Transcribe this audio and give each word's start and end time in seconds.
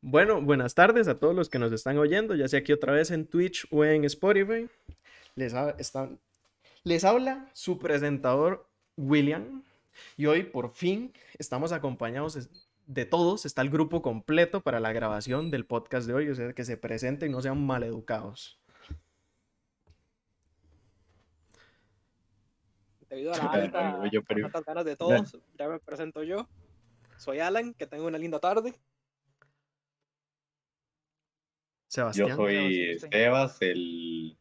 Bueno, 0.00 0.42
buenas 0.42 0.74
tardes 0.74 1.08
a 1.08 1.18
todos 1.18 1.34
los 1.34 1.48
que 1.48 1.58
nos 1.58 1.72
están 1.72 1.96
oyendo, 1.96 2.34
ya 2.34 2.46
sea 2.46 2.60
aquí 2.60 2.72
otra 2.72 2.92
vez 2.92 3.10
en 3.10 3.26
Twitch 3.26 3.66
o 3.70 3.84
en 3.84 4.04
Spotify. 4.04 4.68
Les, 5.34 5.54
les 6.84 7.04
habla 7.04 7.50
su 7.54 7.78
presentador 7.78 8.68
William 8.96 9.62
y 10.16 10.26
hoy 10.26 10.42
por 10.42 10.70
fin 10.74 11.12
estamos 11.38 11.72
acompañados 11.72 12.48
de 12.86 13.06
todos, 13.06 13.46
está 13.46 13.62
el 13.62 13.70
grupo 13.70 14.02
completo 14.02 14.60
para 14.60 14.80
la 14.80 14.92
grabación 14.92 15.50
del 15.50 15.64
podcast 15.64 16.06
de 16.06 16.14
hoy, 16.14 16.28
o 16.28 16.34
sea, 16.34 16.52
que 16.52 16.64
se 16.64 16.76
presenten 16.76 17.30
y 17.30 17.32
no 17.32 17.40
sean 17.40 17.64
maleducados. 17.64 18.60
Debido 23.08 23.32
a 23.32 23.38
la 23.38 23.44
alta, 23.52 24.10
yo, 24.12 24.20
altas 24.44 24.64
ganas 24.64 24.84
de 24.84 24.96
todos, 24.96 25.38
ya 25.58 25.68
me 25.68 25.78
presento 25.78 26.22
yo. 26.22 26.46
Soy 27.16 27.38
Alan, 27.38 27.74
que 27.74 27.86
tengo 27.86 28.06
una 28.06 28.18
linda 28.18 28.40
tarde. 28.40 28.74
Sebastián. 31.94 32.28
Yo 32.30 32.34
soy 32.34 32.98
Sebas, 32.98 33.62
el, 33.62 34.36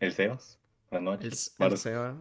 el 0.00 0.12
Sebas. 0.12 0.58
Buenas 0.90 1.04
noches. 1.04 1.54
El, 1.58 1.72
el 1.72 1.76
Sebas. 1.76 2.16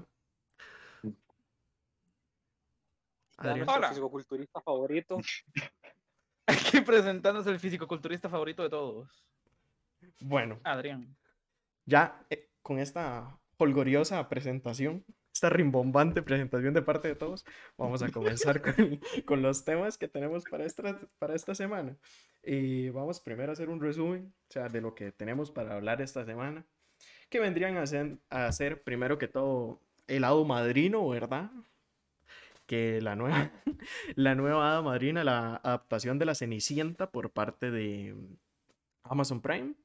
Hola. 3.37 3.89
fisicoculturista 3.89 4.61
favorito. 4.61 5.19
Aquí 6.47 6.81
presentándose 6.81 7.49
el 7.49 7.59
fisicoculturista 7.59 8.27
favorito 8.27 8.61
de 8.63 8.69
todos. 8.69 9.25
Bueno. 10.19 10.59
Adrián. 10.65 11.15
Ya 11.85 12.25
eh, 12.29 12.49
con 12.61 12.79
esta 12.79 13.39
holgoriosa 13.55 14.27
presentación, 14.27 15.05
esta 15.33 15.49
rimbombante 15.49 16.23
presentación 16.23 16.73
de 16.73 16.81
parte 16.81 17.07
de 17.07 17.15
todos, 17.15 17.45
vamos 17.77 18.03
a 18.03 18.11
comenzar 18.11 18.61
con, 18.75 18.99
con, 19.25 19.41
los 19.41 19.63
temas 19.63 19.97
que 19.97 20.09
tenemos 20.09 20.43
para 20.43 20.65
esta, 20.65 20.99
para 21.19 21.35
esta 21.35 21.55
semana. 21.55 21.97
Y 22.43 22.89
vamos 22.89 23.19
primero 23.19 23.51
a 23.51 23.53
hacer 23.53 23.69
un 23.69 23.79
resumen, 23.79 24.33
o 24.49 24.51
sea, 24.51 24.69
de 24.69 24.81
lo 24.81 24.95
que 24.95 25.11
tenemos 25.11 25.51
para 25.51 25.75
hablar 25.75 26.01
esta 26.01 26.25
semana, 26.25 26.65
que 27.29 27.39
vendrían 27.39 27.77
a 27.77 27.85
ser, 27.85 28.17
a 28.29 28.51
ser 28.51 28.83
primero 28.83 29.17
que 29.17 29.27
todo 29.27 29.81
el 30.07 30.21
lado 30.21 30.43
madrino, 30.45 31.07
¿verdad? 31.07 31.51
Que 32.65 33.01
la 33.01 33.15
nueva, 33.15 33.51
la 34.15 34.35
nueva 34.35 34.71
hada 34.71 34.81
madrina, 34.81 35.23
la 35.23 35.55
adaptación 35.57 36.19
de 36.19 36.25
la 36.25 36.35
Cenicienta 36.35 37.11
por 37.11 37.31
parte 37.31 37.69
de 37.71 38.15
Amazon 39.03 39.41
Prime. 39.41 39.75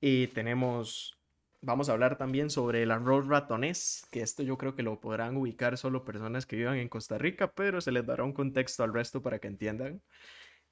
Y 0.00 0.28
tenemos 0.28 1.22
Vamos 1.64 1.88
a 1.88 1.92
hablar 1.92 2.18
también 2.18 2.50
sobre 2.50 2.82
el 2.82 2.90
arroz 2.90 3.28
ratonés, 3.28 4.04
que 4.10 4.20
esto 4.20 4.42
yo 4.42 4.58
creo 4.58 4.74
que 4.74 4.82
lo 4.82 4.98
podrán 4.98 5.36
ubicar 5.36 5.78
solo 5.78 6.04
personas 6.04 6.44
que 6.44 6.56
vivan 6.56 6.78
en 6.78 6.88
Costa 6.88 7.18
Rica, 7.18 7.52
pero 7.52 7.80
se 7.80 7.92
les 7.92 8.04
dará 8.04 8.24
un 8.24 8.32
contexto 8.32 8.82
al 8.82 8.92
resto 8.92 9.22
para 9.22 9.38
que 9.38 9.46
entiendan. 9.46 10.02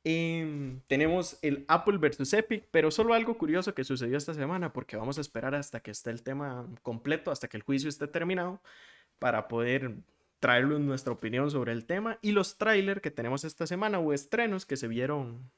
Em, 0.03 0.81
tenemos 0.87 1.39
el 1.43 1.65
Apple 1.69 1.99
versus 1.99 2.33
Epic, 2.33 2.65
pero 2.71 2.91
solo 2.91 3.13
algo 3.13 3.37
curioso 3.37 3.75
que 3.75 3.85
sucedió 3.85 4.17
esta 4.17 4.33
semana, 4.35 4.73
porque 4.73 4.97
vamos 4.97 5.19
a 5.19 5.21
esperar 5.21 5.55
hasta 5.55 5.81
que 5.81 5.91
esté 5.91 6.11
el 6.11 6.23
tema 6.23 6.67
completo, 6.83 7.31
hasta 7.31 7.49
que 7.49 7.57
el 7.59 7.63
juicio 7.63 7.89
esté 7.89 8.07
terminado, 8.07 8.63
para 9.19 9.49
poder 9.49 9.97
traerles 10.41 10.81
nuestra 10.81 11.13
opinión 11.13 11.51
sobre 11.51 11.73
el 11.73 11.85
tema 11.85 12.19
y 12.23 12.33
los 12.33 12.57
trailers 12.57 13.03
que 13.03 13.11
tenemos 13.11 13.45
esta 13.45 13.67
semana 13.67 13.99
o 13.99 14.13
estrenos 14.15 14.65
que 14.67 14.77
se 14.77 14.89
vieron 14.89 15.51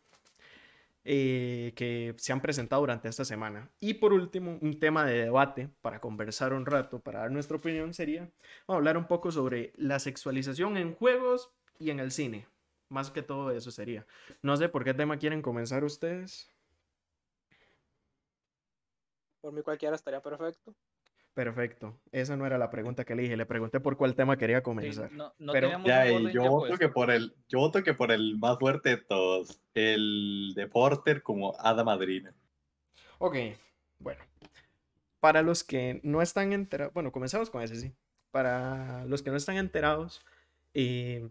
eh, 1.05 1.73
que 1.75 2.15
se 2.17 2.33
han 2.33 2.41
presentado 2.41 2.83
durante 2.83 3.09
esta 3.09 3.25
semana. 3.25 3.71
Y 3.81 3.95
por 3.95 4.13
último, 4.13 4.59
un 4.61 4.79
tema 4.79 5.05
de 5.05 5.25
debate 5.25 5.69
para 5.81 6.01
conversar 6.01 6.53
un 6.53 6.67
rato, 6.67 7.01
para 7.01 7.21
dar 7.21 7.31
nuestra 7.33 7.57
opinión, 7.57 7.95
sería 7.95 8.31
hablar 8.69 8.97
un 8.97 9.07
poco 9.07 9.33
sobre 9.33 9.73
la 9.77 9.99
sexualización 9.99 10.77
en 10.77 10.95
juegos 10.95 11.51
y 11.79 11.91
en 11.91 11.99
el 12.01 12.13
cine. 12.13 12.47
Más 12.93 13.11
que 13.11 13.23
todo 13.23 13.51
eso 13.51 13.71
sería. 13.71 14.07
No 14.43 14.55
sé 14.55 14.69
por 14.69 14.85
qué 14.85 14.93
tema 14.93 15.17
quieren 15.17 15.41
comenzar 15.41 15.83
ustedes. 15.83 16.51
Por 19.41 19.51
mí 19.55 19.63
cualquiera 19.63 19.97
estaría 19.97 20.21
perfecto. 20.21 20.75
Perfecto. 21.33 21.99
Esa 22.13 22.37
no 22.37 22.45
era 22.45 22.59
la 22.59 22.69
pregunta 22.69 23.07
que 23.07 23.15
le 23.15 23.23
dije. 23.23 23.39
Le 23.39 23.47
pregunté 23.47 23.81
por 23.81 23.97
cuál 23.97 24.15
tema 24.15 24.37
quería 24.37 24.63
comenzar. 24.63 25.11
Pero 25.53 25.83
ya, 25.87 26.05
yo 26.31 26.51
voto 26.51 26.77
que 26.77 26.91
por 26.91 27.11
el, 27.11 27.35
yo 27.49 27.61
voto 27.61 27.83
que 27.83 27.95
por 27.95 28.13
el 28.13 28.37
más 28.39 28.59
fuerte 28.59 28.91
de 28.91 28.97
todos, 28.99 29.59
el 29.73 30.53
de 30.55 30.67
Porter 30.67 31.23
como 31.23 31.59
Hada 31.59 31.85
Madrina. 31.85 32.35
Ok, 33.17 33.37
bueno. 34.01 34.23
Para 35.19 35.41
los 35.41 35.65
que 35.65 35.99
no 36.03 36.21
están 36.21 36.53
enterados, 36.53 36.93
bueno, 36.93 37.11
comenzamos 37.11 37.49
con 37.49 37.63
ese, 37.63 37.77
sí. 37.77 37.95
Para 38.31 39.07
los 39.07 39.23
que 39.23 39.31
no 39.31 39.39
están 39.39 39.57
enterados, 39.57 40.21
eh, 40.75 41.27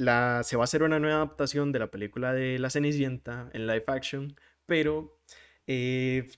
la, 0.00 0.42
se 0.42 0.56
va 0.56 0.62
a 0.62 0.64
hacer 0.64 0.82
una 0.82 0.98
nueva 0.98 1.16
adaptación 1.16 1.72
de 1.72 1.78
la 1.78 1.90
película 1.90 2.32
de 2.32 2.58
La 2.58 2.70
Cenicienta 2.70 3.50
en 3.52 3.66
live 3.66 3.84
action, 3.86 4.34
pero 4.66 5.20
eh, 5.66 6.28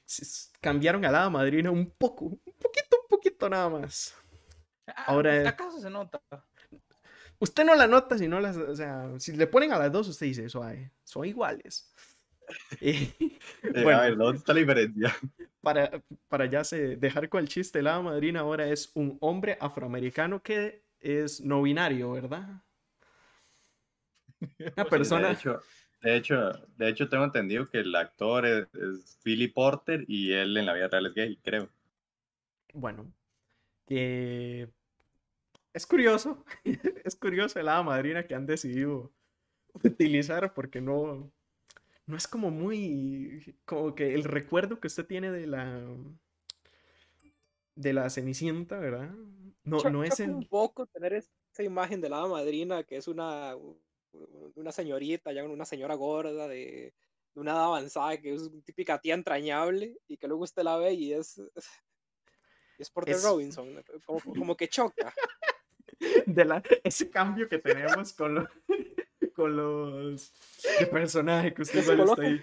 cambiaron 0.61 1.05
a 1.05 1.11
la 1.13 1.31
madrina 1.31 1.71
un 1.71 1.91
poco, 1.91 2.25
un 2.27 2.55
poquito, 2.59 2.97
un 3.03 3.09
poquito 3.09 3.49
nada 3.49 3.71
más. 3.71 4.15
Ah, 4.87 5.05
Ahora, 5.07 5.49
¿acaso 5.49 5.81
se 5.81 5.89
nota? 5.89 6.21
Usted 7.39 7.65
no 7.65 7.75
la 7.75 7.87
nota 7.87 8.19
si 8.19 8.29
no 8.29 8.41
las, 8.41 8.57
o 8.57 8.75
sea, 8.75 9.09
si 9.19 9.33
le 9.33 9.47
ponen 9.47 9.73
a 9.73 9.79
las 9.79 9.93
dos, 9.93 10.09
usted 10.09 10.27
dice, 10.27 10.49
son 10.49 11.25
iguales. 11.25 11.93
Eh, 12.81 13.15
bueno, 13.83 14.01
a 14.01 14.03
ver, 14.03 14.17
¿dónde 14.17 14.39
está 14.39 14.53
la 14.53 14.61
diferencia? 14.61 15.17
Para, 15.63 16.03
para 16.29 16.47
ya 16.47 16.65
se, 16.65 16.97
dejar 16.97 17.29
con 17.29 17.41
el 17.41 17.49
chiste, 17.49 17.81
la 17.81 18.03
madrina 18.03 18.41
ahora 18.41 18.67
es 18.67 18.91
un 18.95 19.17
hombre 19.21 19.57
afroamericano 19.61 20.43
que 20.43 20.83
es 20.99 21.41
no 21.41 21.63
binario, 21.63 22.11
¿verdad? 22.13 22.63
Una 24.77 24.85
pues 24.85 24.89
persona. 24.89 25.29
De 26.03 26.17
hecho, 26.17 26.51
de 26.77 26.89
hecho, 26.89 27.09
tengo 27.09 27.25
entendido 27.25 27.69
que 27.69 27.79
el 27.79 27.95
actor 27.95 28.45
es, 28.45 29.19
Billy 29.25 29.49
Porter 29.49 30.05
y 30.09 30.33
él 30.33 30.57
en 30.57 30.67
la 30.67 30.75
vida 30.75 30.89
real 30.89 31.07
es 31.07 31.15
gay, 31.15 31.37
creo. 31.37 31.69
Bueno, 32.75 33.13
que 33.87 34.69
es 35.73 35.87
curioso, 35.87 36.45
es 37.05 37.17
curioso 37.17 37.61
el 37.61 37.69
hada 37.69 37.83
madrina 37.83 38.27
que 38.27 38.35
han 38.35 38.47
decidido 38.47 39.13
utilizar 39.75 40.53
porque 40.55 40.81
no, 40.81 41.33
no 42.07 42.17
es 42.17 42.27
como 42.27 42.51
muy, 42.51 43.57
como 43.65 43.95
que 43.95 44.15
el 44.15 44.25
recuerdo 44.25 44.81
que 44.81 44.89
usted 44.89 45.07
tiene 45.07 45.31
de 45.31 45.47
la, 45.47 45.83
de 47.77 47.93
la 47.93 48.11
Cenicienta, 48.11 48.79
¿verdad? 48.79 49.15
No, 49.63 49.79
no 49.85 50.03
es 50.03 50.19
un 50.19 50.45
poco 50.49 50.87
tener 50.87 51.13
esa 51.13 51.63
imagen 51.63 52.01
de 52.01 52.09
la 52.09 52.19
hada 52.19 52.29
madrina 52.29 52.83
que 52.83 52.97
es 52.97 53.07
una 53.07 53.55
una 54.55 54.73
señorita, 54.73 55.33
ya 55.33 55.45
una 55.45 55.65
señora 55.65 55.95
gorda 55.95 56.49
de, 56.49 56.95
una 57.35 57.53
edad 57.53 57.65
avanzada 57.65 58.17
que 58.19 58.35
es 58.35 58.51
típica 58.65 59.01
tía 59.01 59.15
entrañable 59.15 59.97
y 60.07 60.17
que 60.17 60.29
luego 60.29 60.45
usted 60.45 60.63
la 60.63 60.77
ve 60.77 60.93
y 60.93 61.13
es 61.13 61.41
es 62.79 62.91
Porter 62.91 63.17
Robinson, 63.23 63.83
como, 64.05 64.57
que 64.57 64.69
choca. 64.69 65.15
De 66.27 66.45
la, 66.45 66.61
ese 66.83 67.11
cambio 67.11 67.49
que 67.49 67.59
tenemos 67.59 68.13
con 68.13 68.35
los 68.35 68.49
con 69.35 69.57
los 69.57 70.33
personajes 70.91 71.55
que 71.55 71.63
usted 71.63 71.79
está 71.79 72.23
ahí. 72.23 72.41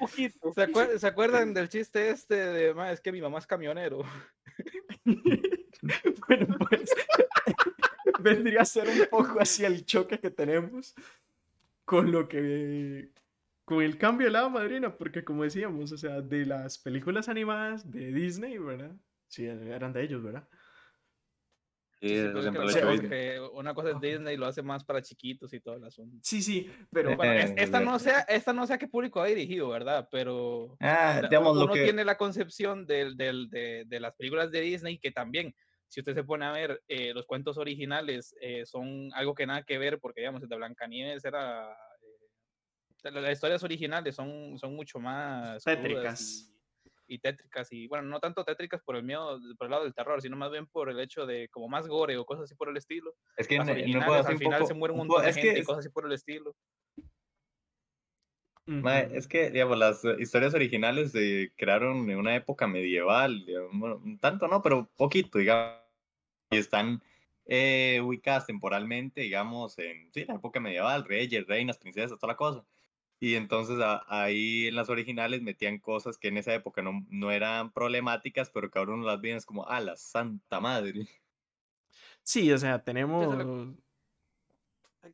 ¿Se, 0.97 1.07
acuerdan, 1.07 1.53
del 1.53 1.67
chiste 1.67 2.09
este 2.09 2.35
de 2.35 2.91
es 2.91 3.01
que 3.01 3.11
mi 3.11 3.21
mamá 3.21 3.39
es 3.39 3.47
camionero? 3.47 4.03
bueno, 5.05 6.57
pues 6.69 6.89
vendría 8.19 8.61
a 8.61 8.65
ser 8.65 8.87
un 8.87 9.07
poco 9.09 9.39
así 9.39 9.65
el 9.65 9.85
choque 9.85 10.19
que 10.19 10.31
tenemos 10.31 10.95
con 11.89 12.11
lo 12.11 12.29
que 12.29 13.09
con 13.65 13.81
el 13.81 13.97
cambio 13.97 14.27
de 14.27 14.33
la 14.33 14.47
madrina, 14.47 14.95
porque 14.95 15.23
como 15.23 15.41
decíamos, 15.41 15.91
o 15.91 15.97
sea, 15.97 16.21
de 16.21 16.45
las 16.45 16.77
películas 16.77 17.27
animadas 17.29 17.89
de 17.89 18.13
Disney, 18.13 18.59
¿verdad? 18.59 18.95
Sí, 19.27 19.47
eran 19.47 19.91
de 19.91 20.03
ellos, 20.03 20.21
¿verdad? 20.21 20.47
Sí, 21.99 22.15
una 23.53 23.73
cosa 23.73 23.89
es 23.89 23.99
Disney 23.99 24.37
lo 24.37 24.45
hace 24.45 24.61
más 24.61 24.83
para 24.83 25.01
chiquitos 25.01 25.51
y 25.51 25.61
todo 25.61 25.77
el 25.77 25.83
asunto. 25.83 26.15
Sí, 26.21 26.43
sí, 26.43 26.71
pero 26.91 27.17
esta 27.57 27.79
no 27.79 27.97
sea 27.97 28.19
esta 28.19 28.53
no 28.53 28.67
sé 28.67 28.75
a 28.75 28.77
qué 28.77 28.87
público 28.87 29.19
ha 29.19 29.25
dirigido, 29.25 29.69
¿verdad? 29.69 30.07
Pero 30.11 30.77
ah, 30.81 31.21
digamos, 31.23 31.57
uno 31.57 31.73
tiene 31.73 32.05
la 32.05 32.17
concepción 32.17 32.85
de, 32.85 33.15
de, 33.15 33.99
las 33.99 34.13
películas 34.13 34.51
de 34.51 34.61
Disney 34.61 34.99
que 34.99 35.11
también 35.11 35.55
si 35.89 36.01
usted 36.01 36.13
se 36.13 36.23
pone 36.23 36.45
a 36.45 36.51
ver 36.51 36.83
eh, 36.87 37.13
los 37.13 37.25
cuentos 37.25 37.57
originales, 37.57 38.35
eh, 38.39 38.65
son 38.65 39.09
algo 39.13 39.33
que 39.33 39.47
nada 39.47 39.63
que 39.63 39.79
ver, 39.79 39.99
porque 39.99 40.21
digamos, 40.21 40.43
el 40.43 40.49
de 40.49 40.55
Blancanieves 40.55 41.25
era. 41.25 41.75
Las 43.03 43.33
historias 43.33 43.63
originales 43.63 44.15
son, 44.15 44.57
son 44.57 44.75
mucho 44.75 44.99
más. 44.99 45.63
Tétricas. 45.63 46.53
Y, 47.07 47.17
tétricas, 47.17 47.71
y 47.71 47.87
bueno, 47.87 48.07
no 48.07 48.19
tanto 48.19 48.45
tétricas 48.45 48.81
por 48.83 48.95
el 48.95 49.01
miedo, 49.01 49.39
por 49.57 49.65
el 49.65 49.71
lado 49.71 49.83
del 49.83 49.95
terror, 49.95 50.21
sino 50.21 50.35
más 50.35 50.51
bien 50.51 50.67
por 50.67 50.89
el 50.89 50.99
hecho 50.99 51.25
de 51.25 51.49
como 51.49 51.67
más 51.67 51.87
gore 51.87 52.15
o 52.17 52.25
cosas 52.25 52.43
así 52.43 52.53
por 52.53 52.69
el 52.69 52.77
estilo. 52.77 53.15
Es 53.35 53.47
que 53.47 53.57
no, 53.57 53.63
al 53.63 54.37
final 54.37 54.67
se 54.67 54.75
muere 54.75 54.91
un 54.91 54.99
montón 54.99 55.25
de 55.25 55.33
gente 55.33 55.59
y 55.59 55.63
cosas 55.63 55.79
así 55.79 55.89
por 55.89 56.05
el 56.05 56.11
estilo. 56.11 56.55
Es 59.11 59.27
que, 59.27 59.49
digamos, 59.49 59.79
las 59.79 60.03
historias 60.19 60.53
originales 60.53 61.11
se 61.11 61.51
crearon 61.57 62.07
en 62.09 62.17
una 62.17 62.35
época 62.35 62.67
medieval, 62.67 63.43
tanto 64.21 64.47
no, 64.47 64.61
pero 64.61 64.87
poquito, 64.95 65.39
digamos, 65.39 65.79
y 66.51 66.57
están 66.57 67.01
eh, 67.45 67.99
ubicadas 68.03 68.45
temporalmente, 68.45 69.21
digamos, 69.21 69.79
en 69.79 70.11
sí, 70.13 70.25
la 70.25 70.35
época 70.35 70.59
medieval, 70.59 71.03
reyes, 71.05 71.47
reinas, 71.47 71.79
princesas, 71.79 72.19
toda 72.19 72.33
la 72.33 72.37
cosa. 72.37 72.63
Y 73.19 73.35
entonces 73.35 73.77
ahí 74.07 74.67
en 74.67 74.75
las 74.75 74.89
originales 74.89 75.41
metían 75.41 75.79
cosas 75.79 76.17
que 76.17 76.29
en 76.29 76.37
esa 76.37 76.53
época 76.53 76.81
no, 76.81 77.05
no 77.09 77.31
eran 77.31 77.71
problemáticas, 77.71 78.49
pero 78.49 78.71
que 78.71 78.79
ahora 78.79 78.93
uno 78.93 79.05
las 79.05 79.19
ve 79.19 79.33
es 79.33 79.45
como, 79.45 79.67
ah, 79.67 79.81
la 79.81 79.97
santa 79.97 80.59
madre. 80.59 81.07
Sí, 82.23 82.51
o 82.51 82.57
sea, 82.57 82.83
tenemos... 82.83 83.75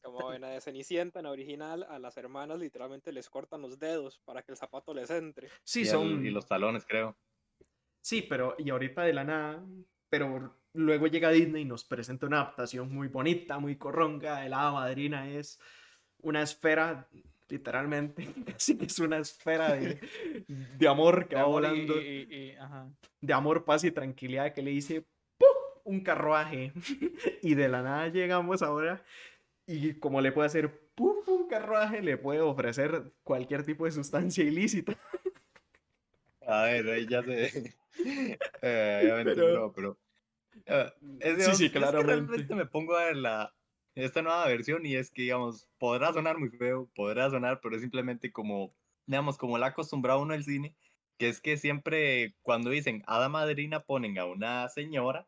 Como 0.02 0.34
en 0.34 0.42
la 0.42 0.50
de 0.50 0.62
Cenicienta, 0.62 1.20
en 1.20 1.26
la 1.26 1.32
original, 1.32 1.84
a 1.90 2.00
las 2.00 2.18
hermanas 2.18 2.60
literalmente 2.60 3.12
les 3.12 3.30
cortan 3.30 3.62
los 3.62 3.80
dedos 3.80 4.20
para 4.26 4.42
que 4.42 4.52
el 4.52 4.58
zapato 4.58 4.94
les 4.94 5.10
entre. 5.10 5.48
Sí, 5.64 5.82
y 5.82 5.86
son... 5.86 6.26
y 6.26 6.32
los 6.32 6.48
talones, 6.48 6.86
creo. 6.86 7.16
Sí, 8.02 8.22
pero 8.22 8.56
y 8.58 8.70
ahorita 8.70 9.04
de 9.04 9.14
la 9.14 9.24
nada, 9.24 9.66
pero 10.10 10.56
luego 10.74 11.08
llega 11.08 11.30
Disney 11.30 11.62
y 11.62 11.66
nos 11.66 11.86
presenta 11.86 12.26
una 12.26 12.42
adaptación 12.42 12.94
muy 12.94 13.08
bonita, 13.08 13.58
muy 13.60 13.78
corronga. 13.78 14.46
El 14.46 14.54
hada 14.54 14.72
madrina 14.72 15.30
es 15.30 15.60
una 16.20 16.42
esfera, 16.42 17.08
literalmente, 17.50 18.28
casi 18.46 18.78
que 18.78 18.86
es 18.86 19.00
una 19.00 19.18
esfera 19.18 19.74
de, 19.74 20.00
de 20.78 20.88
amor 20.88 21.28
que 21.28 21.36
va 21.36 21.46
volando. 21.46 21.96
de 21.96 23.34
amor, 23.34 23.66
paz 23.66 23.84
y 23.84 23.92
tranquilidad 23.92 24.54
que 24.54 24.62
le 24.62 24.72
dice 24.72 25.06
un 25.86 26.02
carruaje. 26.02 26.74
y 27.42 27.56
de 27.56 27.70
la 27.70 27.82
nada 27.82 28.10
llegamos 28.10 28.62
ahora 28.62 29.04
y 29.68 29.94
como 29.94 30.22
le 30.22 30.32
puede 30.32 30.48
hacer 30.48 30.90
¡puf! 30.96 31.28
un 31.28 31.48
carruaje, 31.48 32.02
le 32.02 32.18
puede 32.18 32.42
ofrecer 32.42 33.14
cualquier 33.24 33.64
tipo 33.64 33.86
de 33.86 33.92
sustancia 33.92 34.44
ilícita. 34.44 34.98
A 36.46 36.64
ver, 36.64 36.90
ahí 36.90 37.08
ya 37.08 37.24
sé. 37.24 37.76
Eh, 38.62 39.04
ya 39.08 39.16
me 39.16 39.24
pero, 39.24 39.74
pero 39.74 39.98
uh, 40.68 41.18
es, 41.20 41.46
sí, 41.46 41.56
sí, 41.56 41.70
claramente. 41.72 42.14
realmente 42.14 42.56
me 42.56 42.66
pongo 42.66 42.96
a 42.96 43.06
ver 43.06 43.16
la, 43.16 43.56
esta 43.96 44.22
nueva 44.22 44.46
versión 44.48 44.86
y 44.86 44.96
es 44.96 45.10
que, 45.10 45.24
digamos, 45.24 45.68
podrá 45.80 46.14
sonar 46.14 46.38
muy 46.38 46.50
feo, 46.50 46.90
podrá 46.96 47.30
sonar, 47.30 47.62
pero 47.62 47.76
es 47.76 47.82
simplemente 47.82 48.32
como, 48.32 48.74
digamos, 49.06 49.38
como 49.38 49.58
la 49.58 49.68
acostumbrado 49.68 50.22
uno 50.22 50.34
al 50.34 50.44
cine, 50.44 50.76
que 51.18 51.30
es 51.30 51.40
que 51.42 51.58
siempre 51.58 52.36
cuando 52.42 52.70
dicen 52.70 53.04
hada 53.08 53.30
madrina 53.30 53.80
ponen 53.80 54.20
a 54.20 54.26
una 54.26 54.68
señora 54.70 55.28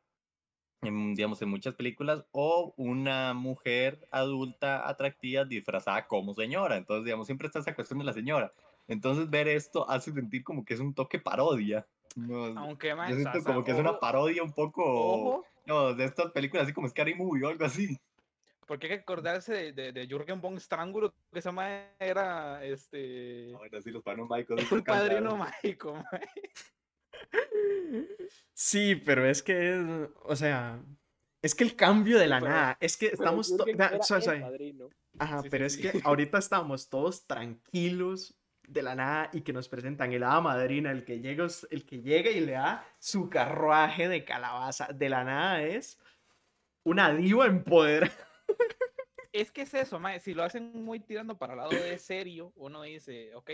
en, 0.81 1.15
digamos, 1.15 1.41
en 1.41 1.49
muchas 1.49 1.75
películas, 1.75 2.25
o 2.31 2.73
una 2.77 3.33
mujer 3.33 4.07
adulta 4.11 4.87
atractiva 4.87 5.45
disfrazada 5.45 6.07
como 6.07 6.33
señora. 6.33 6.77
Entonces, 6.77 7.05
digamos, 7.05 7.25
siempre 7.25 7.47
está 7.47 7.59
esa 7.59 7.75
cuestión 7.75 7.99
de 7.99 8.05
la 8.05 8.13
señora. 8.13 8.53
Entonces, 8.87 9.29
ver 9.29 9.47
esto 9.47 9.89
hace 9.89 10.11
sentir 10.11 10.43
como 10.43 10.63
que 10.63 10.73
es 10.73 10.79
un 10.79 10.93
toque 10.93 11.19
parodia. 11.19 11.87
Aunque 12.55 12.95
más, 12.95 13.09
yo 13.09 13.15
siento 13.15 13.43
como 13.43 13.63
que 13.63 13.71
es 13.71 13.77
una 13.77 13.99
parodia 13.99 14.43
un 14.43 14.53
poco 14.53 15.43
no, 15.65 15.93
de 15.93 16.05
estas 16.05 16.31
películas, 16.31 16.63
así 16.63 16.73
como 16.73 16.87
Scary 16.87 17.15
Movie 17.15 17.43
o 17.43 17.49
algo 17.49 17.65
así. 17.65 17.99
Porque 18.67 18.87
hay 18.87 18.97
que 18.97 19.01
acordarse 19.01 19.71
de, 19.71 19.91
de, 19.93 20.07
Jürgen 20.07 20.41
von 20.41 20.59
Strangulo, 20.59 21.13
que 21.31 21.39
esa 21.39 21.53
madre 21.53 21.87
era 21.99 22.63
este. 22.65 23.53
Ahora 23.55 23.81
sí, 23.81 23.91
los 23.91 24.03
padrinos 24.03 24.29
mágicos. 24.29 24.57
El 24.71 24.83
padrino 24.83 25.37
mágico, 25.37 26.03
Sí, 28.53 28.95
pero 28.95 29.25
es 29.25 29.41
que, 29.41 30.09
o 30.23 30.35
sea, 30.35 30.79
es 31.41 31.55
que 31.55 31.63
el 31.63 31.75
cambio 31.75 32.19
de 32.19 32.27
la 32.27 32.39
nada, 32.41 32.77
es 32.79 32.97
que 32.97 33.07
estamos... 33.07 33.55
Ajá, 35.19 35.43
pero 35.49 35.65
es 35.65 35.77
que 35.77 36.01
ahorita 36.03 36.37
estamos 36.37 36.89
todos 36.89 37.25
tranquilos 37.25 38.37
de 38.67 38.83
la 38.83 38.95
nada 38.95 39.29
y 39.31 39.41
que 39.41 39.53
nos 39.53 39.69
presentan 39.69 40.11
el 40.11 40.23
hada 40.23 40.41
madrina, 40.41 40.91
el 40.91 41.05
que 41.05 41.19
llega, 41.21 41.47
el 41.69 41.85
que 41.85 42.01
llega 42.01 42.29
y 42.31 42.41
le 42.41 42.53
da 42.53 42.85
su 42.99 43.29
carruaje 43.29 44.09
de 44.09 44.25
calabaza. 44.25 44.87
De 44.87 45.09
la 45.09 45.23
nada 45.23 45.63
es 45.63 45.99
una 46.83 47.13
diva 47.13 47.45
empoderada. 47.45 48.26
Es 49.33 49.51
que 49.51 49.61
es 49.61 49.73
eso, 49.73 49.99
mae. 49.99 50.19
si 50.19 50.33
lo 50.33 50.43
hacen 50.43 50.71
muy 50.83 50.99
tirando 50.99 51.37
para 51.37 51.53
el 51.53 51.59
lado 51.59 51.69
de 51.69 51.97
serio, 51.99 52.53
uno 52.55 52.81
dice, 52.81 53.35
ok, 53.35 53.51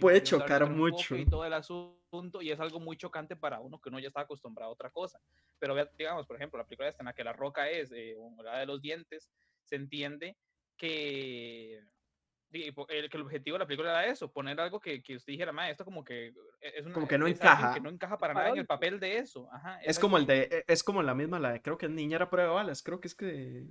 puede 0.00 0.22
chocar 0.22 0.68
mucho. 0.68 1.16
Y 1.16 1.24
todo 1.24 1.46
el 1.46 1.54
asunto, 1.54 2.42
y 2.42 2.50
es 2.50 2.60
algo 2.60 2.80
muy 2.80 2.98
chocante 2.98 3.34
para 3.34 3.60
uno 3.60 3.80
que 3.80 3.88
uno 3.88 3.98
ya 3.98 4.08
está 4.08 4.20
acostumbrado 4.22 4.70
a 4.70 4.74
otra 4.74 4.90
cosa. 4.90 5.20
Pero 5.58 5.74
digamos, 5.96 6.26
por 6.26 6.36
ejemplo, 6.36 6.58
la 6.58 6.66
película 6.66 6.88
esta 6.88 7.02
en 7.02 7.06
la 7.06 7.14
que 7.14 7.24
la 7.24 7.32
roca 7.32 7.70
es 7.70 7.90
eh, 7.92 8.14
la 8.42 8.58
de 8.58 8.66
los 8.66 8.82
dientes, 8.82 9.30
se 9.64 9.76
entiende 9.76 10.36
que 10.76 11.80
el, 12.52 13.08
que 13.08 13.16
el 13.16 13.22
objetivo 13.22 13.54
de 13.54 13.60
la 13.60 13.66
película 13.66 13.90
era 13.90 14.06
eso, 14.12 14.30
poner 14.30 14.60
algo 14.60 14.80
que, 14.80 15.02
que 15.02 15.16
usted 15.16 15.32
dijera, 15.32 15.70
esto 15.70 15.84
como 15.84 16.04
que 16.04 16.34
es 16.60 16.86
como 16.92 17.08
que 17.08 17.16
no 17.16 17.26
encaja. 17.26 17.72
Que 17.72 17.80
no 17.80 17.88
encaja 17.88 18.18
para 18.18 18.34
nada 18.34 18.50
en 18.50 18.58
el 18.58 18.66
papel 18.66 19.00
de 19.00 19.18
eso. 19.18 19.48
Ajá, 19.52 19.80
es 19.82 19.98
como 19.98 20.18
el 20.18 20.26
de, 20.26 20.42
e, 20.42 20.64
es 20.66 20.82
como 20.82 21.02
la 21.02 21.14
misma, 21.14 21.38
la 21.38 21.52
de, 21.52 21.62
creo 21.62 21.78
que 21.78 21.86
es 21.86 21.92
Niñera 21.92 22.28
Prueba 22.28 22.50
de 22.50 22.54
Balas, 22.54 22.82
creo 22.82 23.00
que 23.00 23.08
es 23.08 23.14
que 23.14 23.66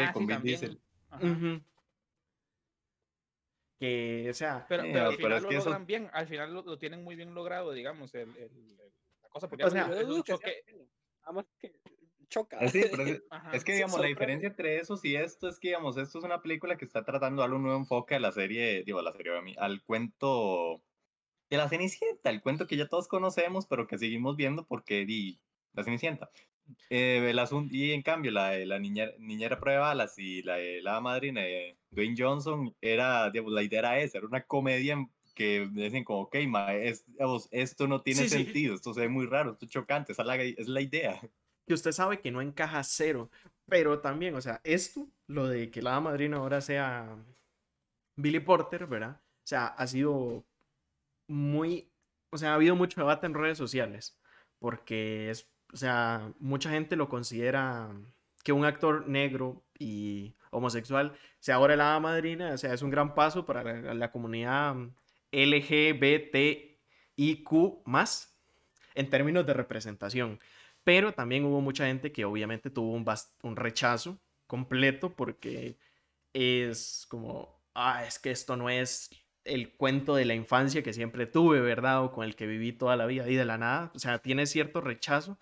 ah, 0.00 0.12
con 0.12 0.26
Vin 0.26 0.42
Diesel. 0.42 0.80
Que, 3.78 4.28
o 4.30 4.34
sea, 4.34 4.64
pero, 4.68 4.84
pero 4.84 5.06
al 5.06 5.16
final 5.16 5.42
lo 5.42 5.50
logran 5.50 5.86
bien, 5.86 6.08
al 6.12 6.28
final 6.28 6.54
lo, 6.54 6.78
tienen 6.78 7.02
muy 7.02 7.16
bien 7.16 7.34
logrado, 7.34 7.72
digamos, 7.72 8.14
el, 8.14 8.28
el, 8.36 8.76
la 9.22 9.28
cosa, 9.28 9.48
porque 9.48 9.64
o 9.64 9.70
sea, 9.70 9.90
es 9.92 10.04
un 10.04 10.22
choque. 10.22 10.62
que 11.58 11.72
choca. 12.32 12.58
Ah, 12.60 12.68
sí, 12.68 12.82
pero 12.90 13.04
es, 13.04 13.20
que, 13.64 13.74
digamos, 13.74 14.00
la 14.00 14.06
diferencia 14.06 14.48
entre 14.48 14.78
esos 14.78 15.04
y 15.04 15.14
esto 15.14 15.48
es 15.48 15.60
que, 15.60 15.68
digamos, 15.68 15.96
esto 15.98 16.18
es 16.18 16.24
una 16.24 16.42
película 16.42 16.76
que 16.76 16.84
está 16.84 17.04
tratando 17.04 17.42
algo 17.42 17.58
nuevo 17.58 17.78
enfoque 17.78 18.16
a 18.16 18.20
la 18.20 18.32
serie, 18.32 18.82
digo, 18.84 18.98
a 18.98 19.02
la 19.02 19.12
serie, 19.12 19.32
al 19.58 19.82
cuento 19.82 20.82
de 21.50 21.58
la 21.58 21.68
Cenicienta, 21.68 22.30
el 22.30 22.40
cuento 22.40 22.66
que 22.66 22.76
ya 22.76 22.88
todos 22.88 23.06
conocemos, 23.06 23.66
pero 23.66 23.86
que 23.86 23.98
seguimos 23.98 24.36
viendo 24.36 24.66
porque 24.66 25.04
di 25.04 25.38
la 25.74 25.84
Cenicienta. 25.84 26.30
Eh, 26.90 27.30
el 27.30 27.38
asunto, 27.38 27.74
y 27.74 27.92
en 27.92 28.02
cambio, 28.02 28.30
la, 28.30 28.56
la 28.58 28.78
niñera, 28.78 29.12
niñera 29.18 29.58
prueba 29.58 29.88
balas 29.88 30.18
y 30.18 30.42
la, 30.42 30.58
la 30.82 31.00
madrina 31.00 31.40
de 31.40 31.76
Dwayne 31.90 32.14
Johnson, 32.16 32.74
era, 32.80 33.30
digamos, 33.30 33.52
la 33.52 33.62
idea 33.62 33.80
era 33.80 33.98
esa, 33.98 34.18
era 34.18 34.26
una 34.26 34.42
comedia 34.42 34.96
que 35.34 35.68
dicen 35.72 36.04
como, 36.04 36.22
ok, 36.22 36.36
ma, 36.46 36.74
es, 36.74 37.04
esto 37.50 37.88
no 37.88 38.02
tiene 38.02 38.28
sentido, 38.28 38.74
esto 38.74 38.92
se 38.92 39.00
ve 39.00 39.08
muy 39.08 39.26
raro, 39.26 39.52
esto 39.52 39.64
es 39.64 39.70
chocante, 39.70 40.12
esa 40.12 40.22
es 40.22 40.28
la, 40.28 40.36
es 40.36 40.68
la 40.68 40.80
idea. 40.80 41.20
Que 41.66 41.74
usted 41.74 41.92
sabe 41.92 42.20
que 42.20 42.30
no 42.30 42.42
encaja 42.42 42.82
cero, 42.84 43.30
pero 43.66 44.00
también, 44.00 44.34
o 44.34 44.40
sea, 44.40 44.60
esto, 44.64 45.08
lo 45.26 45.48
de 45.48 45.70
que 45.70 45.80
la 45.80 45.98
madrina 46.00 46.38
ahora 46.38 46.60
sea 46.60 47.16
Billy 48.16 48.40
Porter, 48.40 48.86
¿verdad? 48.86 49.20
O 49.20 49.46
sea, 49.46 49.66
ha 49.66 49.86
sido 49.86 50.44
muy, 51.28 51.90
o 52.30 52.36
sea, 52.36 52.50
ha 52.52 52.54
habido 52.54 52.76
mucho 52.76 53.00
debate 53.00 53.26
en 53.26 53.34
redes 53.34 53.58
sociales, 53.58 54.18
porque 54.58 55.30
es 55.30 55.48
o 55.72 55.76
sea, 55.76 56.32
mucha 56.38 56.70
gente 56.70 56.96
lo 56.96 57.08
considera 57.08 57.90
que 58.44 58.52
un 58.52 58.64
actor 58.64 59.08
negro 59.08 59.62
y 59.78 60.34
homosexual 60.50 61.16
sea 61.40 61.54
ahora 61.56 61.76
la 61.76 61.98
madrina, 61.98 62.52
o 62.52 62.58
sea, 62.58 62.74
es 62.74 62.82
un 62.82 62.90
gran 62.90 63.14
paso 63.14 63.46
para 63.46 63.94
la, 63.94 64.12
comunidad 64.12 64.76
LGBTIQ 65.32 66.76
más 67.86 68.36
en 68.94 69.08
términos 69.08 69.46
de 69.46 69.54
representación. 69.54 70.38
Pero 70.84 71.12
también 71.14 71.44
hubo 71.44 71.60
mucha 71.60 71.86
gente 71.86 72.12
que 72.12 72.24
obviamente 72.24 72.70
tuvo 72.70 72.92
un, 72.92 73.04
un 73.42 73.56
rechazo 73.56 74.18
completo 74.46 75.14
porque 75.14 75.78
es 76.32 77.06
como, 77.08 77.60
ah, 77.74 78.04
es 78.06 78.18
que 78.18 78.30
esto 78.30 78.56
no 78.56 78.68
es 78.68 79.10
el 79.44 79.72
cuento 79.76 80.14
de 80.14 80.24
la 80.24 80.34
infancia 80.34 80.82
que 80.82 80.92
siempre 80.92 81.26
tuve, 81.26 81.60
¿verdad? 81.60 82.04
O 82.04 82.12
con 82.12 82.24
el 82.24 82.36
que 82.36 82.46
viví 82.46 82.72
toda 82.72 82.96
la 82.96 83.06
vida 83.06 83.28
y 83.28 83.34
de 83.34 83.44
la 83.44 83.58
nada. 83.58 83.90
O 83.94 83.98
sea, 83.98 84.18
tiene 84.18 84.46
cierto 84.46 84.80
rechazo 84.80 85.38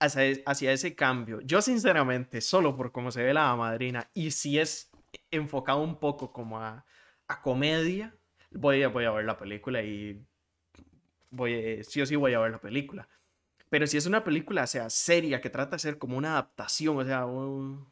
hacia, 0.00 0.72
ese 0.72 0.94
cambio. 0.94 1.40
Yo 1.42 1.60
sinceramente, 1.62 2.40
solo 2.40 2.76
por 2.76 2.90
cómo 2.90 3.10
se 3.10 3.22
ve 3.22 3.34
la 3.34 3.54
madrina 3.54 4.10
y 4.14 4.30
si 4.30 4.58
es 4.58 4.90
enfocado 5.30 5.82
un 5.82 5.98
poco 6.00 6.32
como 6.32 6.58
a, 6.60 6.84
comedia, 7.42 8.16
voy 8.50 8.82
a, 8.82 8.88
voy 8.88 9.04
a 9.04 9.12
ver 9.12 9.24
la 9.24 9.38
película 9.38 9.82
y 9.82 10.20
voy, 11.30 11.84
sí 11.84 12.00
o 12.00 12.06
sí 12.06 12.16
voy 12.16 12.34
a 12.34 12.40
ver 12.40 12.50
la 12.52 12.60
película. 12.60 13.08
Pero 13.68 13.86
si 13.86 13.96
es 13.96 14.06
una 14.06 14.24
película, 14.24 14.64
o 14.64 14.66
sea, 14.66 14.90
seria, 14.90 15.40
que 15.40 15.50
trata 15.50 15.76
de 15.76 15.80
ser 15.80 15.98
como 15.98 16.16
una 16.16 16.32
adaptación, 16.32 16.98
o 16.98 17.04
sea, 17.04 17.24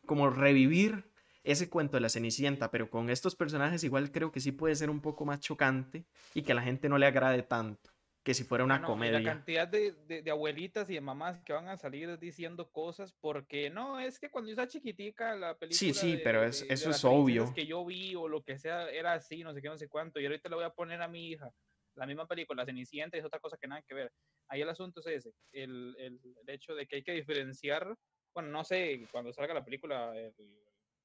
como 0.06 0.30
revivir 0.30 1.08
ese 1.44 1.70
cuento 1.70 1.96
de 1.96 2.00
la 2.00 2.08
Cenicienta, 2.08 2.70
pero 2.70 2.90
con 2.90 3.10
estos 3.10 3.36
personajes 3.36 3.84
igual 3.84 4.10
creo 4.10 4.32
que 4.32 4.40
sí 4.40 4.50
puede 4.50 4.74
ser 4.74 4.90
un 4.90 5.00
poco 5.00 5.24
más 5.24 5.40
chocante 5.40 6.04
y 6.34 6.42
que 6.42 6.52
a 6.52 6.54
la 6.56 6.62
gente 6.62 6.88
no 6.88 6.98
le 6.98 7.06
agrade 7.06 7.42
tanto 7.42 7.90
que 8.28 8.34
si 8.34 8.44
fuera 8.44 8.62
una 8.62 8.82
comedia. 8.82 9.20
La 9.20 9.32
cantidad 9.32 9.66
de, 9.66 9.92
de, 10.06 10.30
abuelitas 10.30 10.90
y 10.90 10.92
de 10.92 11.00
mamás 11.00 11.40
que 11.40 11.54
van 11.54 11.66
a 11.68 11.78
salir 11.78 12.18
diciendo 12.18 12.70
cosas 12.70 13.14
porque 13.22 13.70
no, 13.70 13.98
es 13.98 14.18
que 14.18 14.30
cuando 14.30 14.50
yo 14.50 14.52
estaba 14.52 14.68
chiquitica 14.68 15.34
la 15.34 15.56
película. 15.56 15.78
Sí, 15.78 15.94
sí, 15.94 16.20
pero 16.22 16.44
es, 16.44 16.60
eso 16.68 16.90
es 16.90 17.02
obvio. 17.06 17.50
que 17.54 17.64
yo 17.64 17.86
vi 17.86 18.14
o 18.16 18.28
lo 18.28 18.42
que 18.42 18.58
sea 18.58 18.90
era 18.90 19.14
así, 19.14 19.42
no 19.42 19.54
sé 19.54 19.62
qué, 19.62 19.68
no 19.70 19.78
sé 19.78 19.88
cuánto. 19.88 20.20
Y 20.20 20.26
ahorita 20.26 20.50
le 20.50 20.56
voy 20.56 20.66
a 20.66 20.74
poner 20.74 21.00
a 21.00 21.08
mi 21.08 21.30
hija 21.30 21.50
la 21.94 22.04
misma 22.04 22.28
película, 22.28 22.60
La 22.60 22.66
Cenicienta, 22.66 23.16
es 23.16 23.24
otra 23.24 23.40
cosa 23.40 23.56
que 23.56 23.66
nada 23.66 23.80
que 23.80 23.94
ver. 23.94 24.12
Ahí 24.48 24.60
el 24.60 24.68
asunto 24.68 25.00
es 25.00 25.06
ese, 25.06 25.32
el, 25.52 25.96
el, 25.98 26.20
hecho 26.48 26.74
de 26.74 26.86
que 26.86 26.96
hay 26.96 27.02
que 27.02 27.12
diferenciar, 27.12 27.96
bueno, 28.34 28.50
no 28.50 28.62
sé, 28.62 29.08
cuando 29.10 29.32
salga 29.32 29.54
la 29.54 29.64
película, 29.64 30.14
el, 30.14 30.34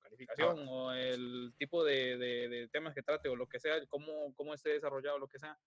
calificación 0.02 0.66
o 0.68 0.92
el 0.92 1.54
tipo 1.58 1.86
de, 1.86 2.18
de, 2.18 2.50
de, 2.50 2.68
temas 2.68 2.94
que 2.94 3.02
trate 3.02 3.30
o 3.30 3.38
lo 3.38 3.48
que 3.48 3.62
sea, 3.62 3.76
cómo, 3.88 4.34
cómo 4.36 4.54
esté 4.54 4.72
desarrollado, 4.72 5.18
lo 5.18 5.30
que 5.30 5.40
sea, 5.40 5.58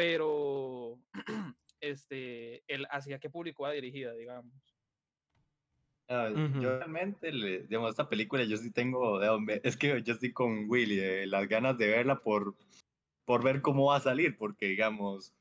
pero 0.00 0.98
este, 1.82 2.62
el, 2.68 2.86
hacia 2.90 3.18
qué 3.18 3.28
público 3.28 3.64
va 3.64 3.72
dirigida, 3.72 4.14
digamos. 4.14 4.50
Ah, 6.08 6.30
yo 6.34 6.78
realmente, 6.78 7.30
le, 7.30 7.64
digamos, 7.64 7.90
esta 7.90 8.08
película 8.08 8.42
yo 8.44 8.56
sí 8.56 8.70
tengo, 8.70 9.20
es 9.62 9.76
que 9.76 10.02
yo 10.02 10.14
estoy 10.14 10.32
con 10.32 10.70
Willy, 10.70 11.00
eh, 11.00 11.26
las 11.26 11.46
ganas 11.48 11.76
de 11.76 11.88
verla 11.88 12.20
por, 12.20 12.56
por 13.26 13.44
ver 13.44 13.60
cómo 13.60 13.90
va 13.90 13.96
a 13.96 14.00
salir, 14.00 14.38
porque 14.38 14.68
digamos, 14.68 15.34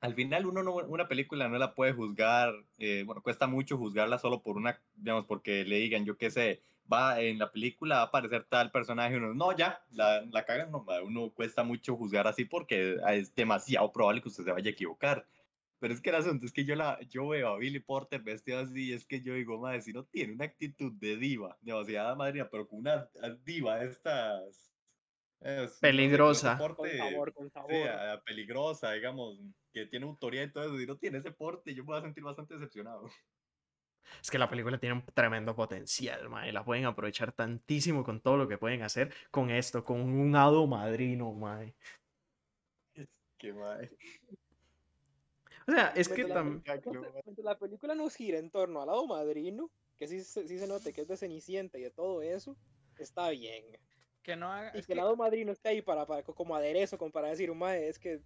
al 0.00 0.14
final 0.14 0.46
uno 0.46 0.62
no, 0.62 0.76
una 0.76 1.08
película 1.08 1.48
no 1.48 1.58
la 1.58 1.74
puede 1.74 1.92
juzgar, 1.92 2.54
eh, 2.78 3.02
bueno, 3.04 3.22
cuesta 3.22 3.48
mucho 3.48 3.76
juzgarla 3.76 4.18
solo 4.18 4.40
por 4.40 4.56
una, 4.56 4.80
digamos, 4.94 5.26
porque 5.26 5.64
le 5.64 5.80
digan, 5.80 6.04
yo 6.04 6.16
qué 6.16 6.30
sé, 6.30 6.62
va 6.92 7.20
en 7.20 7.38
la 7.38 7.50
película 7.50 7.96
va 7.96 8.02
a 8.02 8.04
aparecer 8.06 8.44
tal 8.44 8.70
personaje, 8.70 9.16
uno, 9.16 9.34
no, 9.34 9.56
ya, 9.56 9.82
la, 9.92 10.22
la 10.22 10.44
cagan, 10.44 10.70
no, 10.70 10.84
uno 11.04 11.30
cuesta 11.30 11.62
mucho 11.62 11.96
juzgar 11.96 12.26
así 12.26 12.44
porque 12.44 12.98
es 13.08 13.34
demasiado 13.34 13.92
probable 13.92 14.22
que 14.22 14.28
usted 14.28 14.44
se 14.44 14.52
vaya 14.52 14.70
a 14.70 14.72
equivocar. 14.72 15.26
Pero 15.80 15.94
es 15.94 16.02
que 16.02 16.10
el 16.10 16.16
asunto 16.16 16.44
es 16.44 16.52
que 16.52 16.66
yo, 16.66 16.76
la, 16.76 17.00
yo 17.08 17.26
veo 17.28 17.48
a 17.48 17.56
Billy 17.56 17.80
Porter 17.80 18.20
vestido 18.20 18.58
así, 18.60 18.90
y 18.90 18.92
es 18.92 19.06
que 19.06 19.22
yo 19.22 19.32
digo, 19.32 19.58
madre, 19.58 19.80
si 19.80 19.94
no 19.94 20.04
tiene 20.04 20.34
una 20.34 20.44
actitud 20.44 20.92
de 20.92 21.16
diva, 21.16 21.56
demasiada 21.62 22.14
madrina, 22.14 22.48
pero 22.50 22.68
con 22.68 22.80
una 22.80 23.08
diva 23.44 23.82
estas... 23.82 24.70
peligrosa. 25.80 26.58
con 26.58 26.86
sabor, 26.86 27.32
con 27.32 27.50
sabor. 27.50 27.70
Sí, 27.72 27.78
peligrosa, 28.26 28.92
digamos, 28.92 29.38
que 29.72 29.86
tiene 29.86 30.04
autoridad 30.04 30.44
y 30.44 30.52
todo 30.52 30.64
eso, 30.64 30.78
si 30.78 30.86
no 30.86 30.98
tiene 30.98 31.16
ese 31.16 31.32
porte, 31.32 31.74
yo 31.74 31.82
me 31.82 31.92
voy 31.92 31.98
a 31.98 32.02
sentir 32.02 32.24
bastante 32.24 32.54
decepcionado. 32.54 33.08
Es 34.22 34.30
que 34.30 34.38
la 34.38 34.48
película 34.48 34.78
tiene 34.78 34.94
un 34.96 35.04
tremendo 35.14 35.54
potencial, 35.54 36.28
mae. 36.28 36.52
La 36.52 36.64
pueden 36.64 36.84
aprovechar 36.84 37.32
tantísimo 37.32 38.04
con 38.04 38.20
todo 38.20 38.36
lo 38.36 38.48
que 38.48 38.58
pueden 38.58 38.82
hacer 38.82 39.12
con 39.30 39.50
esto, 39.50 39.84
con 39.84 40.00
un 40.00 40.34
hado 40.36 40.66
madrino, 40.66 41.32
mae. 41.32 41.74
Es 42.94 43.08
que, 43.38 43.52
mae. 43.52 43.90
O 45.66 45.72
sea, 45.72 45.92
es 45.94 46.08
que 46.08 46.24
también. 46.24 46.62
La, 47.38 47.58
película 47.58 47.94
no 47.94 48.08
gira 48.10 48.38
en 48.38 48.50
torno 48.50 48.80
al 48.80 48.88
lado 48.88 49.06
madrino, 49.06 49.70
que 49.96 50.08
sí, 50.08 50.22
sí 50.22 50.58
se 50.58 50.66
note 50.66 50.92
que 50.92 51.02
es 51.02 51.08
de 51.08 51.16
Cenicienta 51.16 51.78
y 51.78 51.82
de 51.82 51.90
todo 51.90 52.22
eso, 52.22 52.56
está 52.98 53.30
bien. 53.30 53.64
Que 54.22 54.36
no 54.36 54.52
haga, 54.52 54.72
y 54.76 54.82
que, 54.82 54.92
el 54.92 54.98
lado 54.98 55.16
madrino 55.16 55.52
esté 55.52 55.70
ahí 55.70 55.82
para, 55.82 56.06
para, 56.06 56.22
como 56.22 56.54
aderezo, 56.54 56.98
como 56.98 57.10
para 57.10 57.28
decir, 57.28 57.52
mae, 57.54 57.88
es 57.88 57.98
que. 57.98 58.20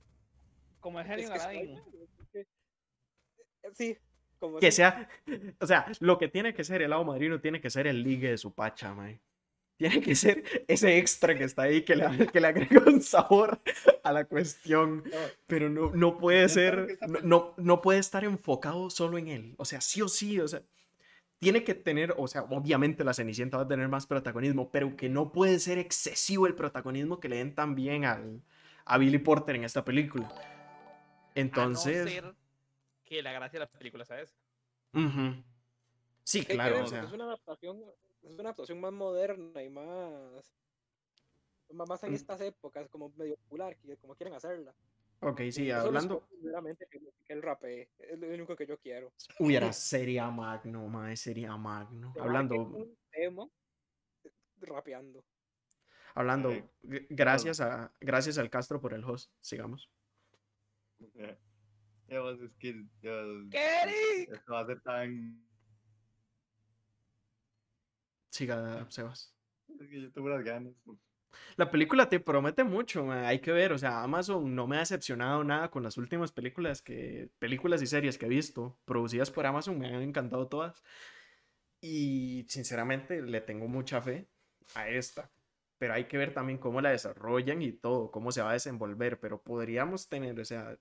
Como 0.81 1.01
el 1.01 1.07
genio 1.07 1.31
que, 2.33 2.47
Sí, 3.73 3.99
como 4.45 4.59
que 4.59 4.71
sea, 4.71 5.09
o 5.59 5.67
sea, 5.67 5.87
lo 6.01 6.19
que 6.19 6.29
tiene 6.29 6.53
que 6.53 6.65
ser 6.65 6.83
el 6.83 6.91
lado 6.91 7.03
madrino 7.03 7.41
tiene 7.41 7.63
que 7.63 7.71
ser 7.71 7.87
el 7.87 8.03
ligue 8.03 8.29
de 8.29 8.37
su 8.37 8.53
pacha, 8.53 8.93
mae. 8.93 9.23
Tiene 9.79 10.03
que 10.03 10.15
ser 10.15 10.45
ese 10.69 10.99
extra 10.99 11.35
que 11.35 11.45
está 11.45 11.63
ahí 11.63 11.83
que 11.83 11.97
le, 11.97 12.05
que 12.33 12.41
le 12.41 12.47
agrega 12.47 12.83
un 12.87 13.01
sabor 13.01 13.59
a 14.03 14.13
la 14.13 14.27
cuestión. 14.27 15.03
Pero 15.47 15.71
no, 15.71 15.93
no 15.95 16.19
puede 16.19 16.47
ser, 16.51 16.99
no, 17.23 17.55
no, 17.57 17.81
puede 17.81 18.01
estar 18.01 18.23
enfocado 18.23 18.91
solo 18.91 19.17
en 19.17 19.29
él. 19.29 19.55
O 19.57 19.65
sea, 19.65 19.81
sí 19.81 20.03
o 20.03 20.09
sí, 20.09 20.39
o 20.39 20.47
sea, 20.47 20.63
tiene 21.39 21.65
que 21.65 21.75
tener, 21.75 22.15
o 22.19 22.29
sea, 22.29 22.43
obviamente 22.43 23.03
la 23.03 23.15
Cenicienta 23.15 23.57
va 23.57 23.63
a 23.63 23.69
tener 23.69 23.89
más 23.89 24.07
protagonismo, 24.07 24.71
pero 24.71 24.95
que 24.95 25.09
no 25.09 25.33
puede 25.33 25.59
ser 25.59 25.79
excesivo 25.79 26.47
el 26.47 26.55
protagonismo 26.55 27.19
que 27.19 27.31
le 27.31 27.37
den 27.37 27.55
también 27.55 28.05
al, 28.05 28.43
a 28.85 28.99
Billy 28.99 29.19
Porter 29.19 29.57
en 29.57 29.65
esta 29.65 29.87
película. 29.87 30.31
Entonces... 31.35 32.23
que 33.05 33.23
la 33.23 33.33
gracia 33.33 33.59
de 33.59 33.67
la 33.67 33.71
película, 33.71 34.05
¿sabes? 34.05 34.35
Sí, 36.25 36.45
claro. 36.45 36.85
O 36.85 36.87
sea... 36.87 37.03
Es 37.03 37.13
una 37.13 37.25
adaptación 37.25 37.83
es 38.23 38.33
una 38.33 38.45
adaptación 38.45 38.81
más 38.81 38.93
moderna 38.93 39.63
y 39.63 39.69
más 39.69 40.55
más 41.73 42.03
en 42.05 42.13
mm. 42.13 42.15
estas 42.15 42.41
épocas, 42.41 42.89
como 42.89 43.11
medio 43.17 43.37
popular, 43.37 43.77
como 44.01 44.15
quieren 44.15 44.35
hacerla. 44.35 44.75
Ok, 45.21 45.41
sí, 45.51 45.71
hablando. 45.71 46.29
que, 46.91 47.01
que 47.25 47.33
el 47.33 47.43
rape 47.43 47.89
es 47.99 48.19
lo 48.19 48.29
único 48.29 48.55
que 48.55 48.67
yo 48.67 48.79
quiero. 48.79 49.13
Hubiera 49.39 49.73
sería 49.73 50.31
magno, 50.31 50.87
mae, 50.89 51.17
sería 51.17 51.57
magno. 51.57 52.13
hablando. 52.21 52.57
Un 52.57 52.97
tema 53.11 53.49
rapeando. 54.61 55.25
Hablando, 56.15 56.53
gracias 56.83 57.61
a 57.61 57.93
gracias 58.01 58.39
al 58.39 58.51
Castro 58.51 58.81
por 58.81 58.95
el 58.95 59.05
host. 59.05 59.33
Sigamos. 59.41 59.91
Es 62.09 62.53
que. 62.59 62.85
Esto 64.33 64.53
va 64.53 64.61
a 64.61 64.67
ser 64.67 64.81
tan 64.81 65.45
Siga, 68.35 68.85
Sebas. 68.91 69.33
Es 69.81 69.89
que 69.89 70.03
yo 70.03 70.13
tengo 70.13 70.27
unas 70.27 70.43
ganas. 70.43 70.75
La 71.57 71.71
película 71.71 72.09
te 72.09 72.19
promete 72.19 72.65
mucho, 72.65 73.11
hay 73.13 73.39
que 73.41 73.53
ver, 73.53 73.73
o 73.73 73.79
sea, 73.79 74.03
Amazon 74.03 74.55
no 74.57 74.67
me 74.67 74.77
ha 74.77 74.81
decepcionado 74.81 75.45
nada 75.45 75.71
con 75.71 75.85
las 75.85 75.97
últimas 75.97 76.33
películas 76.33 76.83
que 76.83 77.31
películas 77.39 77.81
y 77.83 77.87
series 77.87 78.19
que 78.19 78.27
he 78.27 78.29
visto 78.29 78.77
producidas 78.85 79.31
por 79.31 79.47
Amazon, 79.47 79.79
me 79.79 79.87
han 79.87 80.03
encantado 80.03 80.49
todas. 80.49 80.83
Y 81.81 82.45
sinceramente 82.49 83.23
le 83.23 83.41
tengo 83.41 83.69
mucha 83.69 84.01
fe 84.03 84.29
a 84.75 84.89
esta, 84.89 85.31
pero 85.79 85.95
hay 85.95 86.07
que 86.07 86.19
ver 86.19 86.35
también 86.35 86.59
cómo 86.59 86.81
la 86.81 86.91
desarrollan 86.91 87.63
y 87.63 87.73
todo, 87.73 88.11
cómo 88.11 88.33
se 88.33 88.43
va 88.43 88.51
a 88.51 88.55
desenvolver, 88.55 89.21
pero 89.21 89.43
podríamos 89.43 90.09
tener, 90.09 90.39
o 90.41 90.45
sea, 90.45 90.77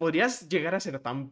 podrías 0.00 0.48
llegar 0.48 0.74
a 0.74 0.80
ser 0.80 0.98
tan 0.98 1.30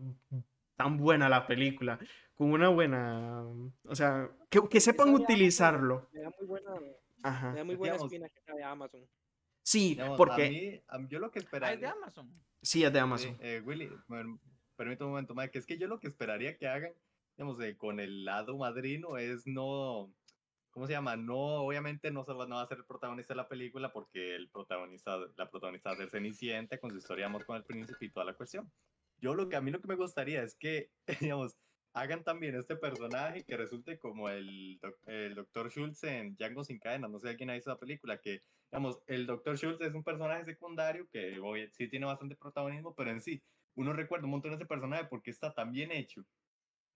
tan 0.77 0.99
buena 0.99 1.29
la 1.29 1.47
película 1.47 1.99
con 2.35 2.53
una 2.53 2.69
buena, 2.69 3.43
o 3.85 3.95
sea, 3.95 4.31
que, 4.51 4.61
que 4.69 4.79
sepan 4.79 5.13
utilizarlo. 5.13 6.09
Me 6.13 6.21
da 6.21 6.31
muy 6.39 6.47
buena, 6.47 6.71
Ajá. 7.23 7.51
Me 7.51 7.59
da 7.59 7.65
muy 7.65 7.75
buena 7.77 7.97
espina 7.97 8.29
de 8.55 8.63
Amazon. 8.63 9.01
Sí, 9.63 9.99
porque... 10.17 10.47
A 10.47 10.51
mí, 10.51 10.83
a 10.87 10.99
mí, 10.99 11.09
yo 11.11 11.19
lo 11.19 11.31
que 11.33 11.41
esperaría... 11.41 11.71
Ah, 11.71 11.75
es 11.75 11.81
de 11.81 11.87
Amazon. 11.89 12.31
Sí, 12.63 12.85
es 12.85 12.93
de 12.93 13.01
Amazon. 13.01 13.37
Eh, 13.41 13.61
Willy, 13.65 13.91
permítame 14.77 15.07
un 15.07 15.11
momento 15.11 15.35
que 15.51 15.59
es 15.59 15.67
que 15.67 15.79
yo 15.79 15.89
lo 15.89 15.99
que 15.99 16.07
esperaría 16.07 16.57
que 16.57 16.69
hagan, 16.69 16.93
digamos, 17.37 17.61
eh, 17.61 17.77
con 17.77 17.99
el 17.99 18.25
lado 18.25 18.57
madrino 18.57 19.17
es 19.17 19.47
no... 19.47 20.13
¿Cómo 20.79 20.87
se 20.87 20.93
llama? 20.93 21.17
No, 21.17 21.35
obviamente 21.35 22.13
no, 22.13 22.25
no 22.25 22.55
va 22.55 22.63
a 22.63 22.69
ser 22.69 22.79
el 22.79 22.85
protagonista 22.85 23.35
de 23.35 23.39
la 23.39 23.49
película 23.49 23.93
porque 23.93 24.37
el 24.37 24.49
protagonista, 24.49 25.19
la 25.37 25.51
protagonista 25.51 25.91
a 25.91 25.97
ser 25.97 26.09
Cenicienta 26.09 26.79
con 26.79 26.93
su 26.93 26.99
historia 26.99 27.25
de 27.25 27.31
amor 27.31 27.45
con 27.45 27.57
el 27.57 27.65
príncipe 27.65 28.05
y 28.05 28.13
toda 28.13 28.25
la 28.25 28.35
cuestión. 28.35 28.71
Yo 29.17 29.35
lo 29.35 29.49
que 29.49 29.57
a 29.57 29.61
mí 29.61 29.73
lo 29.73 29.81
que 29.81 29.89
me 29.89 29.97
gustaría 29.97 30.41
es 30.45 30.57
que, 30.57 30.93
digamos, 31.21 31.59
hagan 31.95 32.23
también 32.23 32.55
este 32.55 32.77
personaje 32.77 33.43
que 33.45 33.57
resulte 33.57 33.99
como 33.99 34.29
el, 34.29 34.79
el 35.07 35.35
Dr. 35.35 35.69
Schultz 35.69 36.05
en 36.05 36.37
Django 36.37 36.63
sin 36.63 36.79
cadena. 36.79 37.09
No 37.09 37.19
sé 37.19 37.35
quién 37.35 37.51
ha 37.51 37.55
visto 37.55 37.71
la 37.71 37.81
película, 37.81 38.21
que, 38.21 38.43
digamos, 38.71 39.03
el 39.09 39.27
Dr. 39.27 39.59
Schultz 39.59 39.81
es 39.81 39.95
un 39.95 40.05
personaje 40.05 40.45
secundario 40.45 41.09
que 41.09 41.41
hoy 41.41 41.69
sí 41.73 41.89
tiene 41.89 42.07
bastante 42.07 42.37
protagonismo, 42.37 42.95
pero 42.95 43.11
en 43.11 43.21
sí, 43.21 43.43
uno 43.75 43.93
recuerda 43.93 44.27
un 44.27 44.31
montón 44.31 44.53
de 44.53 44.59
ese 44.59 44.67
personaje 44.67 45.07
porque 45.11 45.33
está 45.33 45.53
tan 45.53 45.73
bien 45.73 45.91
hecho. 45.91 46.25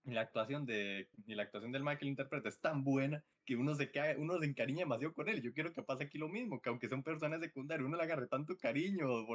Y 0.05 0.11
la 0.11 0.21
actuación 0.21 0.65
de 0.65 1.07
y 1.25 1.35
la 1.35 1.43
actuación 1.43 1.71
del 1.71 1.83
Michael 1.83 2.09
interpreta 2.09 2.49
es 2.49 2.59
tan 2.59 2.83
buena 2.83 3.23
que 3.45 3.55
uno 3.55 3.73
se 3.75 3.91
cae, 3.91 4.17
uno 4.17 4.37
se 4.39 4.45
encariña 4.45 4.79
demasiado 4.79 5.13
con 5.13 5.29
él. 5.29 5.41
Yo 5.41 5.53
quiero 5.53 5.73
que 5.73 5.83
pase 5.83 6.03
aquí 6.03 6.17
lo 6.17 6.29
mismo, 6.29 6.61
que 6.61 6.69
aunque 6.69 6.87
sea 6.87 6.97
un 6.97 7.03
personaje 7.03 7.43
secundario, 7.43 7.85
uno 7.85 7.97
le 7.97 8.03
agarre 8.03 8.27
tanto 8.27 8.57
cariño 8.57 9.25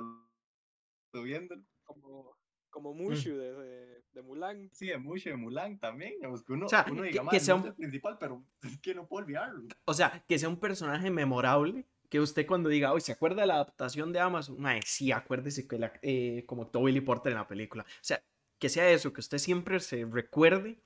viéndolo. 1.12 1.62
Como, 1.84 2.36
como 2.70 2.94
mm. 2.94 2.96
Mushu 2.98 3.36
de, 3.36 4.02
de, 4.12 4.22
Mulan. 4.22 4.70
Sí, 4.72 4.86
de 4.86 4.98
Mushu 4.98 5.30
de 5.30 5.36
Mulan 5.36 5.78
también. 5.78 6.14
uno, 6.48 6.66
o 6.66 6.68
sea, 6.68 6.86
uno 6.90 7.02
diga, 7.02 7.26
que, 7.28 7.40
sea 7.40 7.54
un... 7.54 7.74
principal, 7.74 8.16
pero 8.18 8.44
es 8.62 8.78
que 8.80 8.94
no 8.94 9.06
puedo 9.06 9.24
olvidarlo. 9.24 9.68
O 9.84 9.94
sea, 9.94 10.24
que 10.28 10.38
sea 10.38 10.48
un 10.48 10.60
personaje 10.60 11.10
memorable. 11.10 11.86
Que 12.08 12.20
usted 12.20 12.46
cuando 12.46 12.70
diga, 12.70 12.94
hoy 12.94 13.02
¿se 13.02 13.12
acuerda 13.12 13.42
de 13.42 13.48
la 13.48 13.56
adaptación 13.56 14.14
de 14.14 14.20
Amazon? 14.20 14.64
Ay, 14.64 14.80
sí, 14.82 15.12
acuérdese 15.12 15.68
que 15.68 15.78
la, 15.78 15.92
eh, 16.00 16.44
como 16.46 16.68
Toby 16.68 16.90
Lee 16.90 17.02
Porter 17.02 17.32
en 17.32 17.38
la 17.38 17.46
película. 17.46 17.82
O 17.82 18.00
sea, 18.00 18.22
que 18.58 18.68
sea 18.68 18.90
eso, 18.90 19.12
que 19.12 19.20
usted 19.20 19.38
siempre 19.38 19.80
se 19.80 20.04
recuerde 20.04 20.78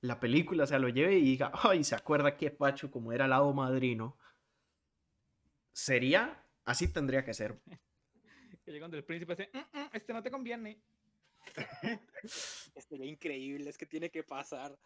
la 0.00 0.20
película, 0.20 0.64
o 0.64 0.66
sea, 0.66 0.78
lo 0.78 0.88
lleve 0.88 1.14
y 1.14 1.24
diga, 1.24 1.50
ay, 1.54 1.82
¿se 1.82 1.94
acuerda 1.94 2.36
qué 2.36 2.50
pacho 2.50 2.90
como 2.90 3.12
era 3.12 3.26
lado 3.26 3.52
madrino? 3.52 4.18
Sería, 5.72 6.44
así 6.64 6.92
tendría 6.92 7.24
que 7.24 7.32
ser. 7.32 7.58
Que 8.64 8.72
llegando 8.72 8.96
el 8.96 9.04
príncipe 9.04 9.34
dice, 9.34 9.50
mm, 9.52 9.78
mm, 9.78 9.90
este 9.92 10.12
no 10.12 10.22
te 10.22 10.30
conviene. 10.30 10.78
Sería 12.88 13.06
increíble, 13.06 13.70
es 13.70 13.78
que 13.78 13.86
tiene 13.86 14.10
que 14.10 14.22
pasar. 14.22 14.78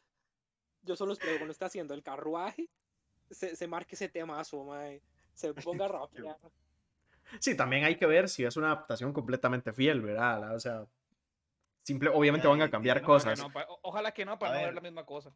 Yo 0.83 0.97
solo 0.97 1.13
espero 1.13 1.37
cuando 1.37 1.53
esté 1.53 1.65
haciendo 1.65 1.95
el 1.95 2.03
carruaje, 2.03 2.69
se, 3.31 3.57
se 3.57 3.67
marque 3.67 3.97
ese 3.97 4.09
temazo, 4.09 4.65
mae. 4.65 5.03
Se 5.35 5.53
ponga 5.77 5.89
rápido. 5.89 6.37
Sí, 7.41 7.57
también 7.57 7.85
hay 7.85 7.97
que 7.97 8.07
ver 8.07 8.29
si 8.29 8.45
es 8.45 8.57
una 8.57 8.69
adaptación 8.69 9.13
completamente 9.13 9.73
fiel, 9.73 10.01
¿verdad? 10.01 10.55
O 10.55 10.61
sea, 10.61 10.87
simple, 11.89 12.11
obviamente 12.11 12.47
van 12.47 12.61
a 12.61 12.71
cambiar 12.71 13.01
cosas. 13.03 13.43
ojalá 13.83 14.13
que 14.13 14.25
no, 14.25 14.39
para 14.39 14.55
no 14.55 14.67
ver 14.67 14.75
la 14.75 14.81
misma 14.81 15.07
cosa. 15.07 15.33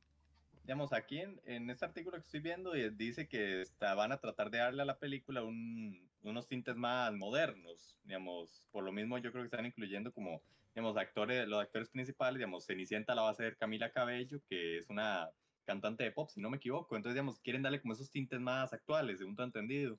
Digamos, 0.65 0.93
aquí 0.93 1.19
en, 1.19 1.41
en, 1.45 1.71
este 1.71 1.85
artículo 1.85 2.19
que 2.19 2.25
estoy 2.25 2.41
viendo 2.41 2.75
eh, 2.75 2.91
dice 2.91 3.27
que 3.27 3.63
está, 3.63 3.95
van 3.95 4.13
a 4.13 4.19
tratar 4.19 4.51
de 4.51 4.59
darle 4.59 4.83
a 4.83 4.85
la 4.85 4.99
película 4.99 5.43
un, 5.43 6.09
unos 6.23 6.47
tintes 6.47 6.77
más 6.77 7.13
modernos, 7.15 7.99
digamos, 8.05 8.63
por 8.71 8.85
lo 8.85 8.93
mismo 8.93 9.19
yo 9.19 9.33
creo 9.33 9.43
que 9.43 9.47
están 9.47 9.67
incluyendo 9.67 10.13
como 10.13 10.41
digamos, 10.75 10.97
actores, 10.97 11.49
los 11.49 11.61
actores 11.61 11.89
principales, 11.89 12.39
digamos, 12.39 12.67
Cenicienta 12.67 13.15
la 13.15 13.23
va 13.23 13.29
a 13.29 13.33
hacer 13.33 13.57
Camila 13.57 13.91
Cabello, 13.91 14.41
que 14.49 14.79
es 14.79 14.89
una 14.89 15.31
cantante 15.65 16.05
de 16.05 16.13
pop, 16.13 16.29
si 16.31 16.41
no 16.41 16.51
me 16.51 16.59
equivoco. 16.59 16.97
Entonces, 16.97 17.15
digamos, 17.15 17.41
quieren 17.41 17.63
darle 17.63 17.81
como 17.81 17.95
esos 17.95 18.11
tintes 18.11 18.41
más 18.41 18.73
actuales, 18.73 19.19
según 19.19 19.37
tu 19.37 19.43
entendido. 19.43 19.99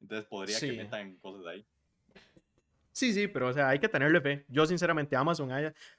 Entonces, 0.00 0.26
podría 0.26 0.58
que 0.60 0.72
metan 0.72 1.16
cosas 1.16 1.46
ahí. 1.46 1.66
Sí, 2.94 3.12
sí, 3.12 3.26
pero 3.26 3.48
o 3.48 3.52
sea, 3.52 3.68
hay 3.70 3.80
que 3.80 3.88
tenerle 3.88 4.20
fe. 4.20 4.44
Yo, 4.48 4.66
sinceramente, 4.66 5.16
Amazon, 5.16 5.50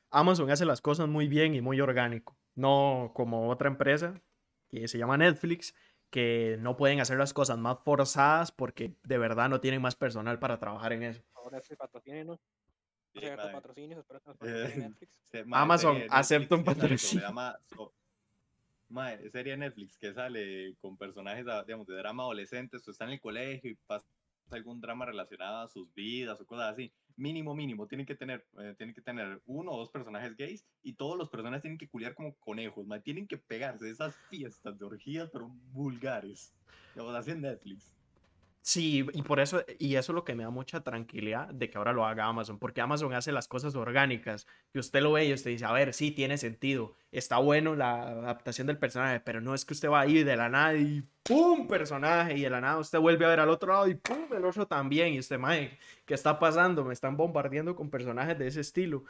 Amazon 0.10 0.50
hace 0.50 0.64
las 0.66 0.80
cosas 0.80 1.10
muy 1.10 1.28
bien 1.28 1.54
y 1.54 1.60
muy 1.60 1.82
orgánico. 1.82 2.38
No 2.56 3.12
como 3.14 3.50
otra 3.50 3.68
empresa 3.68 4.22
que 4.70 4.88
se 4.88 4.98
llama 4.98 5.18
Netflix, 5.18 5.76
que 6.10 6.56
no 6.62 6.78
pueden 6.78 7.02
hacer 7.02 7.18
las 7.18 7.34
cosas 7.34 7.58
más 7.58 7.80
forzadas 7.84 8.54
porque 8.54 8.96
de 9.04 9.18
verdad 9.18 9.50
no 9.50 9.60
tienen 9.60 9.82
más 9.82 9.96
personal 9.96 10.40
para 10.40 10.58
trabajar 10.58 10.94
en 10.94 11.04
eso. 11.04 11.22
Ahora 11.34 11.60
se. 11.60 11.76
Sí, 13.14 13.20
espero 13.26 13.44
que 14.40 14.78
Netflix. 14.78 15.20
Se- 15.26 15.44
mae, 15.44 15.62
Amazon, 15.62 15.98
acepta 16.10 16.56
un 16.56 16.64
patrocinio. 16.64 17.28
so- 17.66 17.94
mae, 18.88 19.30
serie 19.32 19.58
Netflix 19.58 19.98
que 19.98 20.14
sale 20.14 20.76
con 20.80 20.96
personajes, 20.96 21.46
ah, 21.50 21.64
digamos, 21.66 21.88
de 21.88 21.98
drama 21.98 22.24
adolescentes 22.24 22.88
o 22.88 22.92
está 22.92 23.04
en 23.04 23.12
el 23.12 23.20
colegio 23.20 23.72
y 23.72 23.76
pasa 23.86 24.06
algún 24.52 24.82
drama 24.82 25.06
relacionado 25.06 25.60
a 25.60 25.68
sus 25.68 25.94
vidas 25.94 26.40
o 26.40 26.46
cosas 26.46 26.74
así. 26.74 26.92
Mínimo, 27.18 27.56
mínimo, 27.56 27.88
tienen 27.88 28.06
que 28.06 28.16
tener, 28.16 28.46
eh, 28.60 28.76
tienen 28.78 28.94
que 28.94 29.02
tener 29.02 29.42
uno 29.46 29.72
o 29.72 29.78
dos 29.78 29.90
personajes 29.90 30.36
gays 30.36 30.66
y 30.84 30.94
todos 30.94 31.18
los 31.18 31.30
personajes 31.30 31.62
tienen 31.62 31.78
que 31.78 31.88
culiar 31.88 32.14
como 32.14 32.36
conejos, 32.36 32.86
mae, 32.86 33.00
tienen 33.00 33.28
que 33.28 33.38
pegarse 33.38 33.90
esas 33.90 34.16
fiestas 34.30 34.78
de 34.78 34.86
orgías, 34.86 35.30
pero 35.32 35.48
vulgares. 35.72 36.54
Digamos, 36.94 37.16
así 37.16 37.32
en 37.32 37.42
Netflix. 37.42 37.95
Sí, 38.68 39.06
y 39.14 39.22
por 39.22 39.40
eso, 39.40 39.64
y 39.78 39.94
eso 39.96 40.12
es 40.12 40.16
lo 40.16 40.26
que 40.26 40.34
me 40.34 40.42
da 40.42 40.50
mucha 40.50 40.82
tranquilidad 40.84 41.50
de 41.54 41.70
que 41.70 41.78
ahora 41.78 41.94
lo 41.94 42.04
haga 42.04 42.26
Amazon, 42.26 42.58
porque 42.58 42.82
Amazon 42.82 43.14
hace 43.14 43.32
las 43.32 43.48
cosas 43.48 43.76
orgánicas, 43.76 44.48
que 44.74 44.80
usted 44.80 45.02
lo 45.04 45.12
ve 45.12 45.26
y 45.26 45.34
usted 45.34 45.52
dice, 45.52 45.66
a 45.66 45.72
ver, 45.72 45.94
sí, 45.94 46.10
tiene 46.10 46.40
sentido, 46.40 46.96
está 47.12 47.38
bueno 47.38 47.76
la 47.76 48.02
adaptación 48.02 48.66
del 48.66 48.80
personaje, 48.80 49.20
pero 49.20 49.40
no 49.40 49.54
es 49.54 49.66
que 49.66 49.76
usted 49.76 49.88
va 49.88 50.02
ahí 50.02 50.24
de 50.24 50.36
la 50.36 50.50
nada 50.50 50.76
y 50.76 51.04
¡pum! 51.22 51.68
personaje, 51.68 52.40
y 52.40 52.42
de 52.42 52.50
la 52.50 52.60
nada 52.60 52.80
usted 52.80 52.98
vuelve 52.98 53.26
a 53.26 53.30
ver 53.30 53.40
al 53.40 53.50
otro 53.50 53.72
lado 53.72 53.88
y 53.88 53.94
¡pum! 53.94 54.34
el 54.36 54.44
otro 54.44 54.66
también, 54.66 55.14
y 55.14 55.20
usted, 55.20 55.38
mae, 55.38 55.78
¿qué 56.04 56.16
está 56.16 56.40
pasando? 56.40 56.84
Me 56.84 56.94
están 56.94 57.16
bombardeando 57.16 57.76
con 57.76 57.92
personajes 57.92 58.36
de 58.40 58.48
ese 58.48 58.62
estilo. 58.62 59.04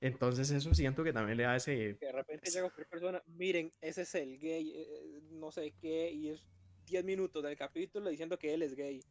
Entonces 0.00 0.50
eso 0.50 0.74
siento 0.74 1.04
que 1.04 1.12
también 1.12 1.38
le. 1.38 1.44
Que 1.64 1.96
de 2.00 2.12
repente 2.12 2.50
llega 2.50 2.62
cualquier 2.62 2.88
persona, 2.88 3.22
miren, 3.26 3.72
ese 3.80 4.02
es 4.02 4.14
el 4.16 4.38
gay, 4.38 4.72
eh, 4.74 5.20
no 5.30 5.52
sé 5.52 5.72
qué, 5.80 6.10
y 6.10 6.30
es 6.30 6.44
10 6.90 7.04
minutos 7.04 7.42
del 7.42 7.56
capítulo 7.56 8.08
diciendo 8.10 8.38
que 8.38 8.54
él 8.54 8.62
es 8.62 8.74
gay. 8.74 9.02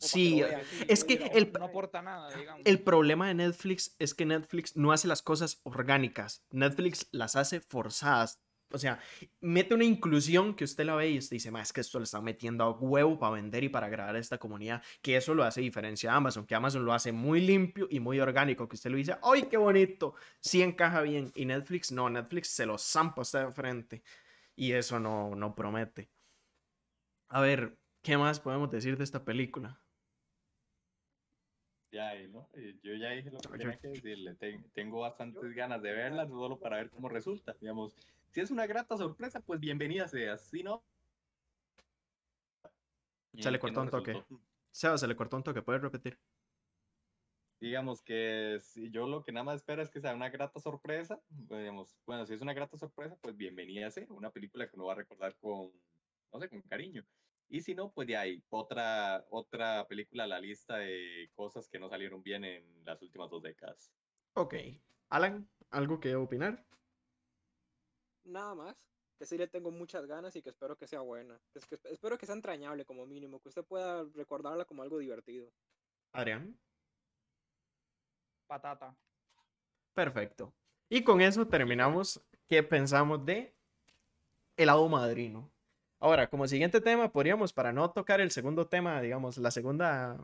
Sí, 0.00 0.40
es 0.86 1.02
que 1.04 1.14
el- 1.34 1.44
"Oh, 1.44 1.52
no 1.54 1.58
mae". 1.60 1.68
aporta 1.70 2.00
nada, 2.02 2.32
digamos. 2.36 2.62
El 2.64 2.80
problema 2.80 3.26
de 3.28 3.34
Netflix 3.34 3.96
es 3.98 4.14
que 4.14 4.24
Netflix 4.26 4.76
no 4.76 4.92
hace 4.92 5.08
las 5.08 5.22
cosas 5.22 5.60
orgánicas. 5.64 6.44
Netflix 6.50 7.08
las 7.10 7.34
hace 7.34 7.60
forzadas. 7.60 8.40
O 8.70 8.78
sea, 8.78 9.00
mete 9.40 9.74
una 9.74 9.84
inclusión 9.84 10.54
que 10.54 10.62
usted 10.64 10.84
la 10.84 10.94
ve 10.94 11.08
y 11.08 11.18
usted 11.18 11.36
dice, 11.36 11.50
más 11.50 11.68
es 11.68 11.72
que 11.72 11.80
esto 11.80 11.98
le 11.98 12.04
están 12.04 12.22
metiendo 12.22 12.62
a 12.64 12.70
huevo 12.70 13.18
para 13.18 13.32
vender 13.32 13.64
y 13.64 13.70
para 13.70 13.86
agradar 13.86 14.14
a 14.14 14.18
esta 14.18 14.36
comunidad. 14.38 14.82
Que 15.00 15.16
eso 15.16 15.34
lo 15.34 15.42
hace 15.42 15.62
diferencia 15.62 16.12
a 16.12 16.16
Amazon, 16.16 16.46
que 16.46 16.54
Amazon 16.54 16.84
lo 16.84 16.92
hace 16.92 17.10
muy 17.10 17.40
limpio 17.40 17.88
y 17.90 17.98
muy 17.98 18.20
orgánico. 18.20 18.68
Que 18.68 18.76
usted 18.76 18.90
lo 18.90 18.98
dice, 18.98 19.16
¡ay, 19.22 19.44
qué 19.50 19.56
bonito! 19.56 20.14
Sí 20.38 20.62
encaja 20.62 21.00
bien. 21.00 21.32
Y 21.34 21.46
Netflix 21.46 21.90
no, 21.90 22.08
Netflix 22.10 22.48
se 22.48 22.66
lo 22.66 22.76
zampa 22.78 23.20
a 23.20 23.22
usted 23.22 23.46
de 23.46 23.52
frente. 23.52 24.02
Y 24.54 24.72
eso 24.72 25.00
no, 25.00 25.34
no 25.34 25.54
promete. 25.54 26.10
A 27.28 27.40
ver, 27.40 27.78
¿qué 28.02 28.16
más 28.16 28.40
podemos 28.40 28.70
decir 28.70 28.96
de 28.96 29.04
esta 29.04 29.24
película? 29.24 29.78
Ya, 31.90 32.14
¿no? 32.28 32.48
Eh, 32.54 32.78
Yo 32.82 32.94
ya 32.94 33.10
dije 33.10 33.30
lo 33.30 33.38
que 33.38 33.58
tenía 33.58 33.78
que 33.78 33.88
decirle. 33.88 34.34
Ten- 34.34 34.70
tengo 34.72 35.00
bastantes 35.00 35.52
ganas 35.54 35.82
de 35.82 35.92
verla, 35.92 36.26
solo 36.26 36.58
para 36.58 36.76
ver 36.76 36.90
cómo 36.90 37.08
resulta. 37.08 37.54
Digamos, 37.60 37.94
si 38.30 38.40
es 38.40 38.50
una 38.50 38.66
grata 38.66 38.96
sorpresa, 38.96 39.40
pues 39.40 39.58
bienvenida 39.60 40.06
sea. 40.08 40.36
Si 40.38 40.62
no. 40.62 40.82
Se 43.38 43.50
le 43.50 43.58
cortó 43.58 43.80
no 43.80 43.84
un 43.84 43.90
toque. 43.90 44.12
resultó. 44.12 44.40
Seba, 44.70 44.98
se 44.98 45.06
le 45.06 45.16
cortó 45.16 45.36
un 45.36 45.42
toque, 45.42 45.62
¿puedes 45.62 45.80
repetir? 45.82 46.18
Digamos 47.60 48.02
que 48.02 48.58
si 48.62 48.90
yo 48.90 49.06
lo 49.08 49.24
que 49.24 49.32
nada 49.32 49.44
más 49.44 49.56
espero 49.56 49.82
es 49.82 49.90
que 49.90 50.00
sea 50.00 50.14
una 50.14 50.28
grata 50.28 50.60
sorpresa. 50.60 51.20
pues, 51.48 51.60
Digamos, 51.60 51.96
bueno, 52.06 52.24
si 52.26 52.34
es 52.34 52.40
una 52.40 52.52
grata 52.52 52.76
sorpresa, 52.76 53.16
pues 53.20 53.36
bienvenida 53.36 53.90
sea. 53.90 54.06
Una 54.10 54.30
película 54.30 54.68
que 54.68 54.76
uno 54.76 54.86
va 54.86 54.92
a 54.92 54.96
recordar 54.96 55.34
con, 55.36 55.72
no 56.32 56.40
sé, 56.40 56.48
con 56.48 56.62
cariño. 56.62 57.04
Y 57.48 57.60
si 57.62 57.74
no, 57.74 57.90
pues 57.92 58.06
de 58.06 58.16
ahí, 58.16 58.42
otra, 58.50 59.24
otra 59.30 59.86
película 59.88 60.24
a 60.24 60.26
la 60.26 60.40
lista 60.40 60.76
de 60.76 61.30
cosas 61.34 61.68
que 61.68 61.78
no 61.78 61.88
salieron 61.88 62.22
bien 62.22 62.44
en 62.44 62.84
las 62.84 63.00
últimas 63.00 63.30
dos 63.30 63.42
décadas. 63.42 63.90
Ok. 64.34 64.54
Alan, 65.08 65.48
¿algo 65.70 65.98
que 65.98 66.14
opinar? 66.14 66.64
Nada 68.24 68.54
más. 68.54 68.86
Que 69.18 69.26
sí 69.26 69.36
le 69.36 69.48
tengo 69.48 69.70
muchas 69.72 70.06
ganas 70.06 70.36
y 70.36 70.42
que 70.42 70.50
espero 70.50 70.76
que 70.76 70.86
sea 70.86 71.00
buena. 71.00 71.40
Es 71.54 71.66
que 71.66 71.76
esp- 71.76 71.88
espero 71.90 72.16
que 72.18 72.26
sea 72.26 72.36
entrañable 72.36 72.84
como 72.84 73.04
mínimo, 73.06 73.40
que 73.40 73.48
usted 73.48 73.64
pueda 73.64 74.04
recordarla 74.14 74.64
como 74.64 74.82
algo 74.82 74.98
divertido. 74.98 75.50
Adrián. 76.12 76.56
Patata. 78.46 78.96
Perfecto. 79.94 80.54
Y 80.88 81.02
con 81.02 81.20
eso 81.20 81.48
terminamos 81.48 82.20
qué 82.46 82.62
pensamos 82.62 83.24
de 83.24 83.54
el 84.56 84.68
hado 84.68 84.88
madrino. 84.88 85.50
Ahora, 86.00 86.28
como 86.28 86.46
siguiente 86.46 86.80
tema, 86.80 87.12
podríamos, 87.12 87.52
para 87.52 87.72
no 87.72 87.90
tocar 87.90 88.20
el 88.20 88.30
segundo 88.30 88.68
tema, 88.68 89.00
digamos, 89.00 89.36
la 89.38 89.50
segunda 89.50 90.18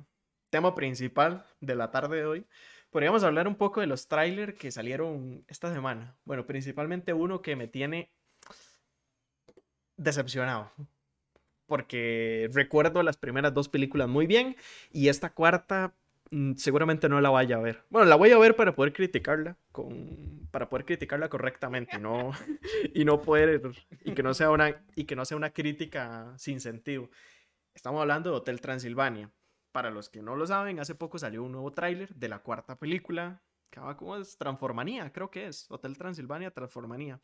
tema 0.51 0.75
principal 0.75 1.45
de 1.61 1.75
la 1.75 1.91
tarde 1.91 2.19
de 2.19 2.27
hoy, 2.27 2.47
podríamos 2.91 3.25
hablar 3.25 3.49
un 3.49 3.57
poco 3.57 3.81
de 3.81 3.89
los 3.89 4.07
trailers 4.07 4.55
que 4.55 4.71
salieron 4.71 5.45
esta 5.49 5.73
semana. 5.73 6.17
Bueno, 6.25 6.47
principalmente 6.47 7.13
uno 7.13 7.43
que 7.43 7.57
me 7.57 7.67
tiene 7.67 8.13
decepcionado. 9.97 10.71
Porque 11.67 12.49
recuerdo 12.53 13.03
las 13.03 13.17
primeras 13.17 13.53
dos 13.53 13.69
películas 13.69 14.09
muy 14.09 14.27
bien 14.27 14.55
y 14.93 15.09
esta 15.09 15.31
cuarta 15.31 15.95
seguramente 16.57 17.09
no 17.09 17.21
la 17.21 17.31
vaya 17.31 17.57
a 17.57 17.61
ver. 17.61 17.85
Bueno, 17.91 18.07
la 18.09 18.17
voy 18.17 18.31
a 18.31 18.39
ver 18.39 18.57
para 18.57 18.75
poder 18.75 18.93
criticarla 18.93 19.57
con 19.73 20.49
para 20.51 20.69
poder 20.69 20.87
criticarla 20.87 21.29
correctamente, 21.29 21.99
no 21.99 22.31
y 22.95 23.05
no 23.05 23.21
poder 23.21 23.61
y 24.05 24.13
que 24.13 24.23
no 24.23 24.35
sea 24.35 24.51
una 24.51 24.85
y 24.95 25.05
que 25.05 25.17
no 25.17 25.25
sea 25.25 25.37
una 25.37 25.51
crítica 25.51 26.33
sin 26.39 26.61
sentido. 26.61 27.11
Estamos 27.75 28.01
hablando 28.01 28.31
de 28.31 28.37
Hotel 28.37 28.61
Transilvania. 28.61 29.31
Para 29.73 29.91
los 29.91 30.09
que 30.09 30.23
no 30.23 30.37
lo 30.37 30.47
saben, 30.47 30.79
hace 30.79 30.95
poco 30.95 31.19
salió 31.19 31.43
un 31.43 31.51
nuevo 31.51 31.73
tráiler 31.73 32.15
de 32.15 32.29
la 32.29 32.39
cuarta 32.39 32.79
película, 32.79 33.43
que 33.71 33.81
va 33.81 33.97
como 33.97 34.17
es 34.17 34.39
Transformanía, 34.39 35.13
creo 35.13 35.33
que 35.33 35.49
es 35.49 35.69
Hotel 35.69 35.99
Transilvania 35.99 36.53
Transformanía. 36.53 37.21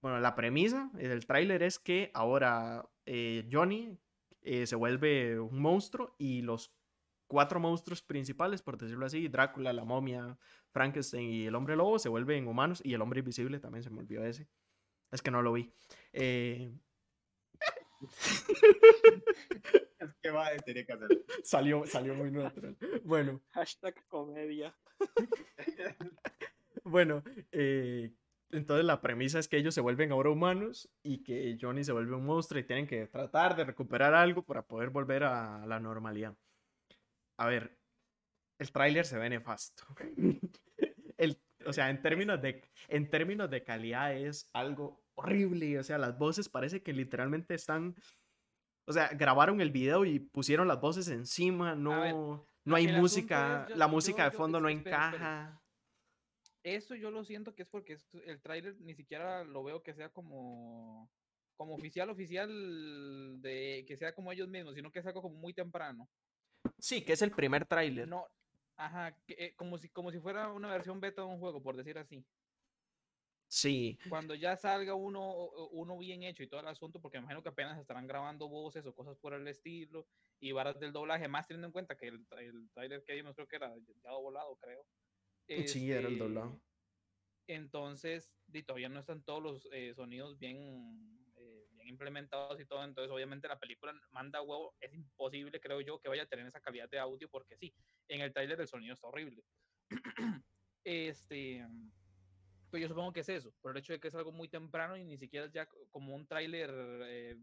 Bueno, 0.00 0.20
la 0.20 0.36
premisa 0.36 0.88
del 0.94 1.26
tráiler 1.26 1.64
es 1.64 1.80
que 1.80 2.12
ahora 2.14 2.88
eh, 3.06 3.48
Johnny 3.50 3.98
eh, 4.42 4.66
se 4.66 4.76
vuelve 4.76 5.40
un 5.40 5.60
monstruo 5.60 6.14
y 6.16 6.42
los 6.42 6.72
cuatro 7.28 7.60
monstruos 7.60 8.02
principales, 8.02 8.62
por 8.62 8.76
decirlo 8.76 9.06
así, 9.06 9.28
Drácula, 9.28 9.72
la 9.72 9.84
momia, 9.84 10.36
Frankenstein 10.70 11.30
y 11.30 11.46
el 11.46 11.54
hombre 11.54 11.76
lobo, 11.76 11.98
se 11.98 12.08
vuelven 12.08 12.48
humanos 12.48 12.80
y 12.84 12.94
el 12.94 13.02
hombre 13.02 13.20
invisible 13.20 13.60
también 13.60 13.84
se 13.84 13.90
me 13.90 14.00
olvidó 14.00 14.24
ese. 14.24 14.48
Es 15.12 15.22
que 15.22 15.30
no 15.30 15.42
lo 15.42 15.52
vi. 15.52 15.72
Eh, 16.12 16.72
Es 19.98 20.14
que 20.22 20.30
va, 20.30 20.48
tenía 20.64 20.84
que 20.86 20.92
hacerlo. 20.92 21.18
salió, 21.44 21.86
salió 21.86 22.14
muy 22.14 22.30
natural. 22.30 22.76
Bueno, 23.04 23.40
Hashtag 23.50 23.94
comedia. 24.06 24.74
bueno, 26.84 27.22
eh, 27.52 28.12
entonces 28.50 28.84
la 28.84 29.00
premisa 29.00 29.38
es 29.38 29.48
que 29.48 29.56
ellos 29.56 29.74
se 29.74 29.80
vuelven 29.80 30.12
ahora 30.12 30.30
humanos 30.30 30.88
y 31.02 31.22
que 31.22 31.56
Johnny 31.60 31.84
se 31.84 31.92
vuelve 31.92 32.14
un 32.14 32.26
monstruo 32.26 32.60
y 32.60 32.64
tienen 32.64 32.86
que 32.86 33.06
tratar 33.06 33.56
de 33.56 33.64
recuperar 33.64 34.14
algo 34.14 34.42
para 34.42 34.62
poder 34.62 34.90
volver 34.90 35.24
a 35.24 35.66
la 35.66 35.80
normalidad. 35.80 36.36
A 37.38 37.46
ver, 37.46 37.78
el 38.58 38.72
tráiler 38.72 39.06
se 39.06 39.18
ve 39.18 39.30
nefasto. 39.30 39.84
El, 41.18 41.36
o 41.66 41.72
sea, 41.72 41.90
en 41.90 42.00
términos, 42.00 42.40
de, 42.40 42.62
en 42.86 43.10
términos 43.10 43.50
de 43.50 43.64
calidad 43.64 44.14
es 44.16 44.48
algo 44.52 45.04
horrible. 45.16 45.78
O 45.80 45.82
sea, 45.82 45.98
las 45.98 46.16
voces 46.16 46.48
parece 46.48 46.80
que 46.82 46.92
literalmente 46.92 47.54
están... 47.54 47.96
O 48.86 48.92
sea, 48.92 49.08
grabaron 49.08 49.60
el 49.60 49.70
video 49.72 50.04
y 50.04 50.20
pusieron 50.20 50.68
las 50.68 50.80
voces 50.80 51.08
encima. 51.08 51.70
ver, 51.74 51.78
No, 51.78 52.46
no 52.64 52.76
hay 52.76 52.86
música. 52.88 53.64
es, 53.64 53.70
yo- 53.70 53.76
la 53.76 53.86
yo- 53.86 53.90
música 53.92 54.24
de 54.24 54.30
fondo 54.30 54.60
no 54.60 54.68
encaja. 54.68 55.60
Eso 56.62 56.94
yo 56.94 57.10
lo 57.10 57.24
siento 57.24 57.54
que 57.54 57.62
es 57.62 57.68
porque 57.68 57.96
el 58.24 58.40
tráiler 58.40 58.76
ni 58.80 58.94
siquiera 58.94 59.42
lo 59.44 59.62
veo 59.64 59.82
que 59.82 59.94
sea 59.94 60.10
como 60.10 61.10
como 61.56 61.74
oficial 61.74 62.08
oficial 62.10 63.40
de 63.42 63.84
que 63.88 63.96
sea 63.96 64.14
como 64.14 64.30
ellos 64.30 64.48
mismos, 64.48 64.76
sino 64.76 64.92
que 64.92 65.00
es 65.00 65.06
algo 65.06 65.20
como 65.22 65.36
muy 65.36 65.52
temprano. 65.52 66.08
Sí, 66.78 67.04
que 67.04 67.12
es 67.12 67.22
el 67.22 67.32
primer 67.32 67.66
tráiler. 67.66 68.08
No, 68.08 68.26
ajá, 68.76 69.16
que, 69.26 69.34
eh, 69.38 69.54
como 69.56 69.78
si 69.78 69.88
como 69.90 70.10
si 70.10 70.18
fuera 70.20 70.50
una 70.52 70.70
versión 70.70 71.00
beta 71.00 71.22
de 71.22 71.28
un 71.28 71.38
juego, 71.40 71.62
por 71.62 71.76
decir 71.76 71.98
así. 71.98 72.26
Sí, 73.48 73.98
Cuando 74.08 74.34
ya 74.34 74.56
salga 74.56 74.94
uno 74.94 75.30
uno 75.70 75.98
bien 75.98 76.22
hecho 76.22 76.42
y 76.42 76.48
todo 76.48 76.60
el 76.60 76.68
asunto, 76.68 77.00
porque 77.00 77.18
me 77.18 77.24
imagino 77.24 77.42
que 77.42 77.50
apenas 77.50 77.78
estarán 77.78 78.06
grabando 78.06 78.48
voces 78.48 78.86
o 78.86 78.94
cosas 78.94 79.18
por 79.18 79.34
el 79.34 79.46
estilo 79.48 80.06
y 80.40 80.52
varas 80.52 80.78
del 80.78 80.92
doblaje, 80.92 81.28
más 81.28 81.46
teniendo 81.46 81.66
en 81.66 81.72
cuenta 81.72 81.96
que 81.96 82.08
el, 82.08 82.26
el 82.38 82.70
tráiler 82.72 83.04
que 83.04 83.14
vimos 83.14 83.34
creo 83.34 83.46
que 83.48 83.56
era 83.56 83.74
ya 84.02 84.12
volado, 84.12 84.56
creo. 84.56 84.86
Sí, 85.66 85.90
era 85.92 86.08
el 86.08 86.16
Este, 86.16 86.18
doblado. 86.18 86.62
Entonces, 87.46 88.34
di, 88.46 88.62
todavía 88.62 88.88
no 88.88 89.00
están 89.00 89.24
todos 89.24 89.42
los 89.42 89.68
eh, 89.72 89.94
sonidos 89.94 90.38
bien 90.38 91.17
implementados 91.88 92.60
y 92.60 92.66
todo. 92.66 92.84
Entonces, 92.84 93.10
obviamente, 93.10 93.48
la 93.48 93.58
película 93.58 93.92
manda 94.10 94.42
huevo. 94.42 94.74
Es 94.80 94.92
imposible, 94.92 95.60
creo 95.60 95.80
yo, 95.80 95.98
que 96.00 96.08
vaya 96.08 96.22
a 96.22 96.26
tener 96.26 96.46
esa 96.46 96.60
calidad 96.60 96.88
de 96.88 96.98
audio, 96.98 97.28
porque 97.28 97.56
sí, 97.56 97.74
en 98.08 98.20
el 98.20 98.32
tráiler 98.32 98.60
el 98.60 98.68
sonido 98.68 98.94
está 98.94 99.08
horrible. 99.08 99.42
este. 100.84 101.66
Pues 102.70 102.82
yo 102.82 102.88
supongo 102.88 103.12
que 103.14 103.20
es 103.20 103.28
eso, 103.30 103.54
por 103.62 103.70
el 103.70 103.78
hecho 103.78 103.94
de 103.94 104.00
que 104.00 104.08
es 104.08 104.14
algo 104.14 104.30
muy 104.30 104.46
temprano 104.48 104.94
y 104.94 105.02
ni 105.02 105.16
siquiera 105.16 105.46
es 105.46 105.52
ya 105.52 105.66
como 105.90 106.14
un 106.14 106.26
tráiler 106.26 106.70
eh, 107.06 107.38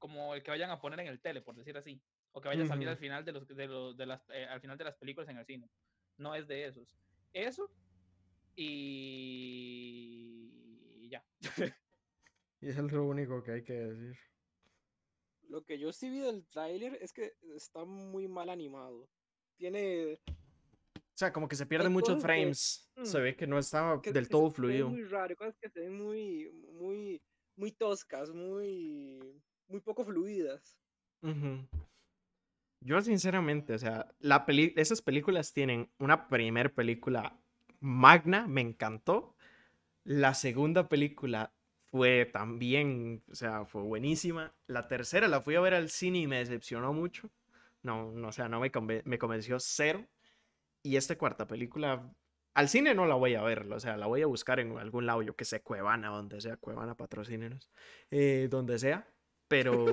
como 0.00 0.34
el 0.34 0.42
que 0.42 0.50
vayan 0.50 0.72
a 0.72 0.80
poner 0.80 0.98
en 0.98 1.06
el 1.06 1.20
tele, 1.20 1.42
por 1.42 1.54
decir 1.54 1.76
así, 1.78 2.02
o 2.32 2.40
que 2.40 2.48
vaya 2.48 2.64
a 2.64 2.66
salir 2.66 2.88
al 2.88 2.96
final 2.96 3.24
de 3.24 3.30
los, 3.30 3.46
de 3.46 3.68
los 3.68 3.96
de 3.96 4.04
las 4.04 4.28
eh, 4.30 4.46
al 4.46 4.60
final 4.60 4.76
de 4.76 4.82
las 4.82 4.96
películas 4.96 5.28
en 5.28 5.38
el 5.38 5.46
cine. 5.46 5.70
No 6.16 6.34
es 6.34 6.48
de 6.48 6.66
esos. 6.66 6.98
Eso 7.32 7.70
y 8.56 8.72
ya. 11.08 11.24
y 12.62 12.68
es 12.68 12.76
lo 12.76 13.04
único 13.04 13.42
que 13.42 13.52
hay 13.52 13.64
que 13.64 13.74
decir. 13.74 14.16
Lo 15.48 15.64
que 15.64 15.78
yo 15.78 15.92
sí 15.92 16.08
vi 16.08 16.20
del 16.20 16.46
tráiler 16.46 16.96
es 17.02 17.12
que 17.12 17.34
está 17.54 17.84
muy 17.84 18.28
mal 18.28 18.48
animado. 18.48 19.08
Tiene 19.58 20.18
o 21.14 21.18
sea, 21.18 21.32
como 21.32 21.46
que 21.46 21.56
se 21.56 21.66
pierden 21.66 21.92
muchos 21.92 22.22
frames. 22.22 22.90
se 23.02 23.18
mm, 23.18 23.22
ve 23.22 23.36
que 23.36 23.46
no 23.46 23.58
estaba 23.58 24.00
del 24.00 24.28
todo 24.28 24.50
fluido. 24.50 24.88
muy 24.88 25.04
raro, 25.04 25.36
cosas 25.36 25.56
que 25.60 25.68
se 25.68 25.80
ven 25.80 25.98
muy, 25.98 26.50
muy, 26.72 27.20
muy 27.54 27.70
toscas, 27.72 28.30
muy, 28.30 29.20
muy 29.68 29.80
poco 29.80 30.04
fluidas. 30.04 30.78
Yo 32.80 33.00
sinceramente, 33.02 33.74
o 33.74 33.78
sea, 33.78 34.12
la 34.20 34.46
peli 34.46 34.72
esas 34.76 35.02
películas 35.02 35.52
tienen 35.52 35.90
una 35.98 36.28
primer 36.28 36.72
película 36.72 37.38
magna, 37.80 38.46
me 38.46 38.62
encantó. 38.62 39.36
La 40.04 40.34
segunda 40.34 40.88
película 40.88 41.52
fue 41.92 42.24
también, 42.24 43.22
o 43.30 43.34
sea, 43.34 43.66
fue 43.66 43.82
buenísima. 43.82 44.54
La 44.66 44.88
tercera 44.88 45.28
la 45.28 45.42
fui 45.42 45.56
a 45.56 45.60
ver 45.60 45.74
al 45.74 45.90
cine 45.90 46.20
y 46.20 46.26
me 46.26 46.38
decepcionó 46.38 46.94
mucho. 46.94 47.30
No, 47.82 48.10
no 48.12 48.28
o 48.28 48.32
sea, 48.32 48.48
no 48.48 48.60
me, 48.60 48.72
me 49.04 49.18
convenció 49.18 49.60
cero. 49.60 50.08
Y 50.82 50.96
esta 50.96 51.18
cuarta 51.18 51.46
película, 51.46 52.10
al 52.54 52.70
cine 52.70 52.94
no 52.94 53.04
la 53.04 53.14
voy 53.14 53.34
a 53.34 53.42
ver, 53.42 53.70
o 53.70 53.78
sea, 53.78 53.98
la 53.98 54.06
voy 54.06 54.22
a 54.22 54.26
buscar 54.26 54.58
en 54.58 54.78
algún 54.78 55.04
lado, 55.04 55.20
yo 55.20 55.36
que 55.36 55.44
sé, 55.44 55.60
Cuevana, 55.60 56.08
donde 56.08 56.40
sea, 56.40 56.56
Cuevana, 56.56 56.96
patrocínenos, 56.96 57.70
eh, 58.10 58.48
donde 58.50 58.78
sea, 58.78 59.06
pero... 59.46 59.84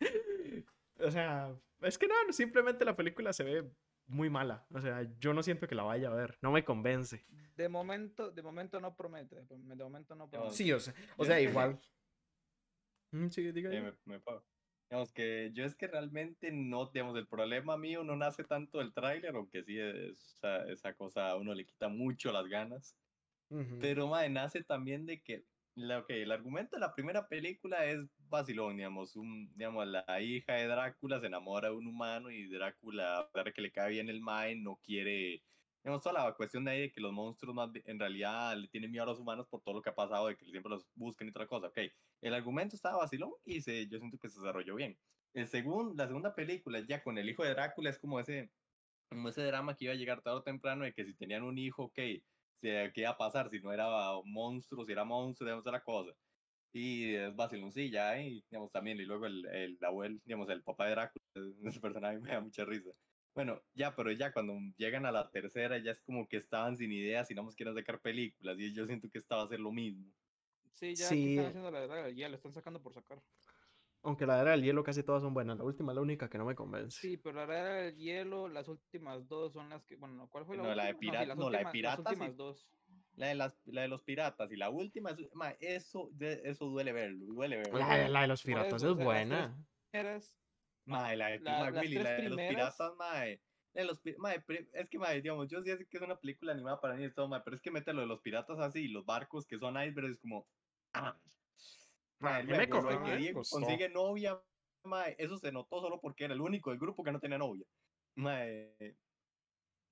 o 1.00 1.10
sea, 1.10 1.52
es 1.80 1.98
que 1.98 2.06
no, 2.06 2.14
simplemente 2.30 2.84
la 2.84 2.94
película 2.94 3.32
se 3.32 3.42
ve 3.42 3.68
muy 4.12 4.30
mala. 4.30 4.66
O 4.70 4.80
sea, 4.80 5.08
yo 5.18 5.34
no 5.34 5.42
siento 5.42 5.66
que 5.66 5.74
la 5.74 5.82
vaya 5.82 6.08
a 6.08 6.14
ver. 6.14 6.38
No 6.42 6.52
me 6.52 6.64
convence. 6.64 7.24
De 7.56 7.68
momento, 7.68 8.30
de 8.30 8.42
momento 8.42 8.80
no 8.80 8.94
promete. 8.96 9.44
De 9.48 9.84
momento 9.84 10.14
no 10.14 10.28
promete. 10.28 10.54
Sí, 10.54 10.72
o 10.72 10.80
sea, 10.80 10.94
o 11.16 11.24
sea 11.24 11.40
igual. 11.40 11.78
Mm, 13.14 13.28
sí, 13.28 13.52
diga. 13.52 13.68
me, 14.06 14.22
Digamos 14.88 15.12
que 15.12 15.50
yo 15.52 15.66
es 15.66 15.74
que 15.74 15.86
realmente 15.86 16.50
no, 16.50 16.86
digamos, 16.86 17.14
el 17.18 17.26
problema 17.26 17.76
mío 17.76 18.04
no 18.04 18.16
nace 18.16 18.42
tanto 18.42 18.78
del 18.78 18.94
tráiler, 18.94 19.36
aunque 19.36 19.62
sí, 19.64 19.78
esa, 19.78 20.64
esa 20.70 20.94
cosa 20.94 21.28
a 21.28 21.36
uno 21.36 21.52
le 21.52 21.66
quita 21.66 21.88
mucho 21.88 22.32
las 22.32 22.46
ganas. 22.46 22.96
Pero, 23.80 24.08
madre, 24.08 24.30
nace 24.30 24.64
también 24.64 25.04
de 25.04 25.20
que 25.20 25.44
lo 25.74 26.06
que 26.06 26.22
el 26.22 26.32
argumento 26.32 26.76
de 26.76 26.80
la 26.80 26.94
primera 26.94 27.28
película 27.28 27.84
es 27.84 28.00
vacilón, 28.32 28.76
digamos, 28.76 29.16
un, 29.16 29.52
digamos, 29.56 29.86
la 29.86 30.20
hija 30.20 30.54
de 30.54 30.66
Drácula 30.66 31.20
se 31.20 31.26
enamora 31.26 31.68
de 31.70 31.76
un 31.76 31.86
humano 31.86 32.30
y 32.30 32.48
Drácula, 32.48 33.18
a 33.20 33.30
pesar 33.30 33.46
de 33.46 33.52
que 33.52 33.62
le 33.62 33.72
cae 33.72 33.90
bien 33.90 34.08
el 34.08 34.20
mae, 34.20 34.56
no 34.56 34.80
quiere 34.82 35.44
Tenemos 35.82 36.02
toda 36.02 36.24
la 36.24 36.34
cuestión 36.36 36.64
de 36.64 36.72
ahí 36.72 36.80
de 36.82 36.92
que 36.92 37.00
los 37.00 37.12
monstruos 37.12 37.54
más 37.54 37.70
en 37.84 37.98
realidad 37.98 38.56
le 38.56 38.68
tienen 38.68 38.90
miedo 38.90 39.04
a 39.04 39.06
los 39.06 39.20
humanos 39.20 39.48
por 39.48 39.62
todo 39.62 39.74
lo 39.76 39.82
que 39.82 39.90
ha 39.90 39.94
pasado, 39.94 40.28
de 40.28 40.36
que 40.36 40.46
siempre 40.46 40.70
los 40.70 40.88
busquen 40.94 41.28
y 41.28 41.30
otra 41.30 41.46
cosa. 41.48 41.68
Ok, 41.68 41.78
el 42.20 42.34
argumento 42.34 42.76
estaba 42.76 42.98
vacilón 42.98 43.32
y 43.44 43.60
se, 43.62 43.88
yo 43.88 43.98
siento 43.98 44.18
que 44.18 44.28
se 44.28 44.40
desarrolló 44.40 44.76
bien. 44.76 44.98
El 45.34 45.48
segundo, 45.48 45.94
la 45.96 46.06
segunda 46.08 46.34
película, 46.34 46.80
ya 46.80 47.02
con 47.02 47.18
el 47.18 47.28
hijo 47.28 47.42
de 47.44 47.50
Drácula, 47.50 47.90
es 47.90 47.98
como 47.98 48.20
ese, 48.20 48.52
como 49.08 49.28
ese 49.30 49.44
drama 49.44 49.76
que 49.76 49.86
iba 49.86 49.94
a 49.94 49.96
llegar 49.96 50.22
tarde 50.22 50.38
o 50.38 50.42
temprano 50.42 50.84
de 50.84 50.94
que 50.94 51.04
si 51.04 51.14
tenían 51.14 51.42
un 51.44 51.58
hijo, 51.58 51.84
ok, 51.84 51.94
¿qué 52.60 52.92
iba 52.96 53.10
a 53.10 53.18
pasar? 53.18 53.50
Si 53.50 53.60
no 53.60 53.72
era 53.72 53.86
monstruo, 54.24 54.84
si 54.84 54.92
era 54.92 55.04
monstruo, 55.04 55.46
digamos, 55.46 55.66
otra 55.66 55.82
cosa. 55.82 56.12
Y 56.74 57.14
es 57.14 57.34
sí, 57.74 57.90
ya, 57.90 58.18
y 58.20 58.42
digamos 58.50 58.72
también, 58.72 58.98
y 58.98 59.04
luego 59.04 59.26
el, 59.26 59.46
el 59.46 59.78
abuelo, 59.82 60.18
digamos, 60.24 60.48
el 60.48 60.62
papá 60.62 60.86
de 60.86 60.92
Drácula, 60.92 61.24
ese 61.64 61.80
personaje 61.80 62.18
me 62.18 62.30
da 62.30 62.40
mucha 62.40 62.64
risa. 62.64 62.90
Bueno, 63.34 63.60
ya, 63.74 63.94
pero 63.94 64.12
ya 64.12 64.32
cuando 64.32 64.54
llegan 64.76 65.06
a 65.06 65.12
la 65.12 65.30
tercera 65.30 65.78
ya 65.78 65.92
es 65.92 66.00
como 66.02 66.26
que 66.26 66.36
estaban 66.38 66.76
sin 66.76 66.92
ideas 66.92 67.30
y 67.30 67.34
no 67.34 67.44
más 67.44 67.54
quieren 67.54 67.74
sacar 67.74 68.00
películas 68.00 68.58
y 68.58 68.74
yo 68.74 68.86
siento 68.86 69.08
que 69.10 69.18
esta 69.18 69.36
va 69.36 69.44
a 69.44 69.48
ser 69.48 69.60
lo 69.60 69.72
mismo. 69.72 70.04
Sí, 70.72 70.94
ya 70.94 71.08
están 71.08 71.46
haciendo 71.46 71.70
la 71.70 71.84
edad 71.84 72.04
del 72.04 72.14
hielo, 72.14 72.36
están 72.36 72.52
sacando 72.52 72.82
por 72.82 72.92
sacar. 72.92 73.22
Aunque 74.02 74.26
la 74.26 74.40
era 74.40 74.50
del 74.50 74.62
hielo 74.62 74.82
casi 74.82 75.02
todas 75.02 75.22
son 75.22 75.32
buenas, 75.32 75.56
la 75.58 75.64
última 75.64 75.92
es 75.92 75.96
la 75.96 76.02
única 76.02 76.28
que 76.28 76.36
no 76.36 76.44
me 76.44 76.54
convence. 76.54 77.00
Sí, 77.00 77.16
pero 77.16 77.36
la 77.36 77.44
era 77.44 77.74
del 77.74 77.96
hielo, 77.96 78.48
las 78.48 78.68
últimas 78.68 79.28
dos 79.28 79.52
son 79.52 79.68
las 79.68 79.84
que, 79.84 79.96
bueno, 79.96 80.28
¿cuál 80.28 80.44
fue 80.44 80.56
la 80.56 80.64
no, 80.64 80.74
La 80.74 80.86
de 80.86 80.94
pirata, 80.94 81.34
no, 81.34 81.50
la 81.50 81.58
de 81.60 81.66
piratas. 81.66 82.04
Las 82.04 82.12
últimas 82.12 82.36
dos. 82.36 82.68
La 83.14 83.26
de, 83.26 83.34
las, 83.34 83.60
la 83.66 83.82
de 83.82 83.88
los 83.88 84.02
piratas 84.02 84.50
y 84.50 84.56
la 84.56 84.70
última, 84.70 85.10
es, 85.10 85.18
eso, 85.60 86.10
eso 86.18 86.64
duele 86.66 86.92
verlo, 86.92 87.26
duele 87.26 87.58
verlo. 87.58 87.78
La, 87.78 88.22
de 88.22 88.26
los 88.26 88.42
piratas 88.42 88.82
es 88.82 88.94
buena. 88.94 89.54
Eras 89.92 90.34
Mae, 90.84 91.16
la 91.16 91.28
de 91.28 91.38
la, 91.40 91.70
Willy, 91.70 91.96
la 91.96 92.10
de 92.12 92.28
los 92.28 92.38
piratas, 92.38 92.94
mae. 92.96 93.40
De 93.72 93.84
los, 93.84 94.00
mae, 94.18 94.42
es 94.72 94.88
que, 94.88 94.98
mae, 94.98 95.20
digamos, 95.20 95.48
yo 95.48 95.62
sí 95.62 95.70
sé 95.70 95.86
que 95.86 95.96
es 95.96 96.02
una 96.02 96.18
película 96.18 96.52
animada 96.52 96.80
para 96.80 96.96
niños, 96.96 97.14
todo, 97.14 97.28
mae, 97.28 97.40
pero 97.44 97.56
es 97.56 97.62
que 97.62 97.70
mete 97.70 97.92
lo 97.92 98.00
de 98.00 98.06
los 98.06 98.20
piratas 98.20 98.58
así, 98.58 98.88
los 98.88 99.04
barcos 99.04 99.46
que 99.46 99.58
son 99.58 99.80
icebergs, 99.80 100.18
como. 100.18 100.46
Ah, 100.92 101.16
mae, 102.18 102.44
me 102.44 102.68
que 102.68 103.16
Diego 103.16 103.42
consigue 103.48 103.88
novia, 103.88 104.40
mae, 104.84 105.14
eso 105.18 105.38
se 105.38 105.52
notó 105.52 105.80
solo 105.80 106.00
porque 106.00 106.24
era 106.24 106.34
el 106.34 106.40
único 106.40 106.70
del 106.70 106.80
grupo 106.80 107.04
que 107.04 107.12
no 107.12 107.20
tenía 107.20 107.38
novia. 107.38 107.66
Mae. 108.16 108.96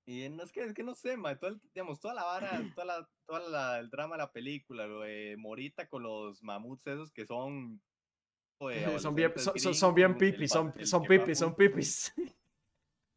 Y 0.05 0.29
no 0.29 0.43
es 0.43 0.51
que, 0.51 0.63
es 0.63 0.73
que 0.73 0.83
no 0.83 0.95
sé, 0.95 1.15
mae, 1.15 1.35
todo 1.35 1.59
digamos, 1.73 1.99
toda 1.99 2.13
la 2.13 2.23
vara, 2.23 2.49
toda 2.75 2.85
la, 2.85 3.09
toda 3.25 3.49
la, 3.49 3.79
el 3.79 3.89
drama 3.89 4.15
de 4.15 4.23
la 4.23 4.31
película, 4.31 4.87
lo 4.87 5.01
de 5.01 5.35
Morita 5.37 5.87
con 5.87 6.03
los 6.03 6.41
mamuts 6.43 6.87
esos 6.87 7.11
que 7.11 7.25
son 7.25 7.81
son 8.99 9.15
bien, 9.15 9.33
son, 9.37 9.73
son, 9.73 9.95
bien 9.95 10.17
pipis, 10.17 10.51
son, 10.51 10.73
son 10.85 11.03
pipis, 11.03 11.37
son 11.37 11.55
pipis. 11.55 12.13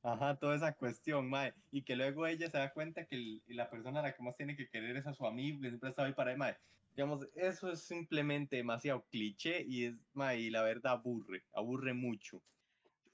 Ajá, 0.02 0.36
toda 0.36 0.56
esa 0.56 0.74
cuestión, 0.74 1.28
mae. 1.28 1.54
Y 1.70 1.82
que 1.82 1.96
luego 1.96 2.26
ella 2.26 2.50
se 2.50 2.58
da 2.58 2.72
cuenta 2.72 3.06
que 3.06 3.40
la 3.48 3.70
persona 3.70 4.00
a 4.00 4.02
la 4.02 4.14
que 4.14 4.22
más 4.22 4.36
tiene 4.36 4.56
que 4.56 4.68
querer 4.68 4.96
es 4.96 5.06
a 5.06 5.14
su 5.14 5.26
amigo, 5.26 5.60
que 5.60 5.68
siempre 5.68 5.90
está 5.90 6.04
ahí 6.04 6.12
para 6.12 6.32
él, 6.32 6.38
mae. 6.38 6.56
Digamos, 6.94 7.26
eso 7.34 7.72
es 7.72 7.80
simplemente 7.80 8.56
demasiado 8.56 9.04
cliché 9.10 9.64
y 9.66 9.86
es, 9.86 9.94
mae, 10.12 10.40
y 10.40 10.50
la 10.50 10.62
verdad 10.62 10.92
aburre, 10.92 11.42
aburre 11.52 11.94
mucho. 11.94 12.42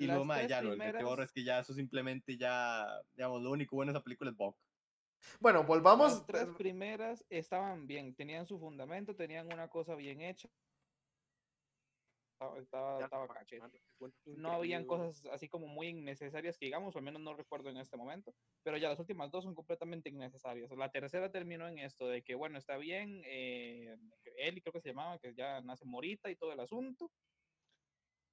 Y 0.00 0.06
luego, 0.06 0.24
mae, 0.24 0.48
ya 0.48 0.62
lo 0.62 0.76
que 0.76 0.92
te 0.92 1.22
es 1.22 1.32
que 1.32 1.44
ya 1.44 1.58
eso 1.58 1.74
simplemente 1.74 2.36
ya, 2.36 2.86
digamos, 3.14 3.42
lo 3.42 3.50
único 3.50 3.76
bueno 3.76 3.92
de 3.92 3.98
esa 3.98 4.04
película 4.04 4.30
es 4.30 4.36
Buck. 4.36 4.56
Bueno, 5.38 5.64
volvamos. 5.64 6.12
Las 6.12 6.26
tres 6.26 6.48
primeras 6.56 7.24
estaban 7.28 7.86
bien, 7.86 8.14
tenían 8.14 8.46
su 8.46 8.58
fundamento, 8.58 9.14
tenían 9.14 9.52
una 9.52 9.68
cosa 9.68 9.94
bien 9.94 10.22
hecha 10.22 10.48
estaba, 12.58 13.04
estaba, 13.04 13.28
No 14.24 14.52
habían 14.52 14.86
cosas 14.86 15.22
así 15.32 15.48
como 15.48 15.66
muy 15.66 15.88
innecesarias 15.88 16.58
que 16.58 16.66
digamos, 16.66 16.94
o 16.94 16.98
al 16.98 17.04
menos 17.04 17.20
no 17.20 17.34
recuerdo 17.34 17.68
en 17.68 17.76
este 17.76 17.96
momento, 17.96 18.34
pero 18.62 18.78
ya 18.78 18.88
las 18.88 18.98
últimas 18.98 19.30
dos 19.30 19.44
son 19.44 19.54
completamente 19.54 20.08
innecesarias. 20.08 20.70
La 20.70 20.90
tercera 20.90 21.30
terminó 21.30 21.68
en 21.68 21.78
esto 21.78 22.08
de 22.08 22.22
que, 22.22 22.34
bueno, 22.34 22.58
está 22.58 22.76
bien, 22.78 23.22
eh, 23.26 23.96
él 24.36 24.62
creo 24.62 24.72
que 24.72 24.80
se 24.80 24.88
llamaba, 24.90 25.18
que 25.18 25.34
ya 25.34 25.60
nace 25.60 25.84
Morita 25.84 26.30
y 26.30 26.36
todo 26.36 26.52
el 26.52 26.60
asunto, 26.60 27.10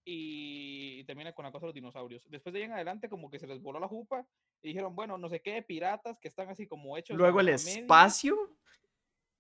y, 0.10 1.04
termina 1.04 1.34
con 1.34 1.43
la 1.43 1.52
cosa 1.52 1.65
de 1.65 1.67
los 1.67 1.76
dinosaurios. 1.76 2.24
Después 2.30 2.54
de 2.54 2.60
ahí 2.60 2.65
en 2.65 2.72
adelante 2.72 3.10
como 3.10 3.30
que 3.30 3.39
se 3.39 3.48
les 3.48 3.62
voló 3.62 3.80
la 3.80 3.89
jupa 3.89 4.26
y 4.62 4.70
dijeron, 4.70 4.96
bueno, 4.96 5.17
no 5.17 5.28
sé 5.28 5.41
qué, 5.41 5.62
piratas 5.62 6.17
que 6.20 6.30
están 6.30 6.50
así 6.50 6.65
como 6.65 6.98
hechos. 6.98 7.17
Luego 7.17 7.41
el 7.41 7.50
espacio. 7.50 8.36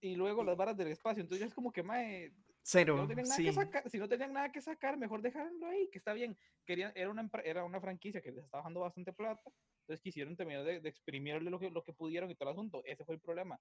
Y 0.01 0.15
luego 0.15 0.43
las 0.43 0.57
varas 0.57 0.75
del 0.75 0.89
espacio. 0.89 1.23
Entonces 1.23 1.47
es 1.47 1.53
como 1.53 1.71
que, 1.71 1.83
mae, 1.83 2.33
Cero. 2.61 2.95
Si 2.95 3.01
no, 3.01 3.07
tenían 3.07 3.29
nada 3.29 3.41
que 3.41 3.53
sacar, 3.53 3.89
si 3.89 3.97
no 3.97 4.09
tenían 4.09 4.33
nada 4.33 4.51
que 4.51 4.61
sacar, 4.61 4.97
mejor 4.97 5.21
dejarlo 5.21 5.67
ahí, 5.67 5.89
que 5.89 5.99
está 5.99 6.11
bien. 6.11 6.37
Querían, 6.65 6.91
era, 6.95 7.09
una, 7.09 7.29
era 7.45 7.63
una 7.63 7.79
franquicia 7.79 8.21
que 8.21 8.33
les 8.33 8.43
estaba 8.43 8.63
dando 8.63 8.81
bastante 8.81 9.13
plata, 9.13 9.49
entonces 9.83 10.01
quisieron 10.01 10.35
terminar 10.35 10.65
de, 10.65 10.81
de 10.81 10.89
exprimirle 10.89 11.49
lo 11.49 11.59
que, 11.59 11.69
lo 11.69 11.81
que 11.81 11.93
pudieron 11.93 12.29
y 12.29 12.35
todo 12.35 12.49
el 12.49 12.55
asunto. 12.55 12.83
Ese 12.83 13.05
fue 13.05 13.15
el 13.15 13.21
problema. 13.21 13.57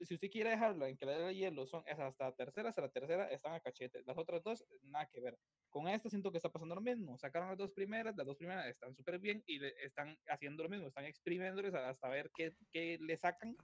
Si 0.00 0.14
usted 0.14 0.30
quiere 0.30 0.50
dejarlo 0.50 0.84
en 0.86 0.96
que 0.96 1.06
la 1.06 1.16
de 1.16 1.34
hielo 1.34 1.64
son 1.66 1.84
esas 1.86 2.08
hasta 2.08 2.24
la 2.24 2.32
tercera, 2.32 2.70
hasta 2.70 2.82
la 2.82 2.88
tercera 2.88 3.30
están 3.30 3.52
a 3.52 3.60
cachete. 3.60 4.02
Las 4.04 4.18
otras 4.18 4.42
dos, 4.42 4.64
nada 4.82 5.06
que 5.06 5.20
ver. 5.20 5.38
Con 5.70 5.88
esta 5.88 6.10
siento 6.10 6.30
que 6.30 6.38
está 6.38 6.50
pasando 6.50 6.74
lo 6.74 6.80
mismo. 6.80 7.16
Sacaron 7.18 7.48
las 7.48 7.58
dos 7.58 7.70
primeras, 7.70 8.16
las 8.16 8.26
dos 8.26 8.36
primeras 8.36 8.66
están 8.66 8.94
súper 8.94 9.18
bien 9.18 9.42
y 9.46 9.58
le, 9.58 9.72
están 9.84 10.18
haciendo 10.28 10.64
lo 10.64 10.68
mismo, 10.68 10.88
están 10.88 11.04
exprimiéndoles 11.04 11.72
hasta 11.74 12.08
ver 12.08 12.30
qué, 12.34 12.54
qué 12.72 12.98
le 13.00 13.16
sacan 13.16 13.56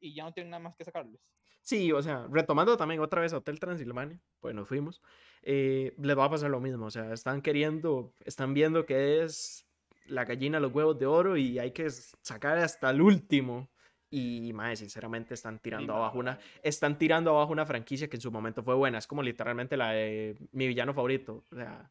y 0.00 0.14
ya 0.14 0.24
no 0.24 0.32
tienen 0.32 0.50
nada 0.50 0.62
más 0.62 0.74
que 0.76 0.84
sacarles. 0.84 1.20
Sí, 1.60 1.92
o 1.92 2.02
sea, 2.02 2.26
retomando 2.28 2.76
también 2.76 3.00
otra 3.00 3.20
vez 3.20 3.32
Hotel 3.32 3.60
Transilvania, 3.60 4.20
pues 4.40 4.52
nos 4.54 4.66
fuimos, 4.66 5.00
eh, 5.42 5.94
les 5.96 6.18
va 6.18 6.24
a 6.24 6.30
pasar 6.30 6.50
lo 6.50 6.60
mismo, 6.60 6.86
o 6.86 6.90
sea, 6.90 7.12
están 7.12 7.40
queriendo, 7.40 8.14
están 8.24 8.52
viendo 8.52 8.84
que 8.84 9.22
es 9.22 9.64
la 10.06 10.24
gallina 10.24 10.58
los 10.58 10.72
huevos 10.72 10.98
de 10.98 11.06
oro 11.06 11.36
y 11.36 11.60
hay 11.60 11.70
que 11.70 11.88
sacar 11.90 12.58
hasta 12.58 12.90
el 12.90 13.00
último. 13.00 13.70
Y 14.12 14.52
más, 14.52 14.78
sinceramente 14.78 15.32
están 15.32 15.58
tirando 15.58 15.94
abajo 15.94 16.18
una 16.18 16.38
están 16.62 16.98
tirando 16.98 17.30
abajo 17.30 17.50
una 17.50 17.64
franquicia 17.64 18.08
que 18.08 18.16
en 18.18 18.20
su 18.20 18.30
momento 18.30 18.62
fue 18.62 18.74
buena, 18.74 18.98
es 18.98 19.06
como 19.06 19.22
literalmente 19.22 19.76
la 19.76 19.92
de 19.92 20.36
mi 20.52 20.68
villano 20.68 20.92
favorito, 20.92 21.44
o 21.50 21.56
sea, 21.56 21.90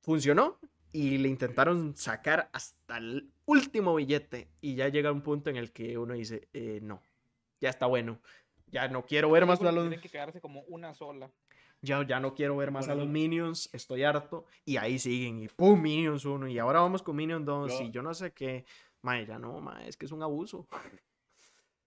funcionó 0.00 0.58
y 0.92 1.18
le 1.18 1.28
intentaron 1.28 1.94
sacar 1.94 2.50
hasta 2.52 2.98
el 2.98 3.30
último 3.46 3.94
billete 3.94 4.48
y 4.60 4.74
ya 4.74 4.88
llega 4.88 5.12
un 5.12 5.22
punto 5.22 5.50
en 5.50 5.56
el 5.56 5.72
que 5.72 5.96
uno 5.98 6.14
dice, 6.14 6.48
eh, 6.52 6.80
no, 6.82 7.00
ya 7.60 7.70
está 7.70 7.86
bueno. 7.86 8.20
Ya 8.66 8.88
no 8.88 9.06
quiero 9.06 9.30
ver 9.30 9.46
más 9.46 9.60
a 9.60 9.70
los... 9.70 9.84
Tienen 9.84 10.00
que 10.00 10.08
quedarse 10.08 10.40
como 10.40 10.62
una 10.62 10.94
sola. 10.94 11.30
Ya, 11.80 12.04
ya 12.06 12.18
no 12.18 12.34
quiero 12.34 12.56
ver 12.56 12.70
más 12.70 12.88
a 12.88 12.94
los 12.94 13.06
Minions, 13.06 13.68
estoy 13.72 14.04
harto. 14.04 14.46
Y 14.64 14.78
ahí 14.78 14.98
siguen, 14.98 15.42
y 15.42 15.48
pum, 15.48 15.80
Minions 15.80 16.24
1. 16.24 16.48
Y 16.48 16.58
ahora 16.58 16.80
vamos 16.80 17.02
con 17.02 17.14
Minions 17.14 17.44
2. 17.44 17.80
Y 17.82 17.90
yo 17.90 18.02
no 18.02 18.14
sé 18.14 18.32
qué. 18.32 18.64
Mae, 19.04 19.26
ya 19.26 19.38
no, 19.38 19.60
mae, 19.60 19.86
es 19.86 19.98
que 19.98 20.06
es 20.06 20.12
un 20.12 20.22
abuso. 20.22 20.66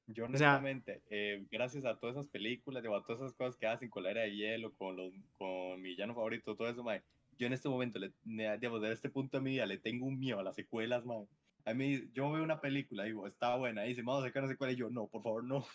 Yo 0.05 0.25
honestamente, 0.25 1.01
eh, 1.09 1.43
gracias 1.51 1.83
a 1.83 1.97
todas 1.97 2.15
esas 2.15 2.27
películas, 2.27 2.85
a 2.85 3.01
todas 3.01 3.21
esas 3.21 3.33
cosas 3.33 3.57
que 3.57 3.65
hacen 3.65 3.89
con 3.89 4.03
la 4.03 4.11
era 4.11 4.21
de 4.21 4.35
hielo, 4.35 4.71
con, 4.75 4.95
los, 4.95 5.11
con 5.37 5.81
mi 5.81 5.95
llano 5.95 6.13
favorito, 6.13 6.55
todo 6.55 6.69
eso, 6.69 6.83
mae, 6.83 7.01
yo 7.39 7.47
en 7.47 7.53
este 7.53 7.69
momento, 7.69 7.97
le, 7.97 8.13
digamos, 8.23 8.81
desde 8.81 8.93
este 8.93 9.09
punto 9.09 9.37
de 9.37 9.43
mi 9.43 9.51
vida, 9.53 9.65
le 9.65 9.79
tengo 9.79 10.05
un 10.05 10.19
miedo 10.19 10.39
a 10.39 10.43
las 10.43 10.55
secuelas, 10.55 11.05
mae. 11.05 11.27
A 11.65 11.73
mí, 11.73 12.07
yo 12.13 12.31
veo 12.31 12.43
una 12.43 12.61
película, 12.61 13.03
digo, 13.03 13.25
está 13.25 13.55
buena, 13.55 13.85
y 13.85 13.89
dice, 13.89 14.03
vamos 14.03 14.23
a 14.23 14.27
sacar 14.27 14.43
una 14.43 14.51
secuela, 14.51 14.71
y 14.73 14.77
yo, 14.77 14.91
no, 14.91 15.07
por 15.07 15.23
favor, 15.23 15.43
no. 15.43 15.65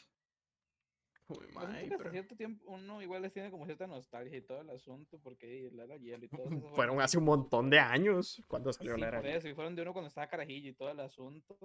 Uy, 1.39 1.47
pues 1.53 1.93
pero... 1.99 2.11
cierto 2.11 2.37
tiempo 2.37 2.65
uno 2.71 3.03
igual 3.03 3.23
les 3.23 3.33
tiene 3.33 3.51
como 3.51 3.67
cierta 3.67 3.87
nostalgia 3.87 4.39
y 4.39 4.43
todo 4.43 4.61
el 4.61 4.71
asunto, 4.71 5.19
porque 5.23 5.71
la 5.73 5.85
era 5.85 5.97
hielo 5.97 6.25
y 6.25 6.29
todo 6.29 6.49
eso. 6.49 6.69
Fueron 6.77 7.01
hace 7.01 7.19
un 7.19 7.25
montón 7.25 7.71
de 7.71 7.79
años 7.79 8.43
cuando 8.49 8.73
salió 8.73 8.97
la 8.97 9.09
era. 9.09 9.21
Por 9.21 9.31
eso, 9.31 9.49
y 9.49 9.55
fueron 9.55 9.75
de 9.75 9.83
uno 9.83 9.93
cuando 9.93 10.09
estaba 10.09 10.27
carajillo 10.29 10.71
y 10.71 10.75
todo 10.75 10.91
el 10.91 11.01
asunto. 11.01 11.57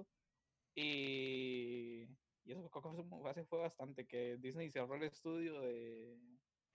Y 0.74 2.06
y 2.48 2.52
eso 2.52 2.66
fue, 2.70 3.44
fue 3.44 3.58
bastante, 3.58 4.06
que 4.06 4.38
Disney 4.38 4.70
cerró 4.70 4.94
el 4.94 5.02
estudio 5.02 5.60
de... 5.60 6.16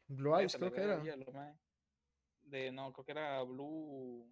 Blue 0.08 0.38
Eyes, 0.38 0.56
creo 0.56 0.72
que 0.72 0.82
era. 0.82 1.02
de, 2.44 2.72
no, 2.72 2.94
creo 2.94 3.06
que 3.06 3.12
era 3.12 3.42
Blue... 3.42 4.32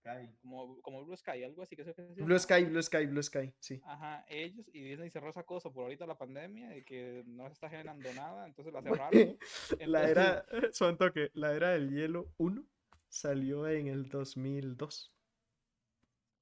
Sky. 0.00 0.34
Como, 0.40 0.80
como 0.80 1.04
Blue 1.04 1.16
Sky, 1.16 1.44
algo 1.44 1.62
así 1.62 1.76
que 1.76 1.84
se 1.84 1.92
Blue 1.92 2.38
Sky, 2.38 2.64
Blue 2.64 2.82
Sky, 2.82 3.06
Blue 3.06 3.22
Sky, 3.22 3.52
sí. 3.60 3.80
Ajá, 3.84 4.24
ellos 4.28 4.66
y 4.72 4.82
Disney 4.82 5.10
cerró 5.10 5.30
esa 5.30 5.44
cosa 5.44 5.70
por 5.70 5.84
ahorita 5.84 6.06
la 6.06 6.18
pandemia 6.18 6.76
y 6.76 6.84
que 6.84 7.22
no 7.26 7.46
se 7.48 7.52
está 7.52 7.68
generando 7.68 8.12
nada, 8.14 8.46
entonces 8.46 8.72
la 8.72 8.82
cerraron. 8.82 9.38
la 9.86 10.08
era, 10.08 10.46
son 10.72 10.96
toque, 10.96 11.30
la 11.34 11.52
era 11.54 11.70
del 11.70 11.90
hielo 11.90 12.32
1 12.38 12.64
salió 13.08 13.68
en 13.68 13.88
el 13.88 14.08
2002. 14.08 15.12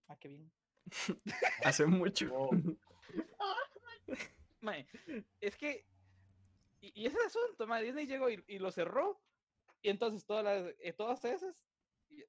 Ah, 0.08 0.16
qué 0.18 0.28
bien. 0.28 0.52
Hace 1.64 1.86
mucho. 1.86 2.50
es 5.40 5.56
que. 5.56 5.84
Y, 6.80 7.06
ese 7.06 7.18
asunto, 7.26 7.66
Disney 7.82 8.06
llegó 8.06 8.30
y, 8.30 8.58
lo 8.58 8.70
cerró. 8.70 9.20
Y 9.82 9.90
entonces 9.90 10.24
todas 10.24 10.44
las, 10.44 10.74
eh, 10.80 10.92
todas 10.92 11.24
esas, 11.24 11.67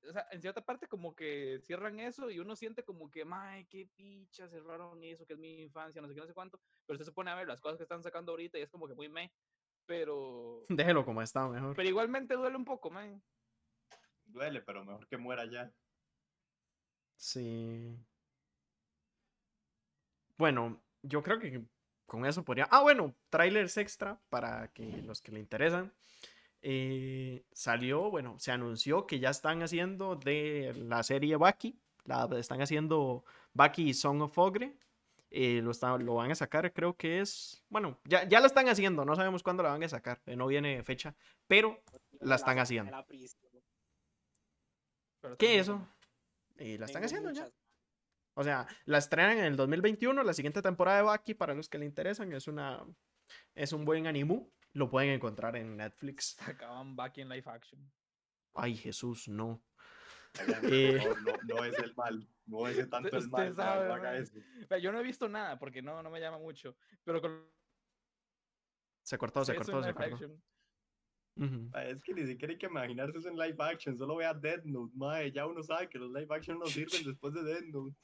o 0.07 0.11
sea, 0.11 0.27
en 0.31 0.41
cierta 0.41 0.63
parte 0.63 0.87
como 0.87 1.15
que 1.15 1.61
cierran 1.65 1.99
eso 1.99 2.29
y 2.29 2.39
uno 2.39 2.55
siente 2.55 2.83
como 2.83 3.09
que, 3.09 3.23
¡ay, 3.31 3.65
qué 3.65 3.87
picha! 3.95 4.47
Cerraron 4.49 5.03
eso, 5.03 5.25
que 5.25 5.33
es 5.33 5.39
mi 5.39 5.61
infancia, 5.61 6.01
no 6.01 6.07
sé 6.07 6.13
qué, 6.13 6.21
no 6.21 6.27
sé 6.27 6.33
cuánto. 6.33 6.59
Pero 6.85 6.95
usted 6.95 7.05
se 7.05 7.11
pone 7.11 7.31
a 7.31 7.35
ver 7.35 7.47
las 7.47 7.61
cosas 7.61 7.77
que 7.77 7.83
están 7.83 8.03
sacando 8.03 8.31
ahorita 8.31 8.57
y 8.57 8.61
es 8.61 8.69
como 8.69 8.87
que 8.87 8.95
muy 8.95 9.09
me. 9.09 9.31
Pero. 9.85 10.65
Déjelo 10.69 11.05
como 11.05 11.21
está, 11.21 11.47
mejor. 11.47 11.75
Pero 11.75 11.89
igualmente 11.89 12.35
duele 12.35 12.55
un 12.55 12.65
poco, 12.65 12.89
man. 12.89 13.21
Duele, 14.25 14.61
pero 14.61 14.85
mejor 14.85 15.07
que 15.07 15.17
muera 15.17 15.45
ya. 15.45 15.73
Sí. 17.15 17.97
Bueno, 20.37 20.81
yo 21.01 21.21
creo 21.21 21.39
que 21.39 21.65
con 22.05 22.25
eso 22.25 22.43
podría. 22.45 22.67
Ah, 22.71 22.81
bueno, 22.81 23.15
trailers 23.29 23.77
extra 23.77 24.21
para 24.29 24.67
que 24.73 25.01
los 25.03 25.21
que 25.21 25.31
le 25.31 25.39
interesan. 25.39 25.93
Eh, 26.61 27.45
salió, 27.53 28.09
bueno, 28.09 28.37
se 28.37 28.51
anunció 28.51 29.07
que 29.07 29.19
ya 29.19 29.29
están 29.29 29.61
haciendo 29.63 30.15
de 30.15 30.73
la 30.75 31.03
serie 31.03 31.35
Baki. 31.37 31.79
La 32.05 32.27
están 32.37 32.61
haciendo 32.61 33.23
Baki 33.53 33.93
Song 33.93 34.21
of 34.21 34.37
Ogre. 34.37 34.75
Eh, 35.31 35.61
lo, 35.61 35.97
lo 35.99 36.15
van 36.15 36.31
a 36.31 36.35
sacar, 36.35 36.73
creo 36.73 36.97
que 36.97 37.21
es. 37.21 37.63
Bueno, 37.69 37.99
ya, 38.03 38.27
ya 38.27 38.39
lo 38.39 38.47
están 38.47 38.67
haciendo, 38.67 39.05
no 39.05 39.15
sabemos 39.15 39.43
cuándo 39.43 39.61
la 39.61 39.69
van 39.69 39.83
a 39.83 39.89
sacar, 39.89 40.19
eh, 40.25 40.35
no 40.35 40.47
viene 40.47 40.83
fecha, 40.83 41.15
pero 41.45 41.83
la 42.19 42.35
están 42.35 42.57
haciendo. 42.57 42.91
¿Qué 45.37 45.55
es 45.55 45.61
eso? 45.61 45.87
la 46.57 46.85
están 46.85 47.03
haciendo 47.03 47.31
ya. 47.31 47.47
O 48.33 48.43
sea, 48.43 48.67
la 48.85 48.97
estrenan 48.97 49.37
en 49.37 49.45
el 49.45 49.55
2021, 49.55 50.23
la 50.23 50.33
siguiente 50.33 50.61
temporada 50.61 50.97
de 50.97 51.03
Baki, 51.03 51.35
para 51.35 51.53
los 51.53 51.69
que 51.69 51.77
le 51.77 51.85
interesan, 51.85 52.33
es 52.33 52.47
una 52.47 52.83
es 53.53 53.73
un 53.73 53.85
buen 53.85 54.07
animu. 54.07 54.51
Lo 54.73 54.89
pueden 54.89 55.11
encontrar 55.11 55.55
en 55.55 55.77
Netflix. 55.77 56.37
Acaban 56.47 56.95
Baki 56.95 57.21
en 57.21 57.29
live 57.29 57.43
action. 57.47 57.91
Ay, 58.53 58.75
Jesús, 58.75 59.27
no. 59.27 59.63
Eh, 60.63 60.99
no, 61.25 61.55
no, 61.55 61.63
es 61.65 61.77
el 61.79 61.93
mal, 61.95 62.29
no 62.45 62.67
es 62.67 62.89
tanto 62.89 63.17
el 63.17 63.29
mal. 63.29 63.53
Sabe, 63.53 64.81
yo 64.81 64.91
no 64.91 64.99
he 64.99 65.03
visto 65.03 65.27
nada 65.27 65.57
porque 65.57 65.81
no, 65.81 66.03
no 66.03 66.09
me 66.09 66.19
llama 66.19 66.37
mucho, 66.37 66.77
pero 67.03 67.19
con... 67.21 67.49
Se 69.03 69.17
cortó, 69.17 69.43
se 69.43 69.55
cortó, 69.55 69.83
se 69.83 69.93
cortó. 69.93 70.39
Es 71.87 72.03
que 72.03 72.13
ni 72.13 72.25
siquiera 72.25 72.51
hay 72.51 72.57
que 72.57 72.65
imaginarse 72.65 73.17
eso 73.17 73.29
en 73.29 73.37
live 73.37 73.55
action, 73.59 73.97
solo 73.97 74.17
vea 74.17 74.33
Dead 74.33 74.63
Note, 74.65 74.93
mae, 74.95 75.31
ya 75.31 75.45
uno 75.45 75.63
sabe 75.63 75.87
que 75.87 75.97
los 75.97 76.11
live 76.11 76.27
action 76.29 76.59
no 76.59 76.65
sirven 76.87 77.03
después 77.05 77.33
de 77.33 77.43
Dead 77.43 77.63
Note. 77.65 77.95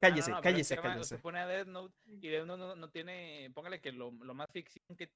Cállese, 0.00 0.32
cállese, 0.42 0.76
cállese. 0.76 1.16
Se 1.16 1.18
pone 1.18 1.38
a 1.38 1.46
Dead 1.46 1.66
Note 1.66 1.94
y 2.06 2.28
Dead 2.28 2.44
Note 2.44 2.58
no, 2.58 2.74
no, 2.74 2.90
tiene, 2.90 3.50
póngale 3.54 3.80
que 3.80 3.92
lo, 3.92 4.10
lo, 4.10 4.34
más 4.34 4.50
ficción 4.50 4.96
que 4.96 5.12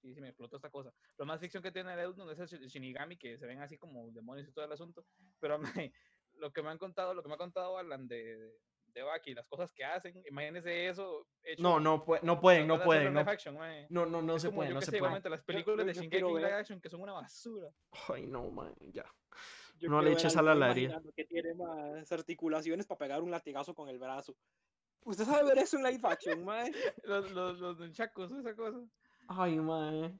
sí, 0.00 0.14
sí 0.14 0.20
me 0.20 0.28
explotó 0.28 0.56
esta 0.56 0.70
cosa. 0.70 0.92
Lo 1.18 1.26
más 1.26 1.40
ficción 1.40 1.62
que 1.62 1.72
tiene 1.72 1.96
Dead 1.96 2.14
Note 2.14 2.42
es 2.42 2.52
el 2.52 2.66
Shinigami, 2.68 3.16
que 3.16 3.36
se 3.36 3.46
ven 3.46 3.60
así 3.60 3.76
como 3.76 4.10
demonios 4.12 4.48
y 4.48 4.52
todo 4.52 4.64
el 4.64 4.72
asunto. 4.72 5.04
Pero 5.40 5.58
lo 6.38 6.52
que 6.52 6.62
me 6.62 6.70
han 6.70 6.78
contado, 6.78 7.14
lo 7.14 7.22
que 7.22 7.28
me 7.28 7.34
ha 7.34 7.38
contado 7.38 7.76
Alan 7.78 8.06
de, 8.06 8.54
de 8.94 9.02
Baki, 9.02 9.34
las 9.34 9.46
cosas 9.46 9.72
que 9.72 9.84
hacen, 9.84 10.22
imagínense 10.26 10.88
eso. 10.88 11.26
no, 11.58 11.80
no, 11.80 12.04
no 12.22 12.40
pueden, 12.40 12.66
no 12.66 12.80
pueden. 12.82 13.12
No, 13.12 13.24
no, 13.90 14.06
no, 14.06 14.22
no 14.22 14.38
se 14.38 14.50
puede, 14.50 14.72
no 14.72 14.80
se 14.80 14.98
puede. 14.98 15.28
Las 15.28 15.42
películas 15.42 15.86
de 15.86 15.92
Shingeki 15.92 16.22
Live 16.22 16.52
Action 16.52 16.80
que 16.80 16.88
son 16.88 17.02
una 17.02 17.12
basura. 17.12 17.68
Ay, 18.08 18.26
no, 18.26 18.50
man, 18.50 18.74
ya. 18.92 19.04
no 19.82 20.00
le 20.00 20.12
eches 20.12 20.36
a 20.36 20.42
la 20.42 20.54
laría. 20.54 21.00
Que 21.16 21.24
tiene 21.24 21.54
más 21.54 22.10
articulaciones 22.12 22.86
para 22.86 22.98
pegar 22.98 23.22
un 23.22 23.30
latigazo 23.30 23.74
con 23.74 23.88
el 23.88 23.98
brazo. 23.98 24.36
¿Usted 25.04 25.24
sabe 25.24 25.48
ver 25.48 25.58
eso 25.58 25.76
en 25.76 25.84
live 25.84 26.00
action, 26.04 26.44
man? 26.44 26.72
los, 27.04 27.30
los, 27.32 27.58
los 27.58 27.92
chacos, 27.92 28.30
esa 28.32 28.54
cosa. 28.54 28.78
Ay, 29.28 29.56
man. 29.56 30.18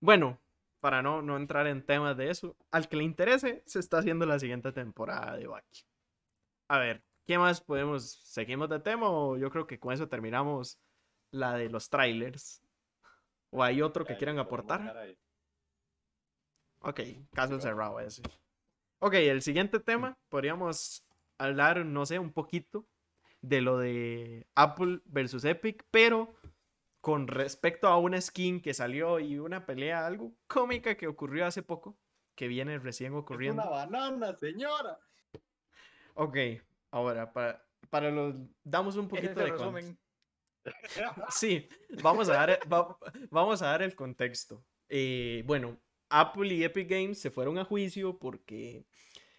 Bueno, 0.00 0.38
para 0.80 1.02
no, 1.02 1.22
no 1.22 1.36
entrar 1.36 1.66
en 1.66 1.84
temas 1.84 2.16
de 2.16 2.30
eso, 2.30 2.56
al 2.70 2.88
que 2.88 2.96
le 2.96 3.04
interese, 3.04 3.62
se 3.66 3.80
está 3.80 3.98
haciendo 3.98 4.26
la 4.26 4.38
siguiente 4.38 4.70
temporada 4.72 5.36
de 5.36 5.46
Baki. 5.46 5.82
A 6.68 6.78
ver, 6.78 7.02
¿Qué 7.26 7.38
más 7.38 7.60
podemos? 7.60 8.04
¿Seguimos 8.04 8.68
de 8.68 8.78
tema 8.78 9.10
o 9.10 9.36
yo 9.36 9.50
creo 9.50 9.66
que 9.66 9.80
con 9.80 9.92
eso 9.92 10.08
terminamos 10.08 10.78
la 11.32 11.54
de 11.54 11.68
los 11.68 11.90
trailers? 11.90 12.62
¿O 13.50 13.64
hay 13.64 13.82
otro 13.82 14.04
que 14.04 14.16
quieran 14.16 14.38
aportar? 14.38 15.16
Ok, 16.80 17.00
caso 17.32 17.60
cerrado 17.60 17.98
ese. 17.98 18.22
Ok, 19.00 19.14
el 19.14 19.42
siguiente 19.42 19.80
tema, 19.80 20.16
podríamos 20.28 21.04
hablar, 21.36 21.84
no 21.84 22.06
sé, 22.06 22.20
un 22.20 22.32
poquito 22.32 22.86
de 23.42 23.60
lo 23.60 23.78
de 23.78 24.46
Apple 24.54 25.00
versus 25.04 25.44
Epic, 25.44 25.84
pero 25.90 26.34
con 27.00 27.26
respecto 27.26 27.88
a 27.88 27.98
una 27.98 28.20
skin 28.20 28.60
que 28.60 28.72
salió 28.72 29.18
y 29.18 29.38
una 29.38 29.66
pelea 29.66 30.06
algo 30.06 30.32
cómica 30.46 30.96
que 30.96 31.08
ocurrió 31.08 31.44
hace 31.46 31.62
poco, 31.62 31.96
que 32.36 32.46
viene 32.46 32.78
recién 32.78 33.14
ocurriendo. 33.14 33.62
una 33.62 33.70
banana, 33.70 34.36
señora. 34.36 34.98
Ok, 36.14 36.36
Ahora, 36.96 37.30
para, 37.30 37.62
para 37.90 38.10
los. 38.10 38.34
Damos 38.64 38.96
un 38.96 39.06
poquito 39.06 39.34
de 39.34 39.50
resumen. 39.50 39.98
Sí, 41.28 41.68
vamos 42.02 42.28
a 42.30 42.32
dar, 42.32 42.60
vamos 43.30 43.60
a 43.60 43.66
dar 43.66 43.82
el 43.82 43.94
contexto. 43.94 44.64
Eh, 44.88 45.44
bueno, 45.46 45.78
Apple 46.08 46.54
y 46.54 46.64
Epic 46.64 46.88
Games 46.88 47.20
se 47.20 47.30
fueron 47.30 47.58
a 47.58 47.66
juicio 47.66 48.18
porque 48.18 48.86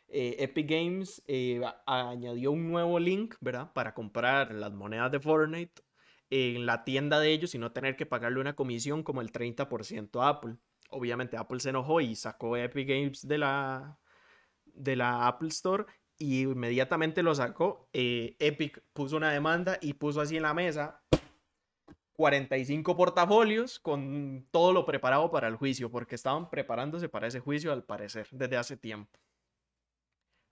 eh, 0.08 0.36
Epic 0.38 0.70
Games 0.70 1.24
eh, 1.26 1.62
añadió 1.88 2.52
un 2.52 2.72
nuevo 2.72 3.00
link, 3.00 3.34
¿verdad? 3.42 3.74
Para 3.74 3.96
comprar 3.96 4.54
las 4.54 4.72
monedas 4.72 5.12
de 5.12 5.20
Fortnite 5.20 5.82
en 6.30 6.68
la 6.68 6.84
tienda 6.84 7.20
de 7.20 7.32
ellos 7.32 7.56
y 7.56 7.58
no 7.58 7.72
tener 7.72 7.96
que 7.96 8.06
pagarle 8.06 8.40
una 8.40 8.56
comisión 8.56 9.02
como 9.02 9.22
el 9.22 9.32
30% 9.32 10.22
a 10.22 10.30
Apple. 10.30 10.58
Obviamente 10.92 11.38
Apple 11.38 11.60
se 11.60 11.70
enojó 11.70 12.02
y 12.02 12.16
sacó 12.16 12.56
Epic 12.56 12.88
Games 12.88 13.28
de 13.28 13.40
la, 13.40 13.98
de 14.64 14.96
la 14.96 15.28
Apple 15.28 15.50
Store 15.50 15.86
y 16.18 16.42
inmediatamente 16.44 17.24
lo 17.24 17.36
sacó. 17.36 17.90
Eh, 17.94 18.36
Epic 18.40 18.84
puso 18.94 19.18
una 19.18 19.32
demanda 19.32 19.78
y 19.82 19.94
puso 19.94 20.22
así 20.22 20.38
en 20.38 20.44
la 20.44 20.54
mesa 20.54 21.02
45 22.14 22.98
portafolios 22.98 23.80
con 23.80 24.48
todo 24.52 24.74
lo 24.74 24.86
preparado 24.86 25.30
para 25.30 25.48
el 25.48 25.56
juicio, 25.56 25.92
porque 25.92 26.16
estaban 26.16 26.50
preparándose 26.50 27.10
para 27.10 27.28
ese 27.28 27.40
juicio 27.40 27.72
al 27.72 27.84
parecer 27.84 28.28
desde 28.32 28.58
hace 28.58 28.76
tiempo. 28.76 29.20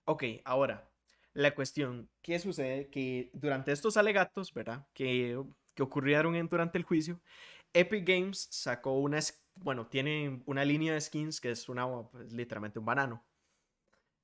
Ok, 0.04 0.22
ahora, 0.44 0.88
la 1.34 1.54
cuestión, 1.54 2.08
¿qué 2.22 2.38
sucede? 2.38 2.88
Que 2.88 3.30
durante 3.32 3.72
estos 3.72 3.96
alegatos, 3.96 4.54
¿verdad? 4.54 4.86
Que, 4.94 5.42
que 5.74 5.82
ocurrieron 5.82 6.36
en, 6.36 6.48
durante 6.48 6.78
el 6.78 6.84
juicio, 6.84 7.20
Epic 7.72 8.06
Games 8.06 8.46
sacó 8.52 8.92
una, 9.00 9.18
bueno, 9.56 9.88
tiene 9.88 10.42
una 10.46 10.64
línea 10.64 10.94
de 10.94 11.00
skins 11.00 11.40
que 11.40 11.50
es 11.50 11.68
una, 11.68 11.86
pues, 12.12 12.32
literalmente 12.32 12.78
un 12.78 12.84
banano 12.84 13.25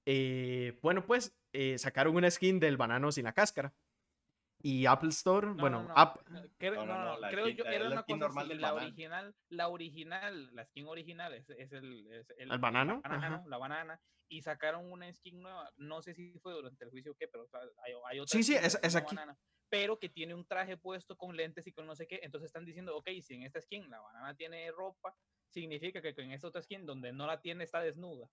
eh, 0.07 0.79
bueno, 0.83 1.05
pues 1.07 1.37
eh, 1.53 1.79
sacaron 1.79 2.17
una 2.17 2.31
skin 2.31 2.59
del 2.61 2.77
banano 2.77 3.13
sin 3.13 3.25
la 3.25 3.33
cáscara. 3.35 3.75
y 4.65 4.87
Apple 4.87 5.09
Store, 5.11 5.49
No, 5.49 5.55
bueno, 5.57 5.83
no, 5.83 5.89
no, 5.89 5.95
App- 5.97 6.29
no, 6.29 6.41
creo, 6.57 6.75
No, 6.77 6.87
no, 6.87 6.95
no, 6.95 6.99
no, 7.01 7.13
no, 7.15 7.19
la 7.19 7.31
creo 7.31 7.47
skin- 7.47 7.57
yo 7.57 7.65
la- 7.65 7.75
era 7.75 7.85
la 7.89 7.95
una 7.95 8.03
skin 8.03 8.17
cosa 8.17 8.27
normal 8.29 8.45
así, 8.45 8.49
del 8.51 8.61
la 8.61 8.69
banano. 8.73 8.87
original, 8.87 9.37
la 9.49 9.69
original, 9.69 10.55
la 10.55 10.65
skin 10.67 10.87
original 10.87 11.35
es, 11.35 11.51
es 11.51 11.73
el, 11.73 12.13
es 12.13 12.31
el, 12.39 12.53
¿El 12.53 12.59
banano? 12.61 13.01
Ajá. 13.05 13.17
banano, 13.17 13.49
la 13.49 13.59
banana, 13.59 14.01
y 14.29 14.41
sacaron 14.43 14.91
una 14.93 15.13
skin 15.13 15.43
nueva, 15.43 15.73
no 15.79 16.01
sé 16.01 16.15
si 16.15 16.39
fue 16.39 16.53
durante 16.53 16.85
el 16.85 16.91
juicio 16.91 17.11
o 17.13 17.15
qué, 17.17 17.27
pero 17.29 17.43
o 17.45 17.49
sea, 17.49 17.61
hay, 17.85 17.93
hay 18.09 18.21
otra 18.21 18.33
Sí, 18.39 18.43
sí, 18.45 18.55
es- 18.55 18.75
la 18.81 18.87
es 18.87 18.95
aquí. 18.95 19.17
banana, 19.17 19.37
pero 19.69 19.99
que 19.99 20.09
tiene 20.09 20.33
un 20.35 20.47
traje 20.47 20.77
puesto 20.77 21.17
con 21.17 21.37
lentes 21.37 21.67
y 21.67 21.73
con 21.73 21.87
no 21.87 21.97
sé 21.97 22.07
qué, 22.07 22.21
entonces 22.23 22.47
están 22.47 22.65
diciendo, 22.65 22.97
ok, 22.97 23.09
si 23.21 23.35
en 23.35 23.43
esta 23.43 23.61
skin 23.61 23.91
la 23.91 24.01
banana 24.01 24.37
tiene 24.37 24.71
ropa, 24.71 25.17
significa 25.49 26.01
que 26.01 26.15
en 26.17 26.31
esta 26.31 26.47
otra 26.47 26.63
skin 26.63 26.87
donde 26.87 27.13
no 27.13 27.27
la 27.27 27.41
tiene 27.41 27.65
está 27.65 27.81
desnuda. 27.81 28.31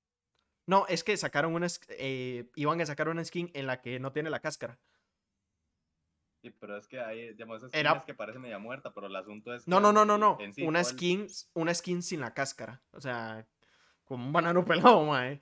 No, 0.70 0.86
es 0.88 1.04
que 1.04 1.18
sacaron 1.18 1.56
una, 1.56 1.66
eh, 1.90 2.46
iban 2.56 2.80
a 2.80 2.86
sacar 2.86 3.10
una 3.10 3.26
skin 3.26 3.50
en 3.56 3.66
la 3.66 3.82
que 3.82 4.00
no 4.00 4.12
tiene 4.12 4.30
la 4.30 4.40
cáscara. 4.40 4.78
Sí, 6.44 6.52
pero 6.52 6.78
es 6.78 6.88
que 6.88 7.00
hay, 7.00 7.30
digamos, 7.34 7.58
esas 7.58 7.74
Era- 7.74 8.04
que 8.06 8.14
parece 8.14 8.38
media 8.38 8.60
muerta, 8.60 8.94
pero 8.94 9.08
el 9.08 9.16
asunto 9.16 9.54
es 9.54 9.68
No, 9.68 9.80
no, 9.80 9.92
no, 9.92 10.06
no, 10.06 10.18
no. 10.18 10.38
sí 10.54 10.62
una 10.62 10.84
skin, 10.84 11.28
una 11.54 11.74
skin 11.74 12.04
sin 12.04 12.22
la 12.22 12.34
cáscara. 12.36 12.82
O 12.92 13.02
sea, 13.02 13.46
como 14.06 14.26
un 14.28 14.32
banano 14.32 14.64
pelado, 14.96 15.04
mae. 15.06 15.40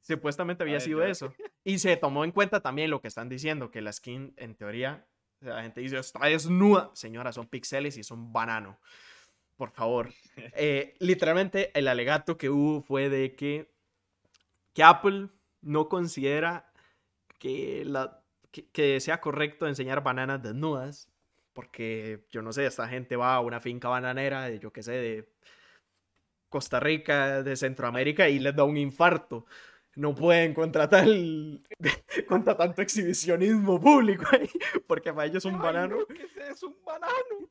Supuestamente 0.00 0.62
había 0.62 0.74
ver, 0.74 0.80
sido 0.82 0.98
yo- 1.00 1.04
eso. 1.06 1.34
Y 1.64 1.78
se 1.80 1.96
tomó 1.96 2.24
en 2.24 2.30
cuenta 2.32 2.60
también 2.60 2.90
lo 2.90 3.00
que 3.00 3.08
están 3.08 3.28
diciendo, 3.28 3.70
que 3.70 3.80
la 3.82 3.92
skin, 3.92 4.32
en 4.36 4.54
teoría, 4.54 5.06
la 5.40 5.62
gente 5.62 5.80
dice, 5.80 5.98
está 5.98 6.26
desnuda. 6.26 6.90
Señora, 6.94 7.32
son 7.32 7.48
pixeles 7.48 7.96
y 7.96 8.00
es 8.00 8.10
un 8.10 8.32
banano. 8.32 8.78
Por 9.56 9.70
favor. 9.72 10.10
Eh, 10.56 10.94
literalmente, 11.00 11.70
el 11.78 11.88
alegato 11.88 12.36
que 12.38 12.48
hubo 12.50 12.80
fue 12.80 13.08
de 13.08 13.34
que, 13.34 13.73
que 14.74 14.82
Apple 14.82 15.28
no 15.62 15.88
considera 15.88 16.70
que, 17.38 17.84
la, 17.86 18.22
que, 18.50 18.66
que 18.70 19.00
sea 19.00 19.20
correcto 19.20 19.66
enseñar 19.66 20.02
bananas 20.02 20.42
desnudas. 20.42 21.08
Porque, 21.52 22.26
yo 22.30 22.42
no 22.42 22.52
sé, 22.52 22.66
esta 22.66 22.88
gente 22.88 23.14
va 23.16 23.36
a 23.36 23.40
una 23.40 23.60
finca 23.60 23.88
bananera 23.88 24.44
de, 24.46 24.58
yo 24.58 24.72
qué 24.72 24.82
sé, 24.82 24.92
de 24.92 25.28
Costa 26.48 26.80
Rica, 26.80 27.42
de 27.42 27.56
Centroamérica 27.56 28.28
y 28.28 28.38
les 28.38 28.54
da 28.54 28.64
un 28.64 28.76
infarto. 28.76 29.46
No 29.96 30.14
pueden 30.14 30.54
contratar, 30.54 31.04
el- 31.06 31.62
contra 32.28 32.56
tanto 32.56 32.82
exhibicionismo 32.82 33.80
público 33.80 34.24
ahí, 34.32 34.50
porque 34.86 35.12
para 35.12 35.26
ellos 35.28 35.44
un 35.44 35.54
Ay, 35.54 35.60
banano. 35.60 35.98
no, 36.00 36.06
¿qué 36.06 36.22
es 36.24 36.36
eso? 36.36 36.66
Un 36.68 36.76
banano. 36.84 37.48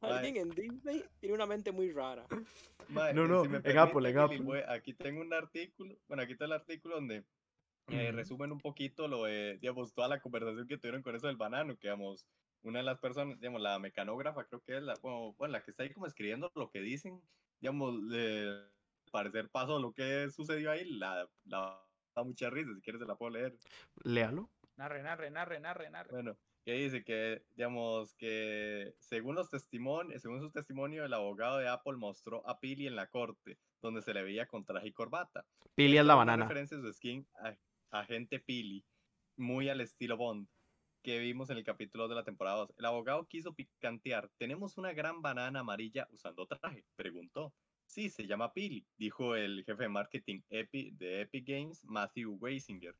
Alguien 0.00 0.36
en 0.36 0.50
Disney 0.50 1.04
tiene 1.20 1.34
una 1.34 1.46
mente 1.46 1.72
muy 1.72 1.92
rara. 1.92 2.26
Mae, 2.88 3.14
No, 3.14 3.24
eh, 3.24 3.28
no, 3.28 3.42
si 3.42 3.48
me 3.48 3.58
en 3.64 3.78
Apple, 3.78 4.10
en 4.10 4.18
Apple. 4.18 4.38
voy- 4.40 4.62
aquí 4.68 4.94
tengo 4.94 5.20
un 5.20 5.32
artículo, 5.32 5.96
bueno, 6.08 6.22
aquí 6.22 6.32
está 6.32 6.44
el 6.44 6.52
artículo 6.52 6.96
donde 6.96 7.24
eh, 7.88 8.12
resumen 8.12 8.50
un 8.52 8.60
poquito 8.60 9.08
lo 9.08 9.24
de, 9.24 9.58
digamos, 9.58 9.92
toda 9.92 10.08
la 10.08 10.20
conversación 10.20 10.66
que 10.66 10.78
tuvieron 10.78 11.02
con 11.02 11.14
eso 11.16 11.26
del 11.26 11.36
banano, 11.36 11.74
que, 11.76 11.88
digamos, 11.88 12.26
una 12.62 12.78
de 12.78 12.84
las 12.84 12.98
personas, 12.98 13.38
digamos, 13.38 13.60
la 13.60 13.78
mecanógrafa, 13.78 14.44
creo 14.44 14.60
que 14.62 14.76
es 14.78 14.82
la, 14.82 14.94
bueno, 15.02 15.34
bueno, 15.36 15.52
la 15.52 15.62
que 15.62 15.70
está 15.70 15.82
ahí 15.82 15.92
como 15.92 16.06
escribiendo 16.06 16.50
lo 16.54 16.70
que 16.70 16.80
dicen, 16.80 17.20
digamos, 17.60 18.08
de 18.08 18.70
parecer 19.12 19.50
paso 19.50 19.78
lo 19.78 19.92
que 19.92 20.30
sucedió 20.30 20.70
ahí, 20.70 20.84
la, 20.84 21.28
la 21.44 21.78
da 22.14 22.22
mucha 22.24 22.48
risa, 22.48 22.70
si 22.74 22.80
quieres 22.80 23.00
se 23.02 23.06
la 23.06 23.16
puedo 23.16 23.32
leer. 23.32 23.54
Léalo. 24.02 24.48
Narre, 24.76 25.02
narre, 25.02 25.30
narre, 25.30 25.60
narre, 25.60 25.90
narre. 25.90 26.10
Bueno, 26.10 26.36
que 26.64 26.72
dice 26.72 27.04
que, 27.04 27.42
digamos, 27.54 28.14
que 28.14 28.94
según 28.98 29.34
los 29.34 29.50
testimonios, 29.50 30.22
según 30.22 30.40
su 30.40 30.50
testimonio, 30.50 31.04
el 31.04 31.12
abogado 31.12 31.58
de 31.58 31.68
Apple 31.68 31.96
mostró 31.96 32.46
a 32.48 32.58
Pili 32.58 32.86
en 32.86 32.96
la 32.96 33.06
corte, 33.08 33.58
donde 33.82 34.00
se 34.02 34.14
le 34.14 34.22
veía 34.22 34.46
con 34.46 34.64
traje 34.64 34.88
y 34.88 34.92
corbata. 34.92 35.44
Pili 35.74 35.98
es 35.98 36.06
la 36.06 36.14
banana. 36.14 36.44
referencia 36.44 36.78
su 36.80 36.90
skin 36.92 37.26
a- 37.42 37.54
agente 37.90 38.40
Pili, 38.40 38.82
muy 39.36 39.68
al 39.68 39.80
estilo 39.82 40.16
Bond, 40.16 40.48
que 41.02 41.18
vimos 41.18 41.50
en 41.50 41.58
el 41.58 41.64
capítulo 41.64 42.08
de 42.08 42.14
la 42.14 42.24
temporada 42.24 42.56
2. 42.60 42.72
El 42.78 42.86
abogado 42.86 43.26
quiso 43.28 43.52
picantear. 43.52 44.30
¿Tenemos 44.38 44.78
una 44.78 44.92
gran 44.94 45.20
banana 45.20 45.60
amarilla 45.60 46.08
usando 46.12 46.46
traje? 46.46 46.84
Preguntó. 46.96 47.52
Sí, 47.84 48.08
se 48.08 48.26
llama 48.26 48.54
Pili, 48.54 48.86
dijo 48.96 49.36
el 49.36 49.62
jefe 49.64 49.82
de 49.82 49.88
marketing 49.90 50.40
Epi- 50.48 50.96
de 50.96 51.20
Epic 51.20 51.46
Games, 51.46 51.84
Matthew 51.84 52.38
Weisinger. 52.40 52.96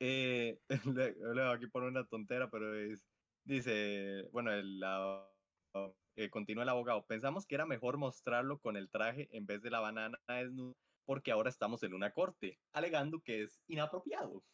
Eh, 0.00 0.60
voy 0.84 1.40
aquí 1.40 1.66
por 1.68 1.82
una 1.84 2.06
tontera, 2.06 2.50
pero 2.50 2.74
es, 2.74 3.08
dice, 3.44 4.28
bueno, 4.32 4.52
el, 4.52 4.78
la- 4.80 5.28
eh, 6.16 6.30
continúa 6.30 6.64
el 6.64 6.68
abogado, 6.70 7.06
pensamos 7.06 7.46
que 7.46 7.54
era 7.54 7.66
mejor 7.66 7.98
mostrarlo 7.98 8.58
con 8.60 8.76
el 8.76 8.90
traje 8.90 9.28
en 9.36 9.46
vez 9.46 9.62
de 9.62 9.70
la 9.70 9.80
banana 9.80 10.18
desnuda 10.28 10.74
porque 11.04 11.32
ahora 11.32 11.48
estamos 11.48 11.82
en 11.84 11.94
una 11.94 12.12
corte, 12.12 12.60
alegando 12.72 13.20
que 13.22 13.42
es 13.42 13.62
inapropiado. 13.66 14.44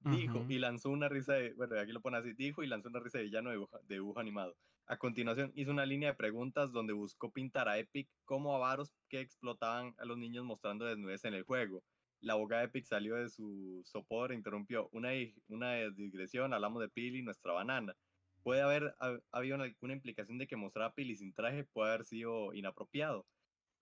Dijo 0.00 0.44
y 0.48 0.58
lanzó 0.58 0.90
una 0.90 1.08
risa 1.08 1.34
de, 1.34 1.54
bueno, 1.54 1.78
aquí 1.78 1.92
lo 1.92 2.00
pone 2.00 2.18
así, 2.18 2.32
dijo 2.34 2.62
y 2.62 2.66
lanzó 2.68 2.88
una 2.88 3.00
risa 3.00 3.18
de 3.18 3.24
villano 3.24 3.50
de 3.50 3.56
dibujo, 3.56 3.78
de 3.82 3.94
dibujo 3.96 4.20
animado. 4.20 4.56
A 4.86 4.96
continuación 4.98 5.52
hizo 5.54 5.70
una 5.72 5.86
línea 5.86 6.10
de 6.10 6.16
preguntas 6.16 6.72
donde 6.72 6.92
buscó 6.92 7.32
pintar 7.32 7.68
a 7.68 7.78
Epic 7.78 8.08
como 8.24 8.54
avaros 8.54 8.94
que 9.08 9.20
explotaban 9.20 9.94
a 9.98 10.04
los 10.04 10.16
niños 10.16 10.44
mostrando 10.44 10.84
desnudez 10.86 11.24
en 11.24 11.34
el 11.34 11.42
juego. 11.44 11.84
La 12.20 12.34
abogada 12.34 12.64
Epic 12.64 12.84
salió 12.84 13.16
de 13.16 13.28
su 13.28 13.80
sopor 13.84 14.32
e 14.32 14.34
interrumpió. 14.36 14.88
Una, 14.92 15.10
una 15.48 15.74
digresión, 15.90 16.52
hablamos 16.52 16.80
de 16.82 16.88
Pili, 16.90 17.22
nuestra 17.22 17.52
banana. 17.52 17.96
Puede 18.42 18.62
haber 18.62 18.94
ha- 19.00 19.18
habido 19.30 19.56
una, 19.56 19.66
una 19.80 19.92
implicación 19.94 20.38
de 20.38 20.46
que 20.46 20.56
mostrar 20.56 20.86
a 20.90 20.94
Pili 20.94 21.16
sin 21.16 21.32
traje 21.34 21.64
puede 21.64 21.90
haber 21.92 22.04
sido 22.06 22.54
inapropiado. 22.54 23.28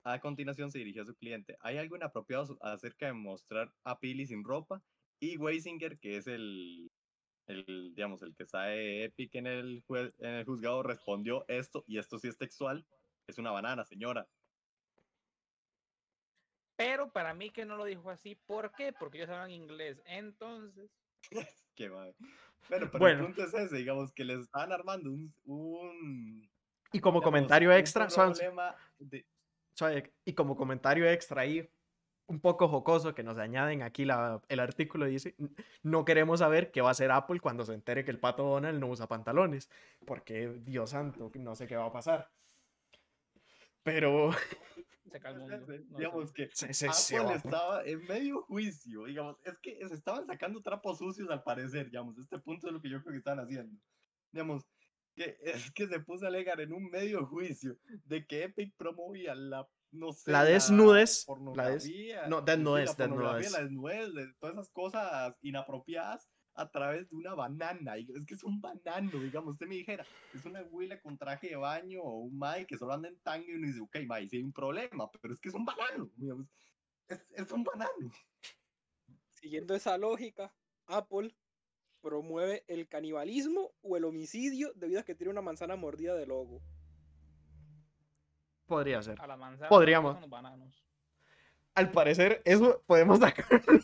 A 0.04 0.20
continuación 0.20 0.70
se 0.70 0.78
dirigió 0.78 1.02
a 1.02 1.06
su 1.06 1.16
cliente. 1.16 1.56
¿Hay 1.60 1.78
algo 1.78 1.96
inapropiado 1.96 2.56
acerca 2.60 3.06
de 3.06 3.12
mostrar 3.14 3.74
a 3.84 3.98
Pili 3.98 4.26
sin 4.26 4.44
ropa? 4.44 4.82
Y 5.18 5.36
Weisinger, 5.38 5.98
que 5.98 6.16
es 6.16 6.26
el, 6.26 6.92
el, 7.46 7.94
digamos, 7.94 8.22
el 8.22 8.34
que 8.36 8.46
sabe 8.46 9.04
Epic 9.04 9.34
en 9.36 9.46
el, 9.46 9.84
en 10.18 10.30
el 10.30 10.44
juzgado, 10.44 10.82
respondió 10.82 11.44
esto, 11.48 11.84
y 11.86 11.98
esto 11.98 12.18
sí 12.18 12.28
es 12.28 12.38
textual, 12.38 12.86
es 13.26 13.38
una 13.38 13.50
banana, 13.50 13.84
señora. 13.84 14.28
Pero 16.76 17.10
para 17.10 17.32
mí 17.34 17.50
que 17.50 17.64
no 17.64 17.76
lo 17.76 17.84
dijo 17.84 18.10
así, 18.10 18.34
¿por 18.34 18.72
qué? 18.74 18.92
Porque 18.92 19.18
ellos 19.18 19.30
hablan 19.30 19.50
inglés. 19.50 20.00
Entonces, 20.04 20.90
Qué 21.74 21.90
madre. 21.90 22.14
Bueno, 22.68 22.88
pero 22.90 22.98
Bueno. 22.98 23.20
el 23.20 23.26
punto 23.26 23.44
es 23.44 23.54
ese, 23.54 23.76
digamos, 23.76 24.12
que 24.12 24.24
les 24.24 24.40
estaban 24.40 24.72
armando 24.72 25.10
un... 25.10 25.34
un 25.44 26.50
Y 26.92 27.00
como 27.00 27.20
digamos, 27.20 27.22
comentario 27.22 27.72
extra, 27.72 28.06
problema 28.08 28.76
de- 28.98 29.26
y 30.24 30.32
como 30.32 30.56
comentario 30.56 31.06
extra 31.08 31.42
ahí, 31.42 31.68
un 32.28 32.40
poco 32.40 32.66
jocoso 32.66 33.14
que 33.14 33.22
nos 33.22 33.38
añaden 33.38 33.82
aquí 33.82 34.04
la, 34.04 34.42
el 34.48 34.58
artículo 34.60 35.04
dice, 35.04 35.34
"N- 35.38 35.50
no 35.82 36.04
queremos 36.04 36.40
saber 36.40 36.72
qué 36.72 36.80
va 36.80 36.88
a 36.88 36.92
hacer 36.92 37.10
Apple 37.10 37.40
cuando 37.40 37.64
se 37.64 37.74
entere 37.74 38.04
que 38.04 38.10
el 38.10 38.18
pato 38.18 38.42
Donald 38.44 38.80
no 38.80 38.88
usa 38.88 39.06
pantalones, 39.06 39.70
porque 40.06 40.48
Dios 40.64 40.90
santo, 40.90 41.30
no 41.34 41.54
sé 41.54 41.66
qué 41.66 41.76
va 41.76 41.86
a 41.86 41.92
pasar. 41.92 42.30
Pero 43.82 44.30
se 45.10 45.20
calmó. 45.20 45.48
no 45.48 45.98
digamos 45.98 46.32
que 46.32 46.48
se, 46.52 46.72
se- 46.74 46.92
se 46.92 47.16
Apple 47.16 47.28
va- 47.30 47.34
estaba 47.36 47.84
en 47.84 48.04
medio 48.04 48.42
juicio, 48.42 49.04
digamos, 49.04 49.36
es 49.44 49.56
que 49.58 49.78
se 49.88 49.94
estaban 49.94 50.26
sacando 50.26 50.60
trapos 50.62 50.98
sucios 50.98 51.28
al 51.30 51.42
parecer, 51.42 51.86
digamos, 51.86 52.18
este 52.18 52.38
punto 52.38 52.66
es 52.66 52.72
lo 52.72 52.80
que 52.80 52.90
yo 52.90 53.00
creo 53.02 53.12
que 53.12 53.18
están 53.18 53.38
haciendo. 53.40 53.78
Digamos, 54.32 54.64
que 55.14 55.36
es 55.42 55.70
que 55.72 55.86
se 55.88 56.00
puso 56.00 56.24
a 56.26 56.28
alegar 56.28 56.60
en 56.60 56.72
un 56.72 56.90
medio 56.90 57.24
juicio 57.26 57.76
de 58.04 58.26
que 58.26 58.44
Epic 58.44 58.74
promovía 58.76 59.34
la, 59.34 59.66
no 59.92 60.12
sé, 60.12 60.30
La 60.30 60.44
desnudez, 60.44 60.94
la 60.94 60.98
des- 61.00 61.24
pornografía, 61.26 62.26
no, 62.28 62.38
sí, 62.40 62.44
desnudez, 62.46 62.98
la 62.98 63.06
desnudez. 63.06 63.52
la 63.52 63.60
desnudez, 63.62 64.14
de 64.14 64.32
todas 64.38 64.54
esas 64.54 64.68
cosas 64.70 65.34
inapropiadas 65.40 66.28
a 66.56 66.70
través 66.70 67.08
de 67.10 67.16
una 67.16 67.34
banana, 67.34 67.98
y 67.98 68.08
es 68.10 68.26
que 68.26 68.34
es 68.34 68.42
un 68.42 68.60
banano, 68.60 69.20
digamos, 69.20 69.52
usted 69.52 69.66
me 69.66 69.74
dijera, 69.76 70.06
es 70.34 70.44
una 70.46 70.62
huila 70.62 70.98
con 71.00 71.18
traje 71.18 71.50
de 71.50 71.56
baño 71.56 72.02
o 72.02 72.20
un 72.20 72.38
Mai 72.38 72.66
que 72.66 72.78
solo 72.78 72.94
anda 72.94 73.08
en 73.08 73.18
tango 73.20 73.46
y 73.46 73.54
uno 73.54 73.66
dice, 73.66 73.80
ok, 73.80 73.98
Mai, 74.06 74.26
sí 74.28 74.36
hay 74.38 74.42
un 74.42 74.52
problema, 74.52 75.10
pero 75.20 75.34
es 75.34 75.40
que 75.40 75.50
es 75.50 75.54
un 75.54 75.66
banano, 75.66 76.10
digamos, 76.16 76.46
es, 77.08 77.26
es 77.30 77.52
un 77.52 77.62
banano. 77.62 78.10
Siguiendo 79.28 79.74
esa 79.74 79.98
lógica, 79.98 80.52
Apple 80.86 81.36
promueve 82.00 82.64
el 82.68 82.88
canibalismo 82.88 83.74
o 83.82 83.96
el 83.98 84.04
homicidio 84.04 84.72
debido 84.76 85.00
a 85.00 85.04
que 85.04 85.14
tiene 85.14 85.32
una 85.32 85.42
manzana 85.42 85.76
mordida 85.76 86.14
de 86.14 86.26
logo. 86.26 86.62
podría 88.64 89.02
ser. 89.02 89.20
A 89.20 89.26
la 89.26 89.36
manzana. 89.36 89.68
Podríamos. 89.68 90.12
Son 90.12 90.22
los 90.22 90.30
bananos. 90.30 90.82
Al 91.74 91.90
parecer, 91.90 92.40
eso 92.46 92.82
podemos 92.86 93.18
sacarlo 93.18 93.82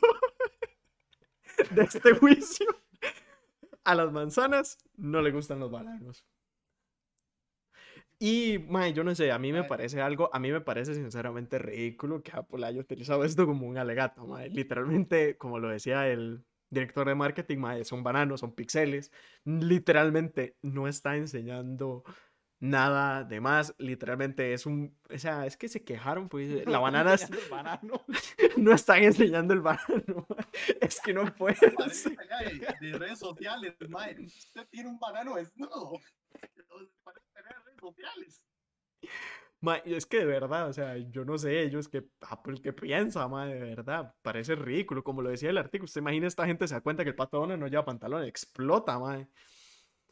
de 1.71 1.83
este 1.83 2.15
juicio. 2.15 2.67
A 3.85 3.95
las 3.95 4.13
manzanas 4.13 4.79
no 4.97 5.21
le 5.23 5.33
gustan 5.33 5.61
los 5.61 5.71
bananos. 5.71 6.25
Y, 8.19 8.61
mae, 8.69 8.93
yo 8.93 9.03
no 9.03 9.15
sé, 9.17 9.33
a 9.33 9.39
mí 9.41 9.53
me 9.53 9.65
parece 9.65 10.01
algo, 10.01 10.31
a 10.33 10.39
mí 10.39 10.53
me 10.53 10.61
parece 10.61 10.95
sinceramente 10.95 11.59
ridículo 11.59 12.23
que 12.23 12.31
Apple 12.33 12.65
haya 12.65 12.81
utilizado 12.81 13.25
esto 13.25 13.47
como 13.47 13.67
un 13.67 13.79
alegato, 13.79 14.25
mae. 14.27 14.49
Literalmente, 14.49 15.37
como 15.37 15.59
lo 15.59 15.69
decía 15.69 16.07
el 16.09 16.45
director 16.71 17.09
de 17.09 17.17
marketing, 17.17 17.59
mae, 17.59 17.85
son 17.85 18.05
bananos, 18.05 18.39
son 18.39 18.55
pixeles. 18.55 19.11
Literalmente 19.45 20.57
no 20.63 20.87
está 20.87 21.17
enseñando 21.17 22.05
nada 22.63 23.25
de 23.25 23.41
más, 23.41 23.75
literalmente 23.79 24.53
es 24.53 24.67
un, 24.67 24.97
o 25.13 25.19
sea, 25.19 25.47
es 25.47 25.57
que 25.57 25.69
se 25.69 25.83
quejaron, 25.85 26.29
pues 26.29 26.65
la 26.65 26.79
banana 26.79 27.15
es... 27.15 27.29
no 28.57 28.73
están 28.73 29.03
enseñando 29.03 29.53
el 29.53 29.61
banano, 29.61 30.27
es 30.81 31.01
que 31.01 31.13
no 31.13 31.25
puedes. 31.35 31.61
De, 32.81 32.93
redes 32.93 33.19
sociales, 33.19 33.75
usted 34.25 34.67
tiene 34.71 34.89
un 34.89 34.99
banano 34.99 35.35
desnudo. 35.35 35.99
Parece 37.03 37.27
tener 37.35 37.53
redes 37.65 37.81
sociales. 37.81 38.43
es 39.85 40.07
que 40.07 40.19
de 40.19 40.25
verdad, 40.27 40.69
o 40.69 40.73
sea, 40.73 40.97
yo 40.97 41.25
no 41.25 41.39
sé 41.39 41.63
ellos 41.63 41.89
que 41.89 42.07
Apple 42.21 42.63
que 42.63 42.73
piensa, 42.73 43.27
ma, 43.27 43.47
de 43.47 43.59
verdad, 43.59 44.15
parece 44.23 44.55
ridículo, 44.55 45.03
como 45.03 45.21
lo 45.21 45.31
decía 45.31 45.51
el 45.51 45.59
artículo, 45.59 45.87
usted 45.87 46.01
imagina 46.01 46.29
esta 46.29 46.47
gente 46.47 46.69
se 46.69 46.75
da 46.75 46.81
cuenta 46.81 47.03
que 47.03 47.11
el 47.11 47.17
pato 47.17 47.45
no 47.45 47.67
lleva 47.67 47.85
pantalón, 47.85 48.23
explota, 48.23 49.01
ma. 49.01 49.29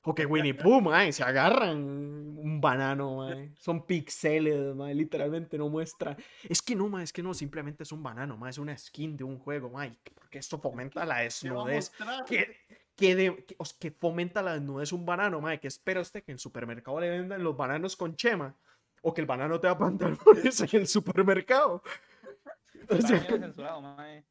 O 0.03 0.15
que 0.15 0.25
Winnie 0.25 0.55
Pooh, 0.55 0.81
mae, 0.81 1.13
se 1.13 1.23
agarran 1.23 1.77
un 1.77 2.61
banano, 2.61 3.17
mae. 3.17 3.51
Son 3.59 3.85
pixeles, 3.85 4.75
mae, 4.75 4.95
literalmente 4.95 5.59
no 5.59 5.69
muestra. 5.69 6.17
Es 6.49 6.63
que 6.63 6.75
no, 6.75 6.89
mae, 6.89 7.05
es 7.05 7.13
que 7.13 7.23
no, 7.23 7.35
simplemente 7.35 7.83
es 7.83 7.93
un 7.93 8.03
banano, 8.03 8.39
mae, 8.39 8.51
es 8.51 8.59
una 8.59 8.77
skin 8.79 9.17
de 9.17 9.25
un 9.25 9.39
juego, 9.39 9.69
mae, 9.69 9.95
porque 10.15 10.39
esto 10.39 10.59
fomenta 10.59 11.05
la 11.05 11.19
desnudez. 11.19 11.93
Que, 12.27 12.57
que, 12.97 13.45
que, 13.79 13.91
fomenta 13.91 14.41
la 14.43 14.55
desnudez 14.55 14.93
un 14.93 15.05
banano, 15.05 15.41
mae, 15.41 15.61
que 15.61 15.69
espera 15.69 16.01
usted 16.01 16.25
que 16.25 16.33
en 16.33 16.37
el 16.37 16.41
supermercado 16.41 16.99
le 16.99 17.11
vendan 17.11 17.45
los 17.45 17.57
bananos 17.57 17.95
con 17.95 18.17
chema 18.17 18.57
o 19.03 19.13
que 19.13 19.21
el 19.21 19.27
banano 19.27 19.61
te 19.61 19.67
da 19.67 19.77
pantalones 19.77 20.61
en 20.73 20.81
el 20.81 20.87
supermercado. 20.87 21.83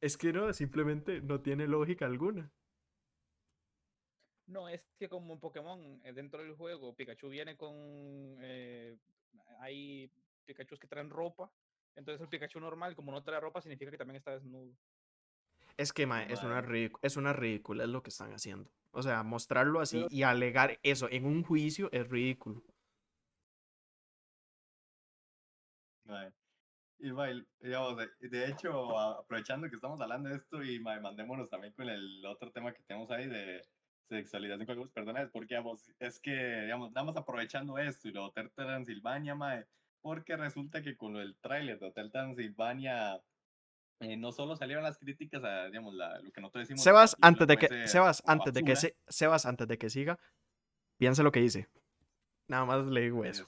es 0.00 0.16
que 0.16 0.32
no, 0.32 0.52
simplemente 0.52 1.20
no 1.20 1.40
tiene 1.40 1.66
lógica 1.66 2.06
alguna. 2.06 2.50
No, 4.50 4.68
es 4.68 4.84
que 4.98 5.08
como 5.08 5.32
en 5.32 5.38
Pokémon, 5.38 6.00
eh, 6.04 6.12
dentro 6.12 6.42
del 6.42 6.56
juego, 6.56 6.94
Pikachu 6.94 7.28
viene 7.28 7.56
con. 7.56 7.72
Eh, 8.40 8.98
hay 9.60 10.10
Pikachu 10.44 10.76
que 10.76 10.88
traen 10.88 11.08
ropa. 11.08 11.52
Entonces 11.94 12.20
el 12.20 12.28
Pikachu 12.28 12.58
normal, 12.58 12.96
como 12.96 13.12
no 13.12 13.22
trae 13.22 13.38
ropa, 13.38 13.60
significa 13.60 13.92
que 13.92 13.96
también 13.96 14.16
está 14.16 14.32
desnudo. 14.32 14.74
Es 15.76 15.92
que, 15.92 16.02
es, 16.02 16.42
una 16.42 16.60
es 17.02 17.16
una 17.16 17.32
ridícula, 17.32 17.84
es 17.84 17.90
lo 17.90 18.02
que 18.02 18.10
están 18.10 18.32
haciendo. 18.32 18.68
O 18.90 19.02
sea, 19.02 19.22
mostrarlo 19.22 19.80
así 19.80 20.04
y 20.10 20.24
alegar 20.24 20.80
eso 20.82 21.08
en 21.10 21.26
un 21.26 21.44
juicio 21.44 21.88
es 21.92 22.08
ridículo. 22.08 22.64
Y 26.98 27.12
digamos, 27.60 27.96
de, 27.96 28.46
hecho, 28.46 28.98
aprovechando 28.98 29.70
que 29.70 29.76
estamos 29.76 30.00
hablando 30.00 30.28
de 30.28 30.36
esto 30.36 30.62
y 30.62 30.80
mandémonos 30.80 31.48
también 31.48 31.72
con 31.72 31.88
el 31.88 32.26
otro 32.26 32.50
tema 32.50 32.74
que 32.74 32.82
tenemos 32.82 33.10
ahí 33.12 33.28
de 33.28 33.62
sexualidad 34.16 34.60
en 34.60 34.66
juegos, 34.66 34.90
perdona, 34.90 35.22
es 35.22 35.30
porque, 35.30 35.60
es 35.98 36.20
que, 36.20 36.62
digamos, 36.62 36.88
estamos 36.88 37.16
aprovechando 37.16 37.78
esto 37.78 38.08
y 38.08 38.12
lo 38.12 38.22
de 38.22 38.26
Hotel 38.26 38.50
Transilvania, 38.54 39.34
mae, 39.34 39.66
porque 40.00 40.36
resulta 40.36 40.82
que 40.82 40.96
con 40.96 41.16
el 41.16 41.36
tráiler 41.36 41.78
de 41.78 41.86
Hotel 41.86 42.10
Transilvania 42.10 43.20
eh, 44.00 44.16
no 44.16 44.32
solo 44.32 44.56
salieron 44.56 44.82
las 44.82 44.98
críticas 44.98 45.44
a, 45.44 45.66
digamos, 45.66 45.94
lo 45.94 46.32
que 46.32 46.40
nosotros 46.40 46.62
decimos. 46.62 46.82
Sebas, 46.82 47.16
antes 47.20 47.46
de 47.46 47.56
que, 47.56 47.88
Sebas, 47.88 48.22
antes 48.26 48.52
de 48.52 48.62
que, 48.62 48.76
se, 48.76 48.96
Sebas, 49.08 49.46
antes 49.46 49.68
de 49.68 49.78
que 49.78 49.90
siga, 49.90 50.18
piensa 50.98 51.22
lo 51.22 51.32
que 51.32 51.40
dice. 51.40 51.68
Nada 52.48 52.64
más 52.64 52.86
le 52.86 53.02
digo 53.02 53.24
eso. 53.24 53.46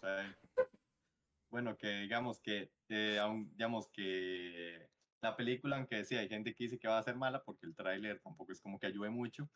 Bueno, 1.51 1.77
que 1.77 1.89
digamos 2.01 2.41
que, 2.41 2.71
eh, 2.89 3.21
digamos 3.57 3.89
que 3.89 4.89
la 5.23 5.37
película, 5.37 5.77
aunque 5.77 6.05
sí 6.05 6.17
hay 6.17 6.29
gente 6.29 6.55
que 6.55 6.65
dice 6.65 6.79
que 6.79 6.89
va 6.89 6.99
a 6.99 7.03
ser 7.03 7.17
mala 7.17 7.43
porque 7.43 7.67
el 7.67 7.75
tráiler 7.75 8.21
tampoco 8.21 8.53
es 8.53 8.61
como 8.61 8.79
que 8.79 8.87
ayude 8.87 9.11
mucho, 9.11 9.49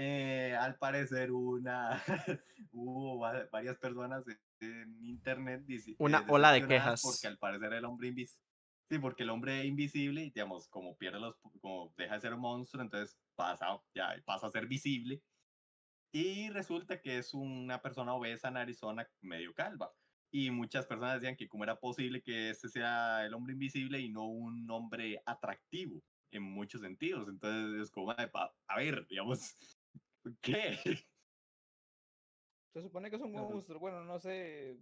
eh, 0.00 0.54
al 0.54 0.76
parecer 0.76 1.32
una, 1.32 2.00
hubo 2.70 3.18
varias 3.50 3.78
personas 3.78 4.24
en 4.60 5.04
internet 5.04 5.64
una 5.98 6.24
ola 6.28 6.52
de 6.52 6.64
quejas. 6.68 7.02
porque 7.02 7.26
al 7.26 7.36
parecer 7.36 7.72
el 7.72 7.84
hombre 7.84 8.06
invisible 8.06 8.40
sí 8.88 8.98
porque 9.00 9.24
el 9.24 9.30
hombre 9.30 9.64
invisible 9.64 10.22
digamos 10.22 10.68
como 10.68 10.96
pierde 10.96 11.18
los 11.18 11.36
como 11.60 11.92
deja 11.96 12.14
de 12.14 12.20
ser 12.20 12.34
un 12.34 12.40
monstruo 12.40 12.80
entonces 12.80 13.18
pasa 13.34 13.66
ya 13.92 14.14
pasa 14.24 14.46
a 14.46 14.50
ser 14.50 14.68
visible. 14.68 15.20
Y 16.12 16.48
resulta 16.50 17.00
que 17.00 17.18
es 17.18 17.34
una 17.34 17.82
persona 17.82 18.14
obesa 18.14 18.48
en 18.48 18.56
Arizona 18.56 19.06
medio 19.20 19.52
calva. 19.52 19.92
Y 20.32 20.50
muchas 20.50 20.86
personas 20.86 21.20
decían 21.20 21.36
que 21.36 21.48
cómo 21.48 21.64
era 21.64 21.80
posible 21.80 22.22
que 22.22 22.50
este 22.50 22.68
sea 22.68 23.26
el 23.26 23.34
hombre 23.34 23.54
invisible 23.54 24.00
y 24.00 24.10
no 24.10 24.26
un 24.26 24.70
hombre 24.70 25.20
atractivo 25.26 26.00
en 26.30 26.44
muchos 26.44 26.82
sentidos. 26.82 27.28
Entonces 27.28 27.82
es 27.82 27.90
como 27.90 28.12
a 28.12 28.76
ver 28.76 29.06
digamos 29.08 29.56
¿Qué? 30.40 30.78
Se 32.72 32.82
supone 32.82 33.10
que 33.10 33.16
es 33.16 33.22
un 33.22 33.32
monstruo. 33.32 33.80
Bueno, 33.80 34.04
no 34.04 34.18
sé. 34.18 34.78